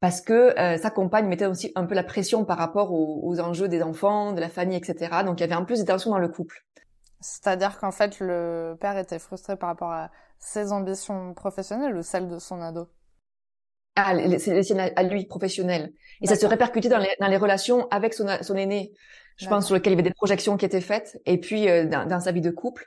parce 0.00 0.20
que 0.20 0.58
euh, 0.58 0.76
sa 0.76 0.90
compagne 0.90 1.26
mettait 1.26 1.46
aussi 1.46 1.72
un 1.76 1.86
peu 1.86 1.94
la 1.94 2.02
pression 2.02 2.44
par 2.44 2.58
rapport 2.58 2.92
aux, 2.92 3.40
enjeux 3.40 3.68
des 3.68 3.82
enfants, 3.82 4.32
de 4.32 4.40
la 4.40 4.48
famille, 4.48 4.76
etc. 4.76 5.22
Donc 5.24 5.38
il 5.38 5.42
y 5.42 5.44
avait 5.44 5.54
un 5.54 5.64
plus 5.64 5.80
de 5.80 5.84
tensions 5.84 6.10
dans 6.10 6.18
le 6.18 6.28
couple. 6.28 6.64
C'est-à-dire 7.20 7.78
qu'en 7.78 7.90
fait, 7.90 8.20
le 8.20 8.76
père 8.80 8.96
était 8.96 9.18
frustré 9.18 9.56
par 9.56 9.68
rapport 9.70 9.90
à 9.90 10.10
ses 10.38 10.72
ambitions 10.72 11.34
professionnelles 11.34 11.96
ou 11.96 12.02
celles 12.02 12.28
de 12.28 12.38
son 12.38 12.60
ado? 12.60 12.88
Ah, 13.96 14.12
c'est 14.38 14.54
les 14.54 14.62
siennes 14.62 14.92
à 14.94 15.02
lui, 15.02 15.26
professionnelles. 15.26 15.92
Et 16.20 16.28
ça 16.28 16.36
se 16.36 16.46
répercutait 16.46 16.88
dans 16.88 16.98
les, 16.98 17.10
dans 17.20 17.26
les 17.26 17.36
relations 17.36 17.88
avec 17.90 18.14
son, 18.14 18.28
son 18.42 18.54
aîné 18.54 18.92
je 19.38 19.48
pense, 19.48 19.66
sur 19.66 19.74
lequel 19.74 19.92
il 19.92 19.96
y 19.96 20.00
avait 20.00 20.08
des 20.08 20.14
projections 20.14 20.56
qui 20.56 20.64
étaient 20.64 20.80
faites. 20.80 21.20
Et 21.24 21.38
puis, 21.38 21.68
euh, 21.68 21.86
dans, 21.86 22.20
sa 22.20 22.32
vie 22.32 22.40
de 22.40 22.50
couple, 22.50 22.86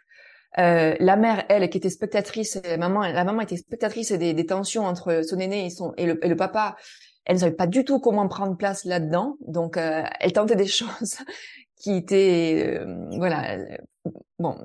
euh, 0.59 0.95
la 0.99 1.15
mère, 1.15 1.45
elle, 1.47 1.69
qui 1.69 1.77
était 1.77 1.89
spectatrice, 1.89 2.59
la 2.63 2.77
maman, 2.77 3.01
la 3.01 3.23
maman 3.23 3.41
était 3.41 3.57
spectatrice 3.57 4.11
des, 4.11 4.33
des 4.33 4.45
tensions 4.45 4.85
entre 4.85 5.21
son 5.23 5.39
aîné 5.39 5.65
et, 5.65 5.69
son, 5.69 5.93
et, 5.97 6.05
le, 6.05 6.23
et 6.23 6.27
le 6.27 6.35
papa. 6.35 6.75
Elle 7.23 7.35
ne 7.35 7.39
savait 7.39 7.55
pas 7.55 7.67
du 7.67 7.85
tout 7.85 7.99
comment 7.99 8.27
prendre 8.27 8.57
place 8.57 8.83
là-dedans. 8.83 9.37
Donc, 9.47 9.77
euh, 9.77 10.03
elle 10.19 10.33
tentait 10.33 10.57
des 10.57 10.67
choses 10.67 11.17
qui 11.77 11.95
étaient, 11.95 12.79
euh, 12.79 13.09
voilà, 13.17 13.57
bon, 14.37 14.57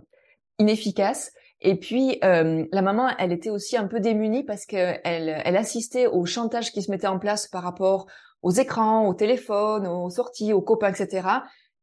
inefficaces. 0.59 1.33
Et 1.63 1.77
puis 1.77 2.19
la 2.21 2.83
maman, 2.83 3.09
elle 3.19 3.33
était 3.33 3.49
aussi 3.49 3.79
un 3.79 3.87
peu 3.87 3.99
démunie 3.99 4.45
parce 4.45 4.67
qu'elle 4.67 5.01
elle 5.03 5.57
assistait 5.57 6.07
au 6.07 6.27
chantage 6.27 6.71
qui 6.71 6.83
se 6.83 6.91
mettait 6.91 7.07
en 7.07 7.19
place 7.19 7.49
par 7.49 7.63
rapport 7.63 8.07
aux 8.43 8.51
écrans, 8.51 9.09
au 9.09 9.15
téléphone, 9.15 9.87
aux 9.87 10.11
sorties, 10.11 10.53
aux 10.53 10.61
copains, 10.61 10.93
etc 10.93 11.23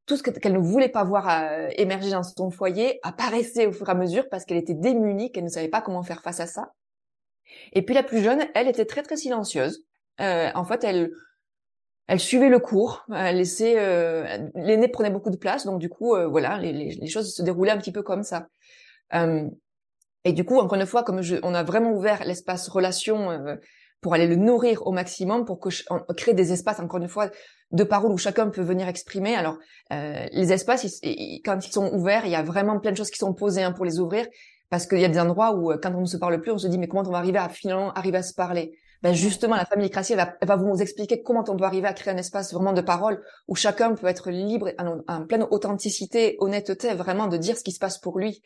tout 0.05 0.17
ce 0.17 0.23
qu'elle 0.23 0.53
ne 0.53 0.59
voulait 0.59 0.89
pas 0.89 1.03
voir 1.03 1.29
euh, 1.29 1.69
émerger 1.77 2.11
dans 2.11 2.23
son 2.23 2.49
foyer 2.49 2.99
apparaissait 3.03 3.67
au 3.67 3.71
fur 3.71 3.87
et 3.87 3.91
à 3.91 3.95
mesure 3.95 4.27
parce 4.29 4.45
qu'elle 4.45 4.57
était 4.57 4.73
démunie, 4.73 5.31
qu'elle 5.31 5.45
ne 5.45 5.49
savait 5.49 5.69
pas 5.69 5.81
comment 5.81 6.03
faire 6.03 6.21
face 6.21 6.39
à 6.39 6.47
ça. 6.47 6.71
Et 7.71 7.81
puis 7.83 7.95
la 7.95 8.03
plus 8.03 8.21
jeune, 8.21 8.45
elle 8.55 8.67
était 8.67 8.85
très 8.85 9.03
très 9.03 9.17
silencieuse. 9.17 9.85
Euh, 10.19 10.49
en 10.55 10.65
fait, 10.65 10.83
elle 10.83 11.11
elle 12.07 12.19
suivait 12.19 12.49
le 12.49 12.59
cours, 12.59 13.05
elle 13.13 13.37
laissait 13.37 13.75
euh, 13.77 14.49
l'aîné 14.55 14.87
prenait 14.87 15.09
beaucoup 15.09 15.29
de 15.29 15.37
place, 15.37 15.65
donc 15.65 15.79
du 15.79 15.89
coup 15.89 16.15
euh, 16.15 16.27
voilà, 16.27 16.57
les, 16.57 17.07
choses 17.07 17.33
se 17.33 17.41
déroulaient 17.41 17.71
un 17.71 17.77
petit 17.77 17.93
peu 17.93 18.03
comme 18.03 18.23
ça. 18.23 18.47
Euh, 19.13 19.47
et 20.25 20.33
du 20.33 20.43
coup, 20.43 20.59
encore 20.59 20.79
une 20.79 20.85
fois, 20.85 21.03
comme 21.03 21.21
je, 21.21 21.37
on 21.43 21.53
a 21.53 21.63
vraiment 21.63 21.91
ouvert 21.91 22.23
l'espace 22.25 22.67
relation 22.69 23.57
pour 24.03 24.13
aller 24.13 24.27
le 24.27 24.35
nourrir 24.35 24.85
au 24.85 24.91
maximum, 24.91 25.45
pour 25.45 25.59
que 25.59 25.69
créer 26.13 26.35
des 26.35 26.51
espaces, 26.51 26.79
encore 26.79 27.01
une 27.01 27.07
fois, 27.07 27.29
de 27.71 27.83
paroles 27.83 28.11
où 28.11 28.17
chacun 28.17 28.49
peut 28.49 28.61
venir 28.61 28.87
exprimer. 28.87 29.33
Alors, 29.33 29.57
euh, 29.91 30.25
les 30.31 30.53
espaces, 30.53 31.01
quand 31.43 31.65
ils 31.65 31.71
sont 31.71 31.91
ouverts, 31.91 32.25
il 32.25 32.31
y 32.31 32.35
a 32.35 32.43
vraiment 32.43 32.79
plein 32.79 32.91
de 32.91 32.97
choses 32.97 33.09
qui 33.09 33.17
sont 33.17 33.33
posées 33.33 33.63
hein, 33.63 33.71
pour 33.71 33.85
les 33.85 33.99
ouvrir, 33.99 34.27
parce 34.69 34.85
qu'il 34.85 34.99
y 34.99 35.05
a 35.05 35.09
des 35.09 35.19
endroits 35.19 35.55
où, 35.55 35.71
euh, 35.71 35.79
quand 35.81 35.93
on 35.95 36.01
ne 36.01 36.05
se 36.05 36.17
parle 36.17 36.39
plus, 36.41 36.51
on 36.51 36.57
se 36.57 36.67
dit, 36.67 36.77
mais 36.77 36.87
comment 36.87 37.03
on 37.07 37.11
va 37.11 37.17
arriver 37.17 37.39
à 37.39 37.49
finalement 37.49 37.91
arriver 37.93 38.17
à 38.19 38.23
se 38.23 38.33
parler? 38.33 38.77
Ben 39.01 39.13
justement, 39.13 39.55
la 39.55 39.65
famille 39.65 39.89
Crassi, 39.89 40.13
elle 40.13 40.47
va, 40.47 40.55
vous 40.55 40.81
expliquer 40.81 41.21
comment 41.23 41.43
on 41.49 41.57
peut 41.57 41.65
arriver 41.65 41.87
à 41.87 41.93
créer 41.93 42.13
un 42.13 42.17
espace 42.17 42.53
vraiment 42.53 42.71
de 42.71 42.79
parole 42.79 43.21
où 43.49 43.55
chacun 43.55 43.95
peut 43.95 44.07
être 44.07 44.31
libre, 44.31 44.69
en, 44.79 44.99
en 45.07 45.25
pleine 45.25 45.45
authenticité, 45.51 46.37
honnêteté, 46.39 46.93
vraiment 46.93 47.27
de 47.27 47.35
dire 47.35 47.57
ce 47.57 47.63
qui 47.63 47.73
se 47.73 47.79
passe 47.79 47.97
pour 47.97 48.17
lui. 48.17 48.41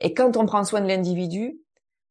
Et 0.00 0.12
quand 0.12 0.36
on 0.36 0.44
prend 0.44 0.62
soin 0.64 0.82
de 0.82 0.88
l'individu, 0.88 1.58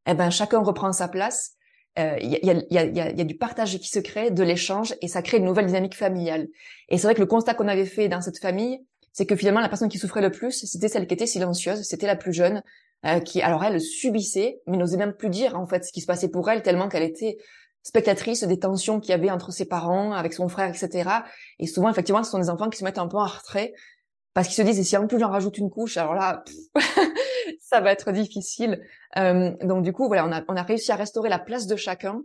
eh 0.08 0.16
ben 0.16 0.32
chacun 0.32 0.64
reprend 0.64 0.92
sa 0.92 1.08
place 1.08 1.56
il 1.98 2.30
y, 2.30 2.50
a, 2.50 2.54
y, 2.70 2.78
a, 2.78 2.86
y, 2.86 3.22
a, 3.22 3.24
du 3.24 3.36
partage 3.36 3.78
qui 3.78 3.88
se 3.88 4.00
crée, 4.00 4.32
de 4.32 4.44
l'échange, 4.44 4.96
et 5.02 5.08
ça 5.08 5.22
crée 5.22 5.38
une 5.38 5.46
nouvelle 5.46 5.68
dynamique 5.68 5.96
familiale. 5.96 6.48
Et 6.90 6.98
c'est 6.98 7.08
vrai 7.08 7.16
que 7.16 7.20
le 7.20 7.28
constat 7.28 7.54
qu'on 7.54 7.68
avait 7.68 7.86
fait 7.86 8.08
dans 8.08 8.22
cette 8.22 8.40
famille, 8.40 8.80
c'est 9.12 9.28
que 9.28 9.36
finalement 9.36 9.62
la 9.62 9.70
personne 9.70 9.90
qui 9.90 10.00
souffrait 10.00 10.22
le 10.22 10.32
plus, 10.32 10.66
c'était 10.66 10.90
celle 10.90 11.08
qui 11.08 11.14
était 11.14 11.28
silencieuse, 11.28 11.84
c'était 11.84 12.08
la 12.08 12.16
plus 12.16 12.34
jeune, 12.34 12.64
euh, 13.06 13.20
qui 13.20 13.42
alors 13.42 13.64
elle 13.64 13.80
subissait, 13.80 14.62
mais 14.66 14.78
n'osait 14.78 14.98
même 14.98 15.14
plus 15.14 15.30
dire 15.30 15.58
en 15.58 15.68
fait 15.68 15.86
ce 15.86 15.92
qui 15.92 16.02
se 16.02 16.08
passait 16.08 16.30
pour 16.30 16.50
elle, 16.50 16.64
tellement 16.64 16.90
qu'elle 16.90 17.04
était 17.04 17.38
spectatrice 17.84 18.44
des 18.44 18.60
tensions 18.60 19.00
qu'il 19.00 19.12
y 19.12 19.14
avait 19.14 19.30
entre 19.30 19.52
ses 19.52 19.66
parents, 19.66 20.14
avec 20.14 20.34
son 20.34 20.48
frère, 20.48 20.70
etc. 20.70 21.10
Et 21.60 21.68
souvent 21.68 21.90
effectivement, 21.90 22.24
ce 22.24 22.32
sont 22.32 22.40
des 22.40 22.50
enfants 22.50 22.70
qui 22.70 22.80
se 22.80 22.84
mettent 22.84 22.98
un 22.98 23.08
peu 23.08 23.18
en 23.18 23.26
retrait 23.26 23.74
parce 24.34 24.48
qu'ils 24.48 24.56
se 24.56 24.62
disent 24.62 24.80
et 24.80 24.84
si 24.84 24.98
en 24.98 25.06
plus 25.06 25.20
j'en 25.20 25.30
rajoute 25.30 25.58
une 25.58 25.70
couche, 25.70 25.98
alors 25.98 26.16
là, 26.16 26.44
ça 27.60 27.82
va 27.82 27.92
être 27.92 28.12
difficile. 28.12 28.82
Euh, 29.18 29.52
donc 29.62 29.84
du 29.84 29.94
coup, 29.94 30.08
voilà, 30.08 30.26
on 30.26 30.32
a, 30.32 30.44
on 30.48 30.56
a 30.56 30.64
réussi 30.64 30.92
à 30.92 30.96
restaurer 30.96 31.30
la 31.30 31.40
place 31.40 31.68
de 31.68 31.76
chacun. 31.76 32.22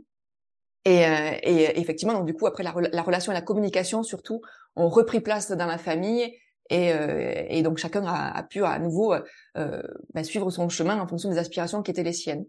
Et, 0.84 1.04
euh, 1.04 1.32
et 1.42 1.78
effectivement, 1.80 2.14
donc 2.14 2.26
du 2.26 2.34
coup, 2.34 2.46
après 2.46 2.62
la, 2.62 2.74
la, 2.92 3.02
relation 3.02 3.32
et 3.32 3.34
la 3.34 3.42
communication, 3.42 4.02
surtout, 4.02 4.40
ont 4.76 4.88
repris 4.88 5.20
place 5.20 5.50
dans 5.50 5.66
la 5.66 5.78
famille. 5.78 6.34
Et, 6.70 6.92
euh, 6.92 7.46
et 7.48 7.62
donc 7.62 7.78
chacun 7.78 8.04
a, 8.04 8.36
a, 8.36 8.42
pu 8.42 8.62
à 8.64 8.78
nouveau 8.78 9.14
euh, 9.56 9.82
bah, 10.12 10.22
suivre 10.22 10.50
son 10.50 10.68
chemin 10.68 11.00
en 11.00 11.06
fonction 11.06 11.30
des 11.30 11.38
aspirations 11.38 11.82
qui 11.82 11.90
étaient 11.90 12.02
les 12.02 12.12
siennes. 12.12 12.44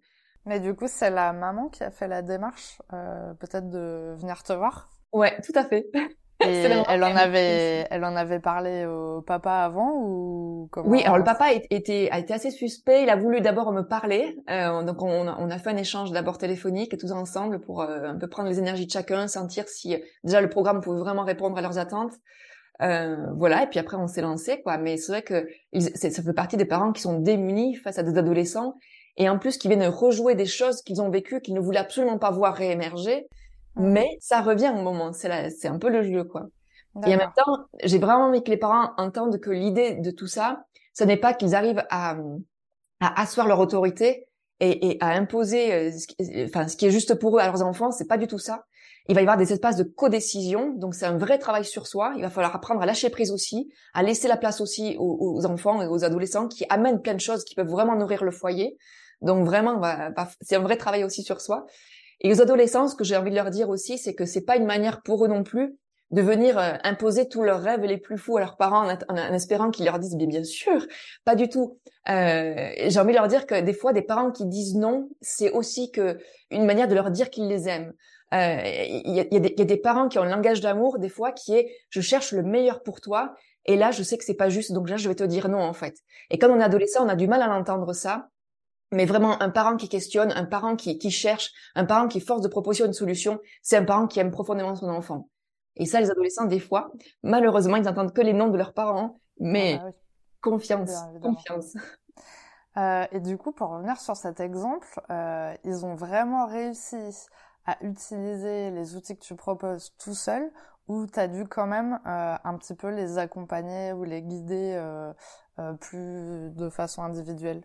Mais 0.46 0.60
du 0.60 0.74
coup, 0.74 0.88
c'est 0.88 1.10
la 1.10 1.34
maman 1.34 1.70
qui 1.70 1.84
a 1.84 1.92
fait 1.92 2.08
la 2.08 2.22
démarche, 2.22 2.82
euh, 2.94 3.34
peut-être 3.36 3.70
de 3.70 4.16
venir 4.18 4.44
te 4.44 4.54
voir? 4.54 4.90
Ouais, 5.12 5.40
tout 5.42 5.52
à 5.56 5.64
fait. 5.66 5.86
Elle 6.40 7.04
en 7.04 7.16
avait, 7.16 7.86
elle 7.90 8.06
en 8.06 8.16
avait 8.16 8.40
parlé 8.40 8.86
au 8.86 9.22
papa 9.22 9.52
avant 9.52 9.92
ou 9.96 10.70
comment 10.72 10.90
Oui, 10.90 11.04
alors 11.04 11.18
le 11.18 11.24
papa 11.24 11.48
était, 11.70 12.10
a 12.12 12.20
été 12.20 12.34
assez 12.34 12.52
suspect. 12.52 13.04
Il 13.04 13.10
a 13.10 13.18
voulu 13.18 13.42
d'abord 13.42 13.72
me 13.74 13.82
parler. 13.82 14.38
Euh, 14.50 14.84
donc 14.84 15.02
on, 15.02 15.28
on, 15.28 15.50
a 15.50 15.58
fait 15.58 15.70
un 15.70 15.78
échange 15.78 16.12
d'abord 16.12 16.38
téléphonique 16.38 16.98
tous 16.98 17.12
ensemble 17.12 17.60
pour 17.60 17.82
euh, 17.82 18.04
un 18.06 18.16
peu 18.16 18.28
prendre 18.28 18.50
les 18.50 18.60
énergies 18.60 18.86
de 18.86 18.92
chacun, 18.92 19.28
sentir 19.28 19.68
si 19.68 19.98
déjà 20.24 20.40
le 20.40 20.50
programme 20.50 20.80
pouvait 20.82 21.00
vraiment 21.00 21.24
répondre 21.24 21.58
à 21.58 21.62
leurs 21.62 21.78
attentes. 21.78 22.14
Euh, 22.82 23.18
voilà. 23.36 23.64
Et 23.64 23.68
puis 23.68 23.80
après 23.80 23.98
on 23.98 24.08
s'est 24.08 24.22
lancé 24.22 24.62
quoi. 24.62 24.78
Mais 24.78 24.96
c'est 24.96 25.12
vrai 25.12 25.22
que 25.24 25.48
ça 25.74 26.24
fait 26.24 26.34
partie 26.34 26.56
des 26.56 26.66
parents 26.66 26.94
qui 26.94 27.02
sont 27.02 27.20
démunis 27.20 27.76
face 27.76 27.98
à 27.98 28.04
des 28.04 28.18
adolescents 28.18 28.76
et 29.18 29.28
en 29.28 29.38
plus 29.38 29.58
qui 29.58 29.68
viennent 29.68 29.86
rejouer 29.86 30.36
des 30.36 30.46
choses 30.46 30.82
qu'ils 30.82 31.02
ont 31.02 31.10
vécues 31.10 31.42
qu'ils 31.42 31.54
ne 31.54 31.60
voulaient 31.60 31.80
absolument 31.80 32.18
pas 32.18 32.32
voir 32.32 32.56
réémerger 32.56 33.28
mais 33.76 34.18
ça 34.20 34.42
revient 34.42 34.72
au 34.76 34.82
moment. 34.82 35.14
C'est 35.14 35.50
c'est 35.52 35.68
un 35.68 35.80
peu 35.80 35.90
le 35.90 36.04
jeu, 36.04 36.24
quoi. 36.24 36.48
Et 37.06 37.16
en 37.16 37.18
même 37.18 37.32
temps, 37.36 37.68
j'ai 37.84 38.00
vraiment 38.00 38.26
envie 38.26 38.44
que 38.44 38.52
les 38.52 38.58
parents 38.58 38.92
entendent 38.98 39.40
que 39.40 39.52
l'idée 39.52 39.96
de 39.96 40.12
tout 40.12 40.28
ça, 40.28 40.66
ce 40.94 41.04
n'est 41.04 41.18
pas 41.18 41.34
qu'ils 41.34 41.56
arrivent 41.56 41.84
à, 41.90 42.18
à 43.00 43.22
asseoir 43.22 43.48
leur 43.48 43.60
autorité 43.60 44.28
et, 44.60 44.92
et 44.92 44.98
à 45.00 45.10
imposer, 45.10 45.74
euh, 45.74 45.92
ce 45.92 46.08
qui, 46.08 46.16
enfin, 46.44 46.68
ce 46.68 46.76
qui 46.76 46.86
est 46.86 46.92
juste 46.92 47.16
pour 47.16 47.38
eux 47.38 47.42
à 47.42 47.46
leurs 47.46 47.64
enfants. 47.64 47.92
C'est 47.92 48.08
pas 48.08 48.18
du 48.18 48.28
tout 48.28 48.40
ça. 48.40 48.66
Il 49.08 49.16
va 49.16 49.22
y 49.22 49.24
avoir 49.24 49.38
des 49.38 49.54
espaces 49.54 49.78
de 49.78 49.84
codécision, 49.84 50.74
donc 50.74 50.94
c'est 50.94 51.06
un 51.06 51.18
vrai 51.18 51.40
travail 51.40 51.66
sur 51.66 51.88
soi. 51.88 52.14
Il 52.18 52.22
va 52.22 52.30
falloir 52.30 52.56
apprendre 52.56 52.82
à 52.82 52.86
lâcher 52.86 53.10
prise 53.10 53.32
aussi, 53.32 53.72
à 53.94 54.04
laisser 54.04 54.28
la 54.28 54.38
place 54.38 54.62
aussi 54.62 54.98
aux, 55.00 55.36
aux 55.38 55.46
enfants 55.46 55.82
et 55.82 55.88
aux 55.88 56.04
adolescents 56.04 56.48
qui 56.48 56.66
amènent 56.70 57.02
plein 57.02 57.16
de 57.16 57.20
choses 57.20 57.44
qui 57.44 57.56
peuvent 57.56 57.70
vraiment 57.70 57.96
nourrir 57.96 58.24
le 58.24 58.32
foyer. 58.32 58.78
Donc 59.22 59.46
vraiment, 59.46 59.82
c'est 60.42 60.56
un 60.56 60.62
vrai 60.62 60.78
travail 60.78 61.04
aussi 61.04 61.24
sur 61.24 61.42
soi. 61.42 61.66
Et 62.22 62.32
aux 62.34 62.42
adolescents, 62.42 62.88
ce 62.88 62.96
que 62.96 63.04
j'ai 63.04 63.16
envie 63.16 63.32
de 63.32 63.36
leur 63.36 63.50
dire 63.50 63.70
aussi, 63.70 63.98
c'est 63.98 64.14
que 64.14 64.26
c'est 64.26 64.42
pas 64.42 64.58
une 64.58 64.66
manière 64.66 65.02
pour 65.02 65.24
eux 65.26 65.28
non 65.28 65.44
plus 65.44 65.78
de 66.12 66.22
venir 66.22 66.58
euh, 66.58 66.74
imposer 66.84 67.30
tous 67.30 67.44
leurs 67.44 67.62
rêves 67.62 67.84
les 67.84 67.98
plus 67.98 68.18
fous 68.18 68.38
à 68.38 68.40
leurs 68.40 68.58
parents 68.58 68.88
en, 69.10 69.34
espérant 69.34 69.70
qu'ils 69.70 69.86
leur 69.86 70.00
disent 70.00 70.16
bien, 70.16 70.28
bien 70.28 70.44
sûr, 70.44 70.86
pas 71.24 71.36
du 71.36 71.50
tout. 71.50 71.80
Euh, 72.10 72.72
J'ai 72.88 73.00
envie 73.00 73.12
de 73.12 73.18
leur 73.18 73.28
dire 73.28 73.46
que 73.46 73.60
des 73.62 73.74
fois, 73.74 73.94
des 73.94 74.02
parents 74.02 74.32
qui 74.32 74.46
disent 74.46 74.76
non, 74.76 75.10
c'est 75.22 75.52
aussi 75.52 75.92
que 75.92 76.18
une 76.50 76.66
manière 76.66 76.88
de 76.88 76.96
leur 76.96 77.12
dire 77.12 77.30
qu'ils 77.30 77.48
les 77.48 77.70
aiment. 77.70 77.94
Euh, 78.34 78.62
il 78.64 79.16
y, 79.16 79.20
a, 79.20 79.26
y, 79.32 79.62
a 79.62 79.66
des 79.66 79.78
parents 79.78 80.08
qui 80.08 80.20
ont 80.20 80.24
le 80.24 80.30
langage 80.30 80.62
d'amour 80.62 81.00
des 81.00 81.10
fois 81.10 81.32
qui 81.32 81.56
est 81.56 81.76
je 81.90 82.00
cherche 82.00 82.32
le 82.32 82.44
meilleur 82.44 82.84
pour 82.84 83.02
toi 83.02 83.34
et 83.66 83.76
là 83.76 83.90
je 83.90 84.04
sais 84.04 84.20
que 84.20 84.24
c'est 84.24 84.36
pas 84.36 84.50
juste 84.50 84.72
donc 84.72 84.88
là 84.88 84.98
je 84.98 85.10
vais 85.10 85.16
te 85.16 85.24
dire 85.24 85.50
non 85.50 85.62
en 85.62 85.74
fait. 85.74 85.96
Et 86.30 86.38
quand 86.38 86.48
on 86.50 86.60
est 86.60 86.64
adolescent, 86.64 87.04
on 87.04 87.10
a 87.10 87.16
du 87.16 87.28
mal 87.28 87.42
à 87.42 87.48
l'entendre 87.48 87.92
ça 87.94 88.30
mais 88.92 89.06
vraiment 89.06 89.42
un 89.42 89.50
parent 89.50 89.78
qui 89.78 89.90
questionne, 89.90 90.32
un 90.32 90.46
parent 90.46 90.76
qui, 90.76 90.98
qui 90.98 91.12
cherche, 91.12 91.52
un 91.76 91.86
parent 91.86 92.08
qui 92.08 92.20
force 92.20 92.42
de 92.42 92.48
proposition 92.48 92.86
une 92.86 92.94
solution, 92.94 93.40
c'est 93.62 93.78
un 93.78 93.86
parent 93.86 94.08
qui 94.08 94.20
aime 94.20 94.32
profondément 94.32 94.76
son 94.76 94.90
enfant. 94.90 95.30
Et 95.76 95.86
ça, 95.86 96.02
les 96.02 96.12
adolescents, 96.12 96.46
des 96.46 96.60
fois, 96.60 96.92
malheureusement, 97.24 97.78
ils 97.78 97.84
n'entendent 97.84 98.14
que 98.14 98.22
les 98.22 98.34
noms 98.34 98.50
de 98.50 98.58
leurs 98.58 98.74
parents, 98.74 99.20
mais 99.40 99.80
ah 99.80 99.86
bah 99.86 99.92
confiance, 100.42 100.92
confiance. 101.22 101.74
Euh, 102.78 103.06
et 103.12 103.20
du 103.20 103.38
coup, 103.38 103.52
pour 103.52 103.70
revenir 103.70 104.00
sur 104.00 104.16
cet 104.16 104.40
exemple, 104.40 104.88
euh, 105.10 105.54
ils 105.64 105.86
ont 105.86 105.96
vraiment 105.96 106.46
réussi 106.46 106.98
à 107.66 107.78
utiliser 107.82 108.72
les 108.72 108.96
outils 108.96 109.18
que 109.18 109.24
tu 109.24 109.36
proposes 109.36 109.94
tout 109.98 110.14
seul, 110.14 110.52
ou 110.88 111.06
tu 111.06 111.20
as 111.20 111.28
dû 111.28 111.46
quand 111.46 111.68
même 111.68 112.00
euh, 112.06 112.36
un 112.44 112.58
petit 112.58 112.74
peu 112.74 112.90
les 112.90 113.18
accompagner 113.18 113.94
ou 113.94 114.04
les 114.04 114.22
guider 114.22 114.74
euh, 114.76 115.14
euh, 115.60 115.74
plus 115.74 116.52
de 116.52 116.70
façon 116.70 117.04
individuelle? 117.04 117.64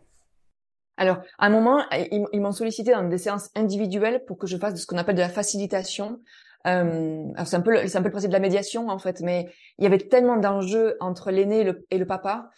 Alors, 0.96 1.18
à 1.38 1.46
un 1.46 1.50
moment, 1.50 1.82
ils, 1.92 2.40
m'ont 2.40 2.52
sollicité 2.52 2.92
dans 2.92 3.08
des 3.08 3.18
séances 3.18 3.50
individuelles 3.54 4.24
pour 4.26 4.38
que 4.38 4.46
je 4.46 4.56
fasse 4.56 4.80
ce 4.80 4.86
qu'on 4.86 4.98
appelle 4.98 5.16
de 5.16 5.20
la 5.20 5.28
facilitation. 5.28 6.20
Euh, 6.66 7.24
c'est 7.44 7.56
un 7.56 7.60
peu 7.60 7.86
c'est 7.86 7.98
un 7.98 8.00
peu 8.00 8.08
le 8.08 8.12
principe 8.12 8.30
de 8.30 8.34
la 8.34 8.40
médiation 8.40 8.88
en 8.88 8.98
fait, 8.98 9.20
mais 9.20 9.52
il 9.78 9.84
y 9.84 9.86
avait 9.86 9.98
tellement 9.98 10.38
d'enjeux 10.38 10.96
entre 11.00 11.30
l'aîné 11.30 11.60
et 11.60 11.64
le, 11.64 11.84
et 11.90 11.98
le 11.98 12.06
papa 12.06 12.48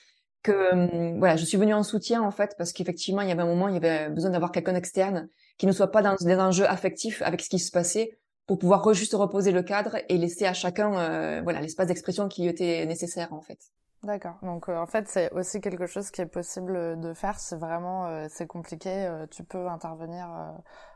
que 0.44 0.52
euh, 0.52 1.18
voilà, 1.18 1.36
je 1.36 1.44
suis 1.44 1.58
venue 1.58 1.74
en 1.74 1.82
soutien 1.82 2.22
en 2.22 2.30
fait 2.30 2.54
parce 2.56 2.72
qu'effectivement 2.72 3.22
il 3.22 3.28
y 3.28 3.32
avait 3.32 3.42
un 3.42 3.46
moment 3.46 3.66
il 3.66 3.74
y 3.74 3.78
avait 3.78 4.08
besoin 4.10 4.30
d'avoir 4.30 4.52
quelqu'un 4.52 4.74
d'externe 4.74 5.28
qui 5.58 5.66
ne 5.66 5.72
soit 5.72 5.90
pas 5.90 6.02
dans 6.02 6.14
des 6.14 6.36
enjeux 6.36 6.68
affectifs 6.68 7.20
avec 7.22 7.40
ce 7.40 7.48
qui 7.48 7.58
se 7.58 7.72
passait 7.72 8.16
pour 8.46 8.60
pouvoir 8.60 8.94
juste 8.94 9.14
reposer 9.14 9.50
le 9.50 9.64
cadre 9.64 9.96
et 10.08 10.16
laisser 10.18 10.46
à 10.46 10.54
chacun 10.54 10.96
euh, 11.00 11.40
voilà 11.42 11.60
l'espace 11.60 11.88
d'expression 11.88 12.28
qui 12.28 12.46
était 12.46 12.86
nécessaire 12.86 13.32
en 13.32 13.40
fait. 13.40 13.58
D'accord. 14.02 14.36
Donc 14.42 14.68
euh, 14.68 14.76
en 14.76 14.86
fait, 14.86 15.08
c'est 15.08 15.32
aussi 15.32 15.60
quelque 15.60 15.86
chose 15.86 16.10
qui 16.10 16.20
est 16.20 16.26
possible 16.26 17.00
de 17.00 17.12
faire 17.12 17.40
si 17.40 17.56
vraiment 17.56 18.06
euh, 18.06 18.26
c'est 18.28 18.46
compliqué. 18.46 18.90
Euh, 18.90 19.26
tu 19.28 19.42
peux 19.42 19.66
intervenir 19.68 20.28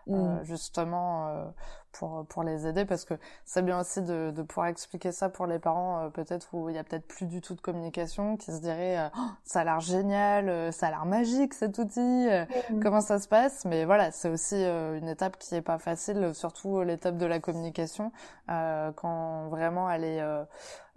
mm. 0.06 0.40
justement 0.42 1.52
pour 1.92 2.24
pour 2.26 2.42
les 2.44 2.66
aider 2.66 2.84
parce 2.84 3.04
que 3.04 3.14
c'est 3.44 3.62
bien 3.62 3.80
aussi 3.80 4.02
de, 4.02 4.30
de 4.30 4.42
pouvoir 4.42 4.68
expliquer 4.68 5.12
ça 5.12 5.28
pour 5.28 5.46
les 5.46 5.58
parents 5.58 6.08
peut-être 6.10 6.48
où 6.52 6.68
il 6.68 6.76
y 6.76 6.78
a 6.78 6.84
peut-être 6.84 7.06
plus 7.06 7.26
du 7.26 7.40
tout 7.40 7.54
de 7.54 7.60
communication 7.60 8.36
qui 8.36 8.52
se 8.52 8.60
dirait 8.60 9.10
oh, 9.16 9.20
ça 9.44 9.60
a 9.60 9.64
l'air 9.64 9.80
génial, 9.80 10.72
ça 10.72 10.86
a 10.86 10.90
l'air 10.90 11.04
magique 11.04 11.54
cet 11.54 11.78
outil, 11.78 12.28
mm. 12.70 12.80
comment 12.80 13.00
ça 13.00 13.18
se 13.18 13.28
passe? 13.28 13.64
Mais 13.64 13.84
voilà, 13.84 14.10
c'est 14.12 14.28
aussi 14.28 14.56
une 14.56 15.08
étape 15.08 15.36
qui 15.38 15.54
est 15.54 15.62
pas 15.62 15.78
facile, 15.78 16.32
surtout 16.34 16.82
l'étape 16.82 17.16
de 17.16 17.26
la 17.26 17.40
communication 17.40 18.12
quand 18.46 19.48
vraiment 19.48 19.90
elle 19.90 20.04
est 20.04 20.20
euh, 20.20 20.44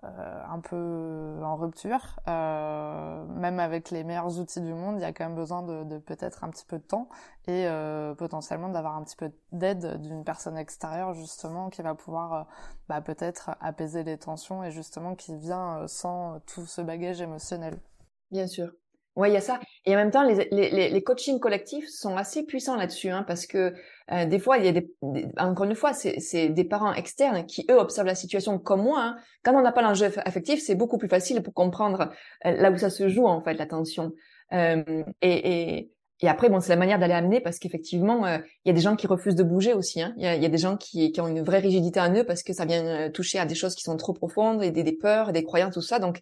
un 0.04 0.60
peu 0.60 1.40
en 1.44 1.56
rupture. 1.56 2.20
Euh, 2.28 3.26
même 3.26 3.60
avec 3.60 3.90
les 3.90 4.04
meilleurs 4.04 4.40
outils 4.40 4.62
du 4.62 4.74
monde, 4.74 4.98
il 4.98 5.02
y 5.02 5.06
a 5.06 5.14
quand 5.14 5.26
même 5.26 5.36
besoin 5.36 5.64
de, 5.64 5.84
de 5.84 5.98
peut-être 5.98 6.44
un 6.44 6.50
petit 6.50 6.66
peu 6.66 6.78
de 6.78 6.84
temps 6.84 7.10
et 7.48 7.68
euh, 7.68 8.14
potentiellement 8.16 8.70
d'avoir 8.70 8.96
un 8.96 9.04
petit 9.04 9.16
peu 9.16 9.32
d'aide 9.52 10.02
d'une 10.02 10.24
personne 10.24 10.58
extérieure 10.58 11.14
justement 11.14 11.70
qui 11.70 11.82
va 11.82 11.96
pouvoir 11.96 12.34
euh, 12.34 12.44
bah, 12.88 13.02
peut-être 13.02 13.52
apaiser 13.60 14.04
les 14.04 14.18
tensions 14.18 14.64
et 14.64 14.72
justement 14.72 15.16
qui 15.16 15.36
vient 15.36 15.80
euh, 15.80 15.88
sans 15.88 16.40
tout 16.42 16.66
ce 16.66 16.82
bagage 16.82 17.22
émotionnel. 17.22 17.78
Bien 18.32 18.48
sûr. 18.48 18.72
Ouais, 19.16 19.30
il 19.30 19.34
y 19.34 19.38
a 19.38 19.42
ça. 19.42 19.60
Et 19.86 19.94
en 19.94 19.98
même 19.98 20.10
temps, 20.10 20.24
les, 20.24 20.48
les, 20.52 20.90
les 20.90 21.04
coachings 21.04 21.40
collectifs 21.40 21.88
sont 21.88 22.18
assez 22.18 22.44
puissants 22.44 22.76
là-dessus, 22.76 23.10
hein, 23.10 23.24
parce 23.28 23.46
que 23.46 23.74
euh, 24.12 24.26
des 24.26 24.40
fois, 24.40 24.58
il 24.58 24.66
y 24.66 24.68
a 24.68 24.72
des, 24.72 24.90
encore 25.38 25.66
une 25.66 25.76
fois, 25.76 25.94
c'est 25.94 26.50
des 26.50 26.64
parents 26.64 26.94
externes 26.94 27.46
qui 27.46 27.66
eux 27.70 27.78
observent 27.78 28.08
la 28.08 28.16
situation 28.16 28.58
comme 28.58 28.82
moi. 28.82 29.02
Hein. 29.02 29.18
Quand 29.44 29.54
on 29.54 29.62
n'a 29.62 29.72
pas 29.72 29.84
l'enjeu 29.84 30.12
affectif, 30.26 30.62
c'est 30.64 30.74
beaucoup 30.74 30.98
plus 30.98 31.10
facile 31.10 31.44
pour 31.44 31.54
comprendre 31.54 32.10
euh, 32.46 32.52
là 32.54 32.72
où 32.72 32.78
ça 32.78 32.90
se 32.90 33.08
joue 33.08 33.28
en 33.28 33.42
fait 33.44 33.54
la 33.54 33.68
tension. 33.68 34.14
Euh, 34.52 35.04
et, 35.22 35.78
et, 35.78 35.92
et, 36.22 36.28
après, 36.28 36.50
bon, 36.50 36.60
c'est 36.60 36.70
la 36.70 36.76
manière 36.76 36.98
d'aller 36.98 37.14
amener, 37.14 37.40
parce 37.40 37.60
qu'effectivement, 37.60 38.26
il 38.26 38.68
y 38.68 38.70
a 38.72 38.74
des 38.74 38.82
gens 38.82 38.96
qui 38.96 39.06
refusent 39.06 39.36
de 39.36 39.44
bouger 39.44 39.74
aussi. 39.74 40.02
Hein. 40.02 40.16
Il, 40.18 40.24
y 40.24 40.28
a, 40.28 40.36
y 40.36 40.46
a, 40.46 40.50
des 40.50 40.58
gens 40.58 40.76
qui, 40.76 41.12
qui, 41.12 41.22
ont 41.22 41.28
une 41.28 41.44
vraie 41.44 41.60
rigidité 41.60 42.00
en 42.00 42.12
eux 42.16 42.24
parce 42.24 42.42
que 42.42 42.54
ça 42.54 42.66
vient 42.66 43.12
toucher 43.12 43.38
à 43.38 43.46
des 43.46 43.56
choses 43.56 43.76
qui 43.76 43.84
sont 43.84 43.98
trop 43.98 44.14
profondes 44.14 44.64
et 44.64 44.72
des, 44.72 44.84
des 44.84 44.94
peurs, 44.94 45.30
et 45.30 45.34
des 45.34 45.44
croyances, 45.44 45.76
tout 45.76 45.82
ça. 45.82 46.00
Donc 46.00 46.20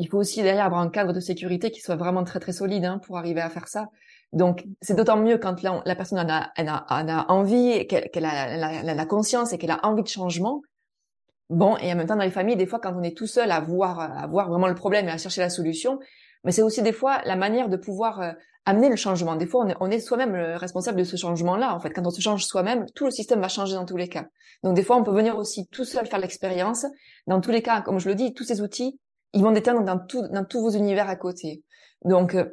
il 0.00 0.08
faut 0.08 0.18
aussi 0.18 0.42
derrière 0.42 0.64
avoir 0.64 0.80
un 0.80 0.88
cadre 0.88 1.12
de 1.12 1.20
sécurité 1.20 1.70
qui 1.70 1.80
soit 1.80 1.96
vraiment 1.96 2.24
très 2.24 2.40
très 2.40 2.52
solide 2.52 2.84
hein, 2.86 2.98
pour 3.06 3.18
arriver 3.18 3.42
à 3.42 3.50
faire 3.50 3.68
ça. 3.68 3.88
Donc 4.32 4.64
c'est 4.80 4.94
d'autant 4.94 5.18
mieux 5.18 5.36
quand 5.36 5.62
la, 5.62 5.82
la 5.84 5.94
personne 5.94 6.18
en 6.18 6.28
a, 6.28 6.50
elle 6.56 6.68
a, 6.68 6.84
a 6.88 7.30
envie, 7.30 7.86
qu'elle 7.86 8.24
a 8.24 8.82
la, 8.82 9.06
conscience 9.06 9.52
et 9.52 9.58
qu'elle 9.58 9.70
a 9.70 9.84
envie 9.84 10.02
de 10.02 10.08
changement. 10.08 10.62
Bon, 11.50 11.76
et 11.76 11.92
en 11.92 11.96
même 11.96 12.06
temps 12.06 12.16
dans 12.16 12.24
les 12.24 12.30
familles, 12.30 12.56
des 12.56 12.66
fois 12.66 12.80
quand 12.80 12.94
on 12.96 13.02
est 13.02 13.16
tout 13.16 13.26
seul 13.26 13.50
à 13.50 13.60
voir, 13.60 14.00
à 14.00 14.26
voir 14.26 14.48
vraiment 14.48 14.68
le 14.68 14.74
problème 14.74 15.06
et 15.06 15.10
à 15.10 15.18
chercher 15.18 15.42
la 15.42 15.50
solution, 15.50 15.98
mais 16.44 16.52
c'est 16.52 16.62
aussi 16.62 16.82
des 16.82 16.92
fois 16.92 17.20
la 17.26 17.36
manière 17.36 17.68
de 17.68 17.76
pouvoir 17.76 18.22
euh, 18.22 18.32
amener 18.64 18.88
le 18.88 18.96
changement. 18.96 19.36
Des 19.36 19.46
fois, 19.46 19.64
on 19.64 19.68
est, 19.68 19.76
on 19.80 19.90
est 19.90 20.00
soi-même 20.00 20.34
le 20.34 20.56
responsable 20.56 20.98
de 20.98 21.04
ce 21.04 21.16
changement-là. 21.16 21.74
En 21.74 21.80
fait, 21.80 21.90
quand 21.90 22.06
on 22.06 22.10
se 22.10 22.20
change 22.20 22.44
soi-même, 22.44 22.86
tout 22.94 23.04
le 23.04 23.10
système 23.10 23.40
va 23.40 23.48
changer 23.48 23.74
dans 23.74 23.84
tous 23.84 23.96
les 23.96 24.08
cas. 24.08 24.26
Donc 24.62 24.74
des 24.74 24.82
fois, 24.82 24.96
on 24.96 25.02
peut 25.02 25.12
venir 25.12 25.36
aussi 25.36 25.66
tout 25.68 25.84
seul 25.84 26.06
faire 26.06 26.20
l'expérience. 26.20 26.86
Dans 27.26 27.40
tous 27.40 27.50
les 27.50 27.62
cas, 27.62 27.82
comme 27.82 27.98
je 27.98 28.08
le 28.08 28.14
dis, 28.14 28.32
tous 28.32 28.44
ces 28.44 28.62
outils, 28.62 28.98
ils 29.32 29.42
vont 29.42 29.52
déteindre 29.52 29.82
dans, 29.82 29.98
tout, 29.98 30.26
dans 30.28 30.44
tous 30.44 30.60
vos 30.60 30.70
univers 30.70 31.08
à 31.08 31.16
côté. 31.16 31.64
Donc, 32.04 32.34
euh, 32.34 32.44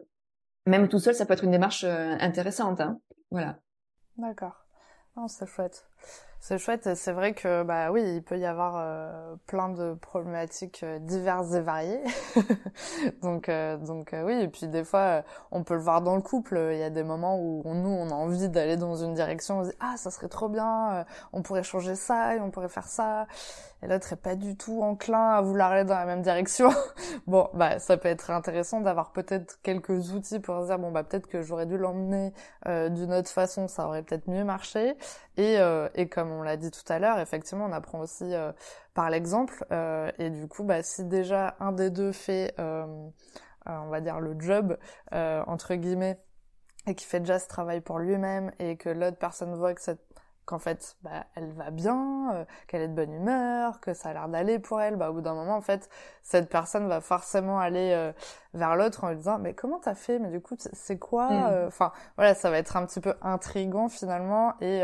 même 0.66 0.90
tout 0.90 1.00
seul, 1.00 1.16
ça 1.16 1.26
peut 1.26 1.34
être 1.34 1.44
une 1.44 1.52
démarche 1.52 1.84
euh, 1.84 2.16
intéressante. 2.20 2.82
Hein. 2.82 3.00
Voilà. 3.32 3.58
D'accord. 4.18 4.66
c'est 5.28 5.48
chouette. 5.48 5.88
C'est 6.40 6.60
chouette. 6.60 6.94
C'est 6.96 7.12
vrai 7.14 7.34
que 7.34 7.64
bah 7.64 7.92
oui, 7.92 8.04
il 8.16 8.24
peut 8.24 8.38
y 8.38 8.46
avoir 8.46 8.76
euh, 8.78 9.36
plein 9.48 9.70
de 9.70 9.96
problématiques 9.96 10.86
diverses 11.02 11.54
et 11.54 11.62
variées. 11.62 12.04
donc 13.22 13.50
donc 13.50 14.14
oui. 14.14 14.34
Et 14.42 14.48
puis 14.48 14.68
des 14.68 14.84
fois, 14.84 15.24
on 15.52 15.64
peut 15.64 15.74
le 15.74 15.82
voir 15.82 16.02
dans 16.02 16.16
le 16.16 16.22
couple. 16.22 16.60
Il 16.74 16.78
y 16.78 16.84
a 16.84 16.92
des 16.92 17.04
moments 17.04 17.40
où 17.40 17.64
nous, 17.66 17.90
on 17.90 18.10
a 18.10 18.14
envie 18.14 18.50
d'aller 18.50 18.78
dans 18.78 18.96
une 18.96 19.14
direction. 19.14 19.60
On 19.60 19.64
se 19.64 19.70
dit 19.72 19.76
ah 19.80 19.96
ça 19.98 20.12
serait 20.12 20.30
trop 20.30 20.48
bien. 20.48 21.06
on 21.34 21.42
pourrait 21.42 21.64
changer 21.64 21.96
ça 21.96 22.36
et 22.36 22.40
on 22.40 22.52
pourrait 22.52 22.70
faire 22.70 22.88
ça. 22.88 23.28
Et 23.84 23.88
l'autre 23.88 24.14
est 24.14 24.22
pas 24.22 24.36
du 24.36 24.58
tout 24.58 24.82
enclin 24.82 25.32
à 25.32 25.42
vouloir 25.42 25.72
aller 25.72 25.86
dans 25.86 25.96
la 25.96 26.06
même 26.06 26.22
direction. 26.22 26.70
bon 27.28 27.50
bah 27.54 27.80
ça 27.80 27.98
peut 27.98 28.10
être 28.10 28.32
intéressant 28.32 28.82
d'avoir 28.82 29.12
peut-être 29.12 29.60
quelques 29.62 30.12
outils 30.14 30.40
pour 30.40 30.62
se 30.62 30.68
dire 30.68 30.80
bon 30.80 30.92
bah 30.92 31.04
peut-être 31.04 31.28
que 31.28 31.42
j'aurais 31.42 31.66
dû 31.66 31.78
l'emmener 31.78 32.34
d'une 32.66 33.14
autre 33.14 33.30
façon. 33.30 33.68
Ça 33.68 33.88
aurait 33.88 34.04
peut-être 34.04 34.28
mieux 34.28 34.44
marché. 34.44 34.96
Et 35.38 35.58
et 35.94 36.08
comme 36.10 36.32
on 36.32 36.42
l'a 36.42 36.58
dit 36.58 36.72
tout 36.72 36.92
à 36.92 37.00
l'heure, 37.00 37.20
effectivement, 37.20 37.66
on 37.66 37.72
apprend 37.72 38.00
aussi 38.00 38.34
euh, 38.34 38.52
par 38.94 39.10
l'exemple. 39.10 39.66
Euh, 39.72 40.12
et 40.18 40.30
du 40.30 40.48
coup, 40.48 40.64
bah, 40.64 40.84
si 40.84 41.04
déjà 41.06 41.56
un 41.60 41.72
des 41.72 41.90
deux 41.90 42.12
fait, 42.12 42.54
euh, 42.60 42.86
on 43.66 43.90
va 43.90 44.02
dire, 44.02 44.20
le 44.20 44.36
job, 44.40 44.78
entre 45.12 45.76
guillemets, 45.76 46.20
et 46.88 46.96
qui 46.96 47.06
fait 47.06 47.20
déjà 47.20 47.40
ce 47.40 47.48
travail 47.48 47.82
pour 47.82 48.00
lui-même, 48.00 48.52
et 48.60 48.78
que 48.78 48.90
l'autre 48.90 49.18
personne 49.18 49.54
voit 49.56 49.74
que 49.74 49.82
cette 49.82 50.02
qu'en 50.48 50.60
fait 50.60 50.96
bah, 51.04 51.26
elle 51.36 51.52
va 51.52 51.70
bien, 51.70 52.32
euh, 52.34 52.46
qu'elle 52.68 52.82
est 52.82 52.88
de 52.88 52.96
bonne 52.96 53.14
humeur, 53.14 53.80
que 53.82 53.94
ça 53.94 54.10
a 54.10 54.14
l'air 54.14 54.30
d'aller 54.30 54.58
pour 54.58 54.82
elle, 54.82 54.96
bah, 54.96 55.12
au 55.12 55.14
bout 55.14 55.22
d'un 55.22 55.36
moment 55.36 55.58
en 55.58 55.62
fait 55.62 55.90
cette 56.24 56.50
personne 56.50 56.88
va 56.88 57.02
forcément 57.02 57.60
aller 57.60 57.92
euh, 57.94 58.12
vers 58.58 58.76
l'autre 58.76 59.04
en 59.04 59.10
lui 59.10 59.16
disant 59.18 59.40
mais 59.40 59.54
comment 59.54 59.80
t'as 59.80 59.96
fait, 59.96 60.20
mais 60.20 60.30
du 60.30 60.42
coup 60.42 60.56
c'est 60.58 60.98
quoi, 60.98 61.30
mm. 61.30 61.50
euh, 61.52 61.68
enfin 61.68 61.92
voilà 62.18 62.34
ça 62.34 62.50
va 62.50 62.58
être 62.58 62.76
un 62.76 62.86
petit 62.86 63.00
peu 63.00 63.14
intrigant 63.22 63.90
finalement. 63.90 64.54
Et 64.62 64.82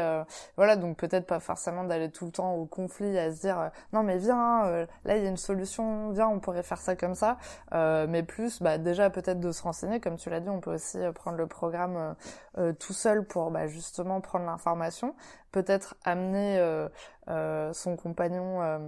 voilà 0.58 0.76
donc 0.76 0.98
peut-être 0.98 1.28
pas 1.28 1.40
forcément 1.40 1.84
d'aller 1.84 2.10
tout 2.10 2.26
le 2.26 2.32
temps 2.32 2.54
au 2.56 2.66
conflit 2.66 3.18
à 3.18 3.32
se 3.32 3.42
dire 3.42 3.72
non 3.92 4.04
mais 4.04 4.18
viens 4.18 4.86
là 5.06 5.18
il 5.18 5.24
y 5.24 5.26
a 5.26 5.30
une 5.30 5.38
solution, 5.38 6.12
viens 6.12 6.28
on 6.28 6.40
pourrait 6.40 6.64
faire 6.64 6.80
ça 6.80 6.96
comme 6.96 7.16
ça, 7.16 7.38
mais 7.72 8.24
plus 8.24 8.62
bah, 8.62 8.78
déjà 8.78 9.10
peut-être 9.10 9.40
de 9.40 9.52
se 9.52 9.64
renseigner. 9.64 10.00
Comme 10.00 10.18
tu 10.18 10.30
l'as 10.30 10.40
dit 10.40 10.50
on 10.50 10.60
peut 10.60 10.76
aussi 10.76 11.00
prendre 11.16 11.38
le 11.38 11.48
programme 11.48 12.16
tout 12.80 12.94
seul 12.94 13.26
pour 13.26 13.52
bah, 13.52 13.68
justement 13.68 14.22
prendre 14.22 14.46
l'information. 14.46 15.16
Peut-être 15.52 15.96
amener 16.04 16.58
euh, 16.58 16.90
euh, 17.28 17.74
son 17.74 17.96
compagnon, 17.96 18.62
euh, 18.62 18.80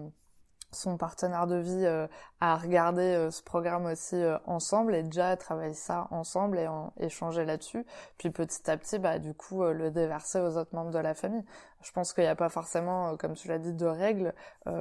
son 0.72 0.98
partenaire 0.98 1.48
de 1.48 1.56
vie 1.56 2.08
à 2.42 2.56
regarder 2.58 3.30
ce 3.32 3.42
programme 3.42 3.86
aussi 3.86 4.22
ensemble 4.46 4.96
et 4.96 5.04
déjà 5.04 5.36
travailler 5.38 5.74
ça 5.74 6.08
ensemble 6.12 6.60
et 6.60 6.68
en, 6.68 6.94
échanger 7.00 7.46
là-dessus. 7.46 7.86
Puis 8.18 8.30
petit 8.30 8.70
à 8.70 8.78
petit, 8.78 9.00
bah 9.00 9.20
du 9.20 9.34
coup, 9.34 9.64
le 9.64 9.92
déverser 9.92 10.40
aux 10.40 10.58
autres 10.58 10.76
membres 10.76 10.92
de 10.92 11.00
la 11.00 11.14
famille. 11.14 11.44
Je 11.82 11.92
pense 11.92 12.14
qu'il 12.14 12.24
n'y 12.24 12.30
a 12.30 12.36
pas 12.36 12.50
forcément, 12.50 13.16
comme 13.18 13.34
tu 13.34 13.48
l'as 13.48 13.60
dit, 13.60 13.74
de 13.74 13.86
règles 13.86 14.34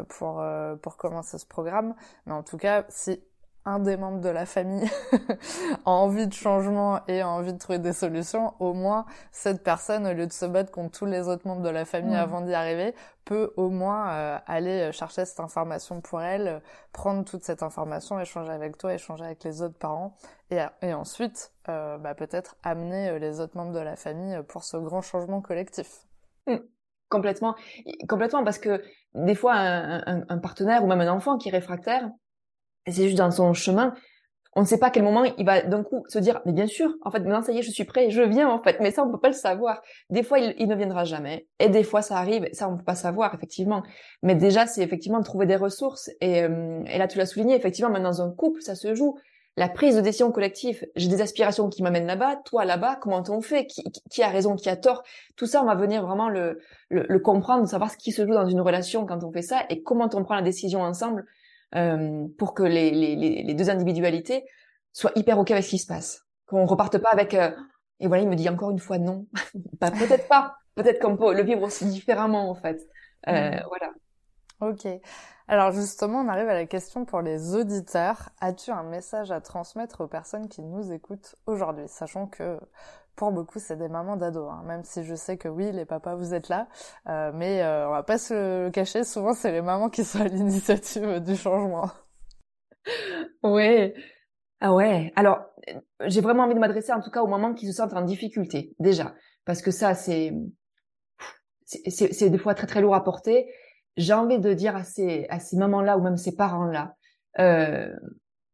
pour 0.09 0.45
pour 0.83 0.97
commencer 0.97 1.39
ce 1.39 1.47
programme, 1.47 1.95
mais 2.27 2.33
en 2.33 2.43
tout 2.43 2.59
cas, 2.59 2.85
si 2.89 3.23
un 3.67 3.79
des 3.79 3.97
membres 3.97 4.21
de 4.21 4.29
la 4.29 4.47
famille 4.47 4.89
a 5.87 5.91
envie 5.91 6.27
de 6.27 6.33
changement 6.33 7.01
et 7.09 7.23
a 7.23 7.29
envie 7.29 7.53
de 7.53 7.59
trouver 7.59 7.79
des 7.79 7.93
solutions, 7.93 8.55
au 8.61 8.75
moins 8.75 9.07
cette 9.33 9.63
personne, 9.63 10.07
au 10.07 10.13
lieu 10.13 10.27
de 10.27 10.33
se 10.33 10.45
battre 10.45 10.71
contre 10.71 10.99
tous 10.99 11.07
les 11.07 11.29
autres 11.29 11.47
membres 11.47 11.63
de 11.63 11.71
la 11.71 11.85
famille 11.85 12.15
avant 12.15 12.43
d'y 12.43 12.53
arriver, 12.53 12.95
peut 13.25 13.53
au 13.57 13.71
moins 13.71 14.11
euh, 14.11 14.39
aller 14.47 14.93
chercher 14.93 15.25
cette 15.25 15.41
information 15.41 16.01
pour 16.03 16.21
elle, 16.21 16.61
prendre 16.93 17.25
toute 17.25 17.43
cette 17.43 17.63
information, 17.63 18.21
échanger 18.21 18.53
avec 18.53 18.77
toi, 18.77 18.93
échanger 18.93 19.25
avec 19.25 19.43
les 19.45 19.63
autres 19.63 19.79
parents, 19.79 20.15
et, 20.51 20.59
et 20.83 20.93
ensuite 20.93 21.53
euh, 21.69 21.97
bah, 21.97 22.15
peut-être 22.15 22.57
amener 22.63 23.09
euh, 23.09 23.19
les 23.19 23.41
autres 23.41 23.57
membres 23.57 23.73
de 23.73 23.81
la 23.81 23.97
famille 23.97 24.39
pour 24.49 24.65
ce 24.65 24.77
grand 24.77 25.01
changement 25.01 25.41
collectif. 25.41 26.07
Mmh. 26.47 26.57
Complètement, 27.09 27.55
complètement, 28.09 28.45
parce 28.45 28.59
que 28.59 28.83
des 29.15 29.35
fois 29.35 29.55
un, 29.55 29.99
un, 30.07 30.25
un 30.29 30.39
partenaire 30.39 30.83
ou 30.83 30.87
même 30.87 31.01
un 31.01 31.13
enfant 31.13 31.39
qui 31.39 31.49
est 31.49 31.53
réfractaire, 31.53 32.11
c'est 32.93 33.05
juste 33.05 33.19
dans 33.19 33.31
son 33.31 33.53
chemin. 33.53 33.95
On 34.57 34.61
ne 34.61 34.67
sait 34.67 34.79
pas 34.79 34.87
à 34.87 34.91
quel 34.91 35.03
moment 35.03 35.25
il 35.25 35.45
va 35.45 35.63
d'un 35.63 35.83
coup 35.83 36.05
se 36.09 36.19
dire, 36.19 36.41
mais 36.47 36.53
bien 36.53 36.69
sûr, 36.69 36.95
en 37.03 37.11
fait, 37.11 37.19
maintenant 37.19 37.43
ça 37.43 37.51
y 37.51 37.59
est, 37.59 37.63
je 37.63 37.73
suis 37.73 37.85
prêt, 37.85 38.11
je 38.11 38.23
viens 38.23 38.49
en 38.49 38.63
fait. 38.63 38.79
Mais 38.81 38.93
ça, 38.93 39.05
on 39.05 39.11
peut 39.11 39.19
pas 39.19 39.29
le 39.29 39.35
savoir. 39.35 39.83
Des 40.11 40.23
fois, 40.23 40.39
il, 40.39 40.69
ne 40.69 40.75
viendra 40.77 41.05
jamais. 41.05 41.49
Et 41.59 41.69
des 41.69 41.83
fois, 41.83 42.03
ça 42.03 42.19
arrive. 42.19 42.49
Ça, 42.53 42.69
on 42.69 42.77
peut 42.77 42.85
pas 42.85 42.95
savoir, 42.95 43.35
effectivement. 43.35 43.83
Mais 44.23 44.37
déjà, 44.37 44.67
c'est 44.67 44.83
effectivement 44.83 45.19
de 45.19 45.25
trouver 45.25 45.47
des 45.47 45.57
ressources. 45.57 46.09
Et, 46.21 46.43
euh, 46.43 46.83
là, 46.85 47.09
tu 47.09 47.19
l'as 47.19 47.27
souligné, 47.27 47.57
effectivement, 47.57 47.91
même 47.91 48.05
dans 48.05 48.23
un 48.23 48.31
couple, 48.31 48.63
ça 48.63 48.77
se 48.77 48.95
joue. 48.95 49.19
La 49.57 49.69
prise 49.69 49.97
de 49.97 50.01
décision 50.01 50.31
collective. 50.31 50.87
J'ai 50.95 51.09
des 51.09 51.21
aspirations 51.21 51.69
qui 51.69 51.83
m'amènent 51.83 52.07
là-bas, 52.07 52.37
toi 52.45 52.65
là-bas. 52.65 52.97
Comment 53.01 53.23
on 53.29 53.41
fait 53.41 53.67
qui, 53.67 53.83
qui, 54.11 54.23
a 54.23 54.29
raison, 54.29 54.55
qui 54.55 54.69
a 54.69 54.77
tort? 54.77 55.03
Tout 55.37 55.47
ça, 55.47 55.63
on 55.63 55.67
va 55.67 55.75
venir 55.75 56.05
vraiment 56.07 56.29
le, 56.29 56.61
le, 56.91 57.07
le 57.09 57.19
comprendre, 57.19 57.67
savoir 57.67 57.91
ce 57.91 57.97
qui 57.97 58.13
se 58.13 58.25
joue 58.25 58.35
dans 58.35 58.47
une 58.47 58.61
relation 58.61 59.05
quand 59.05 59.25
on 59.25 59.33
fait 59.33 59.43
ça 59.43 59.65
et 59.69 59.83
comment 59.83 60.09
on 60.13 60.25
prend 60.25 60.35
la 60.35 60.43
décision 60.43 60.81
ensemble 60.83 61.25
euh, 61.75 62.27
pour 62.39 62.55
que 62.55 62.63
les, 62.63 62.91
les, 62.91 63.43
les, 63.43 63.55
deux 63.55 63.71
individualités 63.71 64.45
soient 64.93 65.13
hyper 65.17 65.39
ok 65.39 65.51
avec 65.51 65.65
ce 65.65 65.71
qui 65.71 65.79
se 65.79 65.87
passe. 65.87 66.23
Qu'on 66.47 66.67
reparte 66.67 66.99
pas 66.99 67.11
avec 67.11 67.35
euh, 67.35 67.51
et 68.01 68.07
voilà 68.07 68.23
il 68.23 68.29
me 68.29 68.37
dit 68.37 68.49
encore 68.49 68.71
une 68.71 68.79
fois 68.79 68.99
non. 68.99 69.27
bah, 69.81 69.91
peut-être 69.91 70.29
pas. 70.29 70.57
Peut-être 70.75 71.01
qu'on 71.01 71.17
peut 71.17 71.35
le 71.35 71.43
vivre 71.43 71.63
aussi 71.63 71.87
différemment 71.87 72.51
en 72.51 72.55
fait. 72.55 72.81
Euh, 73.29 73.51
mm. 73.51 73.63
Voilà. 73.69 73.93
Ok. 74.61 74.87
Alors 75.47 75.73
justement, 75.73 76.21
on 76.21 76.29
arrive 76.29 76.49
à 76.49 76.55
la 76.55 76.67
question 76.67 77.05
pour 77.05 77.21
les 77.21 77.55
auditeurs. 77.55 78.31
As-tu 78.41 78.71
un 78.71 78.83
message 78.83 79.31
à 79.31 79.41
transmettre 79.41 80.01
aux 80.01 80.09
personnes 80.09 80.49
qui 80.49 80.63
nous 80.63 80.91
écoutent 80.91 81.37
aujourd'hui, 81.47 81.85
sachant 81.87 82.27
que 82.27 82.59
pour 83.17 83.33
beaucoup, 83.33 83.59
c'est 83.59 83.77
des 83.77 83.89
mamans 83.89 84.17
d'ados, 84.17 84.51
hein. 84.51 84.63
même 84.67 84.85
si 84.85 85.05
je 85.05 85.15
sais 85.15 85.37
que 85.37 85.49
oui, 85.49 85.71
les 85.73 85.85
papas, 85.85 86.17
vous 86.17 86.35
êtes 86.35 86.49
là, 86.49 86.69
euh, 87.09 87.31
mais 87.35 87.63
euh, 87.63 87.89
on 87.89 87.93
va 87.93 88.03
pas 88.03 88.19
se 88.19 88.65
le 88.65 88.71
cacher, 88.71 89.05
souvent 89.05 89.35
c'est 89.35 89.53
les 89.53 89.63
mamans 89.63 89.91
qui 89.91 90.05
sont 90.05 90.21
à 90.21 90.29
l'initiative 90.29 91.21
du 91.21 91.37
changement. 91.37 91.91
Ouais. 93.43 93.95
Ah 94.61 94.75
ouais. 94.75 95.13
Alors, 95.17 95.41
j'ai 96.07 96.21
vraiment 96.21 96.45
envie 96.45 96.55
de 96.55 96.59
m'adresser 96.59 96.93
en 96.93 97.01
tout 97.01 97.11
cas 97.11 97.23
aux 97.23 97.27
mamans 97.27 97.55
qui 97.55 97.67
se 97.67 97.73
sentent 97.73 97.95
en 97.95 98.03
difficulté, 98.03 98.75
déjà, 98.79 99.15
parce 99.45 99.63
que 99.63 99.71
ça, 99.71 99.95
c'est 99.95 100.33
c'est 101.67 102.31
des 102.31 102.39
fois 102.39 102.55
très 102.55 102.67
très 102.67 102.81
lourd 102.81 102.95
à 102.95 103.03
porter. 103.03 103.47
J'ai 103.97 104.13
envie 104.13 104.39
de 104.39 104.53
dire 104.53 104.77
à 104.77 104.85
ces 104.85 105.27
à 105.29 105.41
ces 105.41 105.57
mamans-là 105.57 105.97
ou 105.99 106.03
même 106.03 106.17
ces 106.17 106.37
parents-là, 106.37 106.95
euh, 107.39 107.93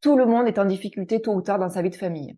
tout 0.00 0.16
le 0.16 0.26
monde 0.26 0.46
est 0.46 0.58
en 0.58 0.64
difficulté 0.64 1.20
tôt 1.20 1.34
ou 1.34 1.42
tard 1.42 1.58
dans 1.58 1.68
sa 1.70 1.82
vie 1.82 1.90
de 1.90 1.96
famille. 1.96 2.36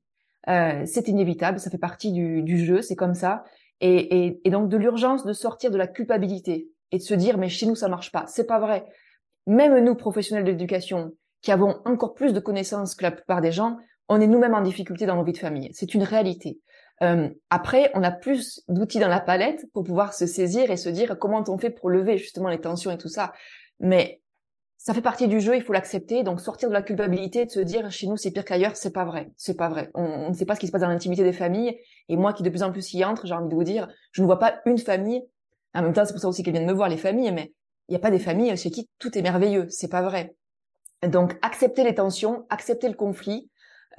Euh, 0.49 0.83
c'est 0.87 1.09
inévitable, 1.09 1.61
ça 1.61 1.71
fait 1.71 1.79
partie 1.79 2.13
du, 2.13 2.43
du 2.43 2.65
jeu, 2.65 2.83
c'est 2.83 2.97
comme 2.97 3.15
ça. 3.15 3.45
Et, 3.81 4.27
et, 4.27 4.41
et 4.45 4.51
donc 4.51 4.69
de 4.69 4.77
l'urgence 4.77 5.25
de 5.25 5.33
sortir 5.33 5.71
de 5.71 5.77
la 5.77 5.87
culpabilité 5.87 6.69
et 6.93 6.99
de 6.99 7.03
se 7.03 7.15
dire 7.15 7.39
mais 7.39 7.49
chez 7.49 7.67
nous 7.67 7.75
ça 7.75 7.89
marche 7.89 8.13
pas, 8.13 8.27
c'est 8.27 8.47
pas 8.47 8.61
vrai. 8.61 8.85
Même 9.47 9.79
nous 9.85 9.95
professionnels 9.95 10.45
de 10.45 10.51
l'éducation 10.51 11.13
qui 11.43 11.51
avons 11.51 11.81
encore 11.85 12.15
plus 12.15 12.33
de 12.33 12.41
connaissances 12.41 12.95
que 12.95 13.03
la 13.03 13.11
plupart 13.11 13.41
des 13.41 13.53
gens, 13.53 13.77
on 14.09 14.21
est 14.21 14.27
nous-mêmes 14.27 14.55
en 14.55 14.63
difficulté 14.63 15.07
dans 15.07 15.17
nos 15.17 15.25
vies 15.25 15.33
de 15.33 15.39
famille. 15.39 15.71
C'est 15.73 15.95
une 15.95 16.05
réalité. 16.05 16.61
Euh, 17.03 17.29
après, 17.51 17.91
on 17.95 18.03
a 18.03 18.13
plus 18.13 18.63
d'outils 18.69 19.01
dans 19.01 19.09
la 19.09 19.21
palette 19.21 19.67
pour 19.73 19.83
pouvoir 19.83 20.15
se 20.15 20.27
saisir 20.27 20.71
et 20.71 20.77
se 20.77 20.89
dire 20.89 21.19
comment 21.19 21.43
on 21.49 21.59
fait 21.59 21.71
pour 21.71 21.91
lever 21.91 22.17
justement 22.17 22.49
les 22.49 22.61
tensions 22.61 22.93
et 22.93 22.99
tout 22.99 23.09
ça. 23.09 23.33
Mais 23.81 24.22
ça 24.83 24.95
fait 24.95 25.01
partie 25.01 25.29
du 25.29 25.41
jeu, 25.41 25.55
il 25.55 25.63
faut 25.63 25.73
l'accepter. 25.73 26.25
Donc 26.25 26.41
sortir 26.41 26.69
de 26.69 26.75
la 26.75 26.83
culpabilité, 26.83 27.45
de 27.45 27.51
se 27.51 27.61
dire 27.61 27.89
chez 27.93 28.09
nous 28.09 28.17
c'est 28.17 28.33
pire 28.33 28.45
qu'ailleurs, 28.45 28.75
c'est 28.75 28.91
pas 28.91 29.05
vrai, 29.05 29.31
c'est 29.37 29.57
pas 29.57 29.69
vrai. 29.69 29.93
On, 29.95 30.31
ne 30.31 30.35
sait 30.35 30.45
pas 30.45 30.57
ce 30.57 30.61
qui 30.61 30.67
se 30.67 30.73
passe 30.73 30.81
dans 30.81 30.89
l'intimité 30.89 31.23
des 31.23 31.33
familles. 31.33 31.79
Et 32.09 32.17
moi 32.17 32.33
qui 32.33 32.43
de 32.43 32.51
plus 32.51 32.65
en 32.65 32.73
plus 32.73 32.93
y 32.93 33.05
entre, 33.05 33.25
j'ai 33.25 33.33
envie 33.33 33.49
de 33.49 33.55
vous 33.55 33.63
dire, 33.63 33.89
je 34.11 34.23
ne 34.23 34.27
vois 34.27 34.41
pas 34.41 34.61
une 34.67 34.79
famille. 34.79 35.23
En 35.73 35.83
même 35.83 35.93
temps, 35.93 36.05
c'est 36.05 36.13
pour 36.13 36.21
ça 36.21 36.27
aussi 36.27 36.43
qu'elle 36.43 36.55
vient 36.55 36.63
de 36.63 36.67
me 36.67 36.73
voir 36.73 36.89
les 36.89 36.97
familles, 36.97 37.31
mais 37.31 37.53
il 37.89 37.93
n'y 37.93 37.97
a 37.97 38.01
pas 38.01 38.11
des 38.11 38.19
familles 38.19 38.57
chez 38.57 38.73
qui 38.73 38.91
tout 38.99 39.17
est 39.17 39.23
merveilleux, 39.23 39.67
c'est 39.69 39.89
pas 39.89 40.03
vrai. 40.03 40.35
Donc 41.07 41.39
accepter 41.43 41.85
les 41.85 41.95
tensions, 41.95 42.45
accepter 42.51 42.89
le 42.89 42.95
conflit. 42.95 43.49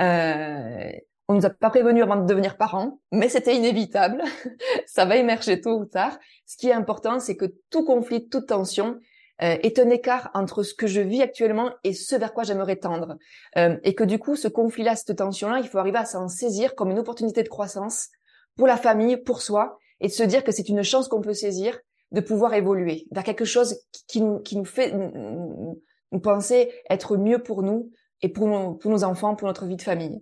Euh, 0.01 0.91
on 1.29 1.35
nous 1.35 1.45
a 1.45 1.49
pas 1.49 1.69
prévenu 1.69 2.03
avant 2.03 2.17
de 2.17 2.25
devenir 2.25 2.57
parents, 2.57 2.99
mais 3.13 3.29
c'était 3.29 3.55
inévitable. 3.55 4.21
ça 4.85 5.05
va 5.05 5.15
émerger 5.15 5.61
tôt 5.61 5.79
ou 5.79 5.85
tard. 5.85 6.19
Ce 6.45 6.57
qui 6.57 6.67
est 6.67 6.73
important, 6.73 7.19
c'est 7.19 7.37
que 7.37 7.45
tout 7.69 7.85
conflit, 7.85 8.27
toute 8.27 8.47
tension, 8.47 8.99
euh, 9.41 9.57
est 9.63 9.79
un 9.79 9.89
écart 9.89 10.29
entre 10.33 10.63
ce 10.63 10.73
que 10.73 10.87
je 10.87 11.01
vis 11.01 11.21
actuellement 11.21 11.71
et 11.83 11.93
ce 11.93 12.15
vers 12.15 12.33
quoi 12.33 12.43
j'aimerais 12.43 12.75
tendre. 12.75 13.17
Euh, 13.57 13.77
et 13.83 13.95
que 13.95 14.03
du 14.03 14.19
coup, 14.19 14.35
ce 14.35 14.47
conflit-là, 14.47 14.95
cette 14.95 15.17
tension-là, 15.17 15.59
il 15.59 15.67
faut 15.67 15.79
arriver 15.79 15.97
à 15.97 16.05
s'en 16.05 16.27
saisir 16.27 16.75
comme 16.75 16.91
une 16.91 16.99
opportunité 16.99 17.41
de 17.41 17.49
croissance 17.49 18.09
pour 18.55 18.67
la 18.67 18.77
famille, 18.77 19.17
pour 19.17 19.41
soi, 19.41 19.79
et 19.99 20.07
de 20.07 20.11
se 20.11 20.23
dire 20.23 20.43
que 20.43 20.51
c'est 20.51 20.69
une 20.69 20.83
chance 20.83 21.07
qu'on 21.07 21.21
peut 21.21 21.33
saisir 21.33 21.79
de 22.11 22.21
pouvoir 22.21 22.53
évoluer 22.53 23.07
vers 23.11 23.23
quelque 23.23 23.45
chose 23.45 23.75
qui 24.07 24.21
nous, 24.21 24.39
qui 24.39 24.55
nous 24.55 24.65
fait 24.65 24.91
nous, 24.91 25.81
penser 26.21 26.71
être 26.91 27.17
mieux 27.17 27.39
pour 27.39 27.63
nous 27.63 27.89
et 28.21 28.29
pour 28.29 28.47
nos, 28.47 28.75
pour 28.75 28.91
nos 28.91 29.03
enfants, 29.03 29.35
pour 29.35 29.47
notre 29.47 29.65
vie 29.65 29.77
de 29.77 29.81
famille. 29.81 30.21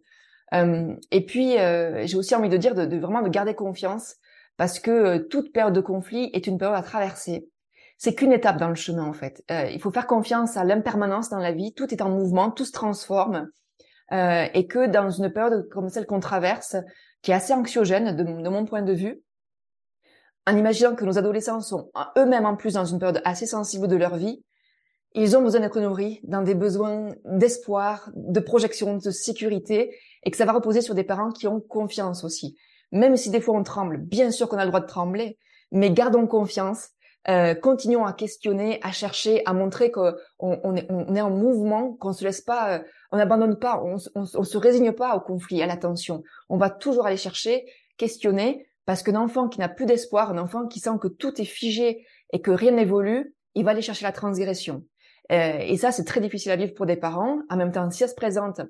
Euh, 0.54 0.96
et 1.12 1.26
puis, 1.26 1.58
euh, 1.60 2.06
j'ai 2.06 2.16
aussi 2.16 2.34
envie 2.34 2.50
de 2.50 2.58
dire 2.58 2.76
de, 2.76 2.86
de, 2.86 2.98
vraiment 2.98 3.22
de 3.22 3.30
garder 3.30 3.54
confiance 3.54 4.16
parce 4.58 4.80
que 4.80 4.92
euh, 4.92 5.20
toute 5.20 5.52
période 5.52 5.74
de 5.74 5.82
conflit 5.82 6.30
est 6.34 6.48
une 6.48 6.58
période 6.58 6.78
à 6.78 6.82
traverser 6.82 7.50
c'est 8.04 8.16
qu'une 8.16 8.34
étape 8.34 8.58
dans 8.58 8.70
le 8.70 8.74
chemin 8.74 9.06
en 9.06 9.14
fait. 9.14 9.44
Euh, 9.52 9.70
il 9.72 9.80
faut 9.80 9.92
faire 9.92 10.08
confiance 10.08 10.58
à 10.58 10.64
l'impermanence 10.64 11.30
dans 11.30 11.38
la 11.38 11.52
vie. 11.52 11.72
Tout 11.72 11.94
est 11.94 12.02
en 12.02 12.10
mouvement, 12.10 12.50
tout 12.50 12.66
se 12.66 12.72
transforme, 12.72 13.52
euh, 14.12 14.48
et 14.56 14.66
que 14.66 14.88
dans 14.88 15.12
une 15.12 15.32
période 15.32 15.70
comme 15.70 15.88
celle 15.88 16.08
qu'on 16.08 16.20
traverse, 16.20 16.78
qui 17.22 17.30
est 17.30 17.36
assez 17.36 17.54
anxiogène 17.54 18.16
de, 18.16 18.24
de, 18.24 18.50
mon 18.50 18.66
point 18.66 18.82
de 18.82 18.92
vue, 18.92 19.22
en 20.48 20.58
imaginant 20.58 20.96
que 20.96 21.06
nos 21.06 21.20
adolescents 21.20 21.62
sont 21.62 21.92
eux-mêmes 22.18 22.48
en 22.48 22.56
plus 22.56 22.74
dans 22.74 22.86
une 22.86 22.98
période 22.98 23.22
assez 23.24 23.46
sensible 23.46 23.88
de 23.88 23.96
leur 23.96 24.16
vie, 24.16 24.44
ils 25.14 25.38
ont 25.38 25.44
besoin 25.44 25.62
d'être 25.62 25.80
nourris 25.80 26.22
dans 26.24 26.42
des 26.42 26.56
besoins 26.56 27.10
d'espoir, 27.26 28.10
de 28.16 28.40
projection, 28.40 28.98
de 28.98 29.12
sécurité, 29.12 29.96
et 30.24 30.32
que 30.32 30.38
ça 30.38 30.46
va 30.46 30.54
reposer 30.54 30.82
sur 30.82 30.96
des 30.96 31.04
parents 31.04 31.30
qui 31.30 31.48
ont 31.48 31.62
confiance 31.62 32.24
aussi. 32.24 32.58
Même 32.92 33.16
si 33.16 33.30
des 33.30 33.42
fois 33.42 33.56
on 33.56 33.62
tremble, 33.62 33.98
bien 34.00 34.32
sûr 34.32 34.50
qu'on 34.50 34.58
a 34.58 34.66
le 34.66 34.72
droit 34.72 34.82
de 34.82 34.88
trembler, 34.88 35.38
mais 35.72 35.92
gardons 35.92 36.26
confiance 36.26 36.90
euh, 37.30 37.54
continuons 37.54 38.06
à 38.06 38.14
questionner, 38.14 38.80
à 38.82 38.92
chercher, 38.92 39.44
à 39.46 39.54
montrer 39.54 39.92
qu'on 39.92 40.16
on 40.40 40.76
est, 40.76 40.88
on 40.90 41.14
est, 41.16 41.22
en 41.22 41.30
mouvement, 41.30 41.94
qu'on 41.94 42.14
se 42.14 42.24
laisse 42.24 42.42
pas, 42.42 42.78
euh, 42.78 42.84
on 43.12 43.18
n'abandonne 43.18 43.60
pas, 43.60 43.84
on, 43.84 43.98
se 43.98 44.58
résigne 44.58 44.92
pas 44.92 45.16
au 45.16 45.20
conflit, 45.20 45.62
à 45.62 45.68
la 45.68 45.78
tension. 45.78 46.24
On 46.50 46.58
va 46.58 46.72
toujours 46.72 47.06
aller 47.06 47.18
chercher, 47.18 47.66
questionner, 47.98 48.68
parce 48.86 49.04
qu'un 49.04 49.16
enfant 49.16 49.50
qui 49.50 49.60
n'a 49.60 49.70
plus 49.70 49.86
d'espoir, 49.86 50.32
un 50.32 50.40
enfant 50.40 50.68
qui 50.68 50.80
sent 50.80 50.98
que 51.00 51.08
tout 51.08 51.40
est 51.40 51.46
figé 51.46 52.06
et 52.34 52.42
que 52.42 52.50
rien 52.50 52.72
n'évolue, 52.72 53.36
il 53.54 53.66
va 53.66 53.72
aller 53.72 53.84
chercher 53.84 54.06
la 54.06 54.12
transgression. 54.12 54.84
Euh, 55.32 55.60
et 55.60 55.78
ça, 55.78 55.92
c'est 55.92 56.06
très 56.06 56.22
difficile 56.22 56.52
à 56.52 56.56
vivre 56.56 56.74
pour 56.74 56.88
des 56.88 56.96
parents. 56.96 57.40
En 57.50 57.56
même 57.56 57.72
temps, 57.72 57.90
si 57.92 58.02
elle 58.02 58.10
se 58.10 58.16
présente, 58.16 58.62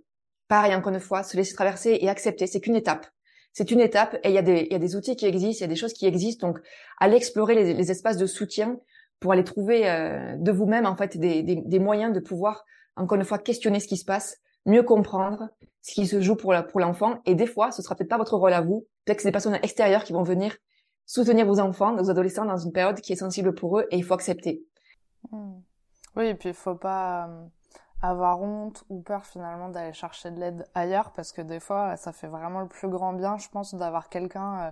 pareil 0.49 0.75
encore 0.75 0.93
une 0.93 0.99
fois, 0.99 1.23
se 1.23 1.37
laisser 1.37 1.53
traverser 1.53 1.97
et 2.01 2.09
accepter, 2.09 2.47
c'est 2.47 2.59
qu'une 2.59 2.75
étape 2.75 3.07
c'est 3.53 3.71
une 3.71 3.79
étape 3.79 4.15
et 4.23 4.29
il 4.29 4.33
y, 4.33 4.37
a 4.37 4.41
des, 4.41 4.67
y 4.71 4.75
a 4.75 4.79
des 4.79 4.95
outils 4.95 5.15
qui 5.15 5.25
existent, 5.25 5.59
il 5.59 5.67
y 5.67 5.71
a 5.71 5.73
des 5.73 5.79
choses 5.79 5.93
qui 5.93 6.05
existent. 6.05 6.47
Donc, 6.47 6.59
allez 6.99 7.17
explorer 7.17 7.55
les, 7.55 7.73
les 7.73 7.91
espaces 7.91 8.17
de 8.17 8.25
soutien 8.25 8.79
pour 9.19 9.33
aller 9.33 9.43
trouver 9.43 9.89
euh, 9.89 10.35
de 10.37 10.51
vous-même 10.51 10.85
en 10.85 10.95
fait 10.95 11.17
des, 11.17 11.43
des, 11.43 11.55
des, 11.55 11.79
moyens 11.79 12.13
de 12.13 12.19
pouvoir 12.19 12.65
encore 12.95 13.17
une 13.17 13.25
fois 13.25 13.37
questionner 13.37 13.79
ce 13.79 13.87
qui 13.87 13.97
se 13.97 14.05
passe, 14.05 14.37
mieux 14.65 14.83
comprendre 14.83 15.49
ce 15.81 15.93
qui 15.93 16.07
se 16.07 16.21
joue 16.21 16.35
pour 16.35 16.53
la, 16.53 16.63
pour 16.63 16.79
l'enfant. 16.79 17.21
Et 17.25 17.35
des 17.35 17.47
fois, 17.47 17.71
ce 17.71 17.81
sera 17.81 17.95
peut-être 17.95 18.09
pas 18.09 18.17
votre 18.17 18.35
rôle 18.35 18.53
à 18.53 18.61
vous. 18.61 18.87
Peut-être 19.05 19.17
que 19.17 19.23
c'est 19.23 19.29
des 19.29 19.33
personnes 19.33 19.59
extérieures 19.61 20.03
qui 20.03 20.13
vont 20.13 20.23
venir 20.23 20.55
soutenir 21.05 21.45
vos 21.45 21.59
enfants, 21.59 21.95
vos 21.95 22.09
adolescents 22.09 22.45
dans 22.45 22.57
une 22.57 22.71
période 22.71 22.99
qui 23.01 23.13
est 23.13 23.17
sensible 23.17 23.53
pour 23.53 23.79
eux 23.79 23.87
et 23.91 23.97
il 23.97 24.03
faut 24.03 24.13
accepter. 24.13 24.63
Mmh. 25.31 25.59
Oui, 26.15 26.27
et 26.27 26.35
puis 26.35 26.49
il 26.49 26.55
faut 26.55 26.75
pas 26.75 27.27
euh, 27.27 27.45
avoir 28.01 28.41
honte 28.41 28.83
ou 28.89 29.01
peur 29.01 29.25
finalement 29.25 29.69
d'aller 29.69 29.93
chercher 29.93 30.31
de 30.31 30.39
l'aide 30.39 30.67
ailleurs 30.73 31.11
parce 31.11 31.31
que 31.31 31.41
des 31.41 31.59
fois 31.59 31.97
ça 31.97 32.11
fait 32.11 32.27
vraiment 32.27 32.61
le 32.61 32.67
plus 32.67 32.89
grand 32.89 33.13
bien 33.13 33.37
je 33.37 33.47
pense 33.49 33.75
d'avoir 33.75 34.09
quelqu'un 34.09 34.59
euh, 34.59 34.71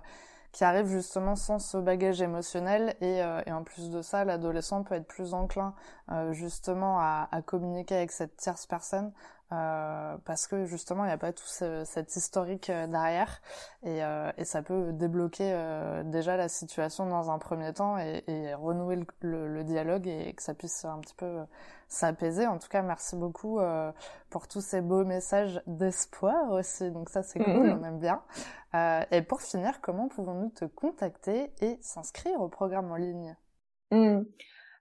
qui 0.52 0.64
arrive 0.64 0.86
justement 0.86 1.36
sans 1.36 1.58
ce 1.58 1.76
bagage 1.76 2.20
émotionnel. 2.20 2.96
Et, 3.00 3.22
euh, 3.22 3.40
et 3.46 3.52
en 3.52 3.62
plus 3.62 3.90
de 3.90 4.02
ça 4.02 4.24
l'adolescent 4.24 4.82
peut 4.82 4.96
être 4.96 5.06
plus 5.06 5.34
enclin 5.34 5.74
euh, 6.10 6.32
justement 6.32 6.98
à, 6.98 7.28
communiquer 7.46 7.96
avec 7.96 8.10
cette 8.10 8.36
tierce 8.36 8.66
personne 8.66 9.12
euh, 9.52 10.16
parce 10.24 10.46
que 10.46 10.64
justement 10.64 11.04
il 11.04 11.08
n'y 11.08 11.12
a 11.12 11.18
pas 11.18 11.32
tout 11.32 11.46
ce, 11.46 11.84
cet 11.84 12.14
historique 12.14 12.70
euh, 12.70 12.86
derrière 12.86 13.40
et, 13.82 14.04
euh, 14.04 14.30
et, 14.36 14.44
ça 14.44 14.62
peut 14.62 14.92
débloquer 14.92 15.52
euh, 15.52 16.04
déjà 16.04 16.36
la 16.36 16.48
situation 16.48 17.08
dans 17.08 17.30
un 17.30 17.38
premier 17.38 17.72
temps 17.72 17.98
et, 17.98 18.22
et 18.28 18.54
renouer 18.54 18.94
le, 18.96 19.06
le, 19.22 19.48
le, 19.48 19.64
dialogue 19.64 20.06
et 20.06 20.32
que 20.34 20.42
ça 20.42 20.54
puisse 20.54 20.84
un 20.84 21.00
petit 21.00 21.14
peu 21.14 21.26
euh, 21.26 21.44
s'apaiser. 21.88 22.46
En 22.46 22.58
tout 22.58 22.68
cas, 22.68 22.82
merci 22.82 23.16
beaucoup 23.16 23.58
pour 24.28 24.46
tous 24.46 24.60
ces 24.60 24.80
beaux 24.80 25.04
messages 25.04 25.60
d'espoir 25.66 26.52
aussi. 26.52 26.92
Donc 26.92 27.08
ça 27.08 27.24
c'est 27.24 27.40
cool, 27.40 27.66
mm-hmm. 27.66 27.78
on 27.80 27.84
aime 27.84 27.98
bien. 27.98 28.22
et 29.10 29.22
pour 29.22 29.42
finir, 29.42 29.80
comment 29.80 30.06
pouvons-nous 30.06 30.50
te 30.50 30.64
contacter 30.66 31.52
et 31.60 31.78
s'inscrire 31.80 32.40
au 32.40 32.48
programme 32.48 32.92
en 32.92 32.96
ligne? 32.96 33.36
Mm. 33.90 34.20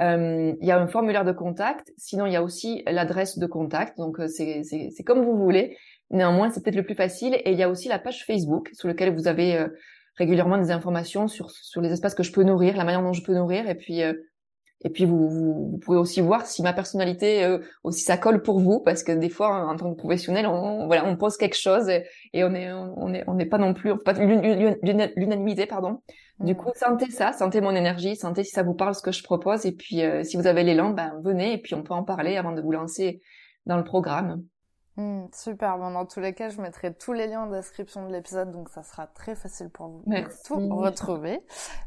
Euh, 0.00 0.52
il 0.60 0.66
y 0.66 0.70
a 0.70 0.78
un 0.80 0.86
formulaire 0.86 1.24
de 1.24 1.32
contact. 1.32 1.92
Sinon, 1.96 2.26
il 2.26 2.32
y 2.32 2.36
a 2.36 2.42
aussi 2.42 2.82
l'adresse 2.86 3.38
de 3.38 3.46
contact. 3.46 3.98
Donc, 3.98 4.20
euh, 4.20 4.28
c'est 4.28 5.04
comme 5.04 5.24
vous 5.24 5.36
voulez. 5.36 5.76
Néanmoins, 6.10 6.50
c'est 6.50 6.62
peut-être 6.62 6.76
le 6.76 6.84
plus 6.84 6.94
facile. 6.94 7.34
Et 7.44 7.52
il 7.52 7.58
y 7.58 7.62
a 7.62 7.70
aussi 7.70 7.88
la 7.88 7.98
page 7.98 8.24
Facebook 8.24 8.70
sur 8.72 8.88
laquelle 8.88 9.14
vous 9.14 9.26
avez 9.26 9.56
euh, 9.56 9.68
régulièrement 10.16 10.58
des 10.58 10.70
informations 10.70 11.28
sur, 11.28 11.50
sur 11.50 11.80
les 11.80 11.92
espaces 11.92 12.14
que 12.14 12.22
je 12.22 12.32
peux 12.32 12.42
nourrir, 12.42 12.76
la 12.76 12.84
manière 12.84 13.02
dont 13.02 13.12
je 13.12 13.22
peux 13.22 13.34
nourrir. 13.34 13.68
Et 13.68 13.74
puis, 13.74 14.02
et 14.86 14.88
puis 14.88 15.04
vous, 15.04 15.28
vous, 15.28 15.78
pouvez 15.78 15.98
aussi 15.98 16.20
voir 16.20 16.46
si 16.46 16.62
ma 16.62 16.72
personnalité 16.72 17.44
euh, 17.44 17.58
aussi 17.82 18.02
ça 18.02 18.16
colle 18.16 18.40
pour 18.40 18.60
vous, 18.60 18.78
parce 18.78 19.02
que 19.02 19.10
des 19.10 19.28
fois 19.28 19.66
en 19.66 19.74
tant 19.74 19.92
que 19.92 19.98
professionnel, 19.98 20.46
on, 20.46 20.86
voilà, 20.86 21.04
on 21.04 21.16
pose 21.16 21.36
quelque 21.36 21.56
chose 21.56 21.88
et, 21.88 22.04
on 22.44 22.54
est 22.54 22.72
on 22.72 23.12
est 23.12 23.24
on 23.26 23.34
n'est 23.34 23.46
pas 23.46 23.58
non 23.58 23.74
plus 23.74 23.98
pas 23.98 24.12
l'unanimité 24.12 25.66
pardon. 25.66 26.02
Du 26.38 26.52
mm. 26.52 26.56
coup, 26.56 26.70
sentez 26.76 27.10
ça, 27.10 27.32
sentez 27.32 27.60
mon 27.60 27.74
énergie, 27.74 28.14
sentez 28.14 28.44
si 28.44 28.52
ça 28.52 28.62
vous 28.62 28.74
parle 28.74 28.94
ce 28.94 29.02
que 29.02 29.10
je 29.10 29.24
propose 29.24 29.66
et 29.66 29.72
puis 29.72 30.04
euh, 30.04 30.22
si 30.22 30.36
vous 30.36 30.46
avez 30.46 30.62
l'élan, 30.62 30.90
ben 30.90 31.20
venez 31.24 31.54
et 31.54 31.58
puis 31.58 31.74
on 31.74 31.82
peut 31.82 31.94
en 31.94 32.04
parler 32.04 32.36
avant 32.36 32.52
de 32.52 32.60
vous 32.60 32.70
lancer 32.70 33.20
dans 33.64 33.78
le 33.78 33.84
programme. 33.84 34.44
Hmm, 34.96 35.26
super. 35.32 35.76
Bon, 35.76 35.90
dans 35.90 36.06
tous 36.06 36.20
les 36.20 36.32
cas, 36.32 36.48
je 36.48 36.60
mettrai 36.60 36.94
tous 36.94 37.12
les 37.12 37.26
liens 37.26 37.42
en 37.42 37.50
description 37.50 38.06
de 38.06 38.12
l'épisode, 38.12 38.50
donc 38.50 38.70
ça 38.70 38.82
sera 38.82 39.06
très 39.06 39.34
facile 39.34 39.68
pour 39.68 39.88
vous 39.88 40.02
de 40.06 40.24
tout 40.46 40.74
retrouver. 40.74 41.40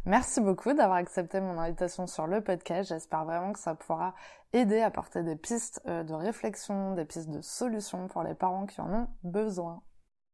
Merci 0.06 0.42
beaucoup 0.42 0.74
d'avoir 0.74 0.98
accepté 0.98 1.42
mon 1.42 1.58
invitation 1.58 2.06
sur 2.06 2.28
le 2.28 2.42
podcast. 2.42 2.90
J'espère 2.90 3.26
vraiment 3.26 3.52
que 3.54 3.60
ça 3.60 3.74
pourra 3.74 4.14
aider 4.54 4.82
à 4.82 4.92
porter 4.92 5.24
des 5.24 5.36
pistes 5.36 5.82
euh, 5.88 6.04
de 6.04 6.14
réflexion, 6.14 6.94
des 6.94 7.06
pistes 7.06 7.32
de 7.32 7.42
solutions 7.42 8.08
pour 8.08 8.22
les 8.22 8.36
parents 8.36 8.68
qui 8.68 8.80
en 8.80 8.94
ont 8.94 9.08
besoin. 9.24 9.82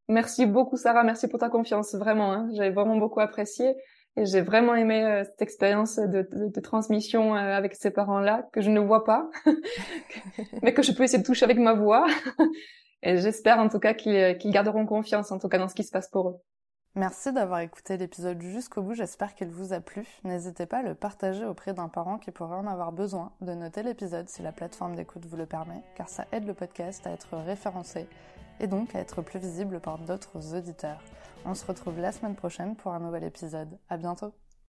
Merci 0.09 0.45
beaucoup, 0.45 0.77
Sarah. 0.77 1.03
Merci 1.03 1.29
pour 1.29 1.39
ta 1.39 1.49
confiance. 1.49 1.95
Vraiment, 1.95 2.31
hein. 2.33 2.49
j'avais 2.53 2.71
vraiment 2.71 2.97
beaucoup 2.97 3.21
apprécié. 3.21 3.75
Et 4.17 4.25
j'ai 4.25 4.41
vraiment 4.41 4.75
aimé 4.75 5.03
euh, 5.03 5.23
cette 5.25 5.41
expérience 5.41 5.97
de, 5.97 6.59
transmission 6.61 7.35
euh, 7.35 7.37
avec 7.37 7.75
ces 7.75 7.91
parents-là 7.91 8.47
que 8.53 8.61
je 8.61 8.69
ne 8.69 8.79
vois 8.79 9.03
pas, 9.03 9.29
mais 10.61 10.73
que 10.73 10.81
je 10.81 10.93
peux 10.93 11.03
essayer 11.03 11.21
de 11.21 11.27
toucher 11.27 11.43
avec 11.43 11.57
ma 11.57 11.73
voix. 11.73 12.07
Et 13.03 13.17
j'espère 13.17 13.59
en 13.59 13.69
tout 13.69 13.79
cas 13.79 13.93
qu'ils 13.93 14.51
garderont 14.51 14.85
confiance 14.85 15.31
en 15.31 15.37
tout 15.37 15.49
cas 15.49 15.57
dans 15.57 15.67
ce 15.67 15.75
qui 15.75 15.83
se 15.83 15.91
passe 15.91 16.09
pour 16.09 16.29
eux. 16.29 16.35
Merci 16.95 17.33
d'avoir 17.33 17.59
écouté 17.59 17.97
l'épisode 17.97 18.41
jusqu'au 18.41 18.81
bout, 18.81 18.93
j'espère 18.93 19.35
qu'il 19.35 19.49
vous 19.49 19.73
a 19.73 19.81
plu. 19.81 20.07
N'hésitez 20.23 20.65
pas 20.65 20.77
à 20.77 20.81
le 20.81 20.95
partager 20.95 21.43
auprès 21.43 21.73
d'un 21.73 21.89
parent 21.89 22.17
qui 22.17 22.31
pourrait 22.31 22.55
en 22.55 22.67
avoir 22.67 22.93
besoin, 22.93 23.33
de 23.41 23.53
noter 23.53 23.83
l'épisode 23.83 24.29
si 24.29 24.41
la 24.41 24.53
plateforme 24.53 24.95
d'écoute 24.95 25.25
vous 25.25 25.35
le 25.35 25.45
permet, 25.45 25.83
car 25.97 26.07
ça 26.07 26.25
aide 26.31 26.47
le 26.47 26.53
podcast 26.53 27.05
à 27.05 27.11
être 27.11 27.35
référencé 27.35 28.07
et 28.59 28.67
donc 28.67 28.95
à 28.95 28.99
être 28.99 29.21
plus 29.21 29.39
visible 29.39 29.79
par 29.79 29.97
d'autres 29.97 30.55
auditeurs. 30.55 31.01
On 31.45 31.53
se 31.53 31.65
retrouve 31.65 31.99
la 31.99 32.11
semaine 32.11 32.35
prochaine 32.35 32.75
pour 32.75 32.93
un 32.93 32.99
nouvel 32.99 33.23
épisode. 33.23 33.77
À 33.89 33.97
bientôt! 33.97 34.33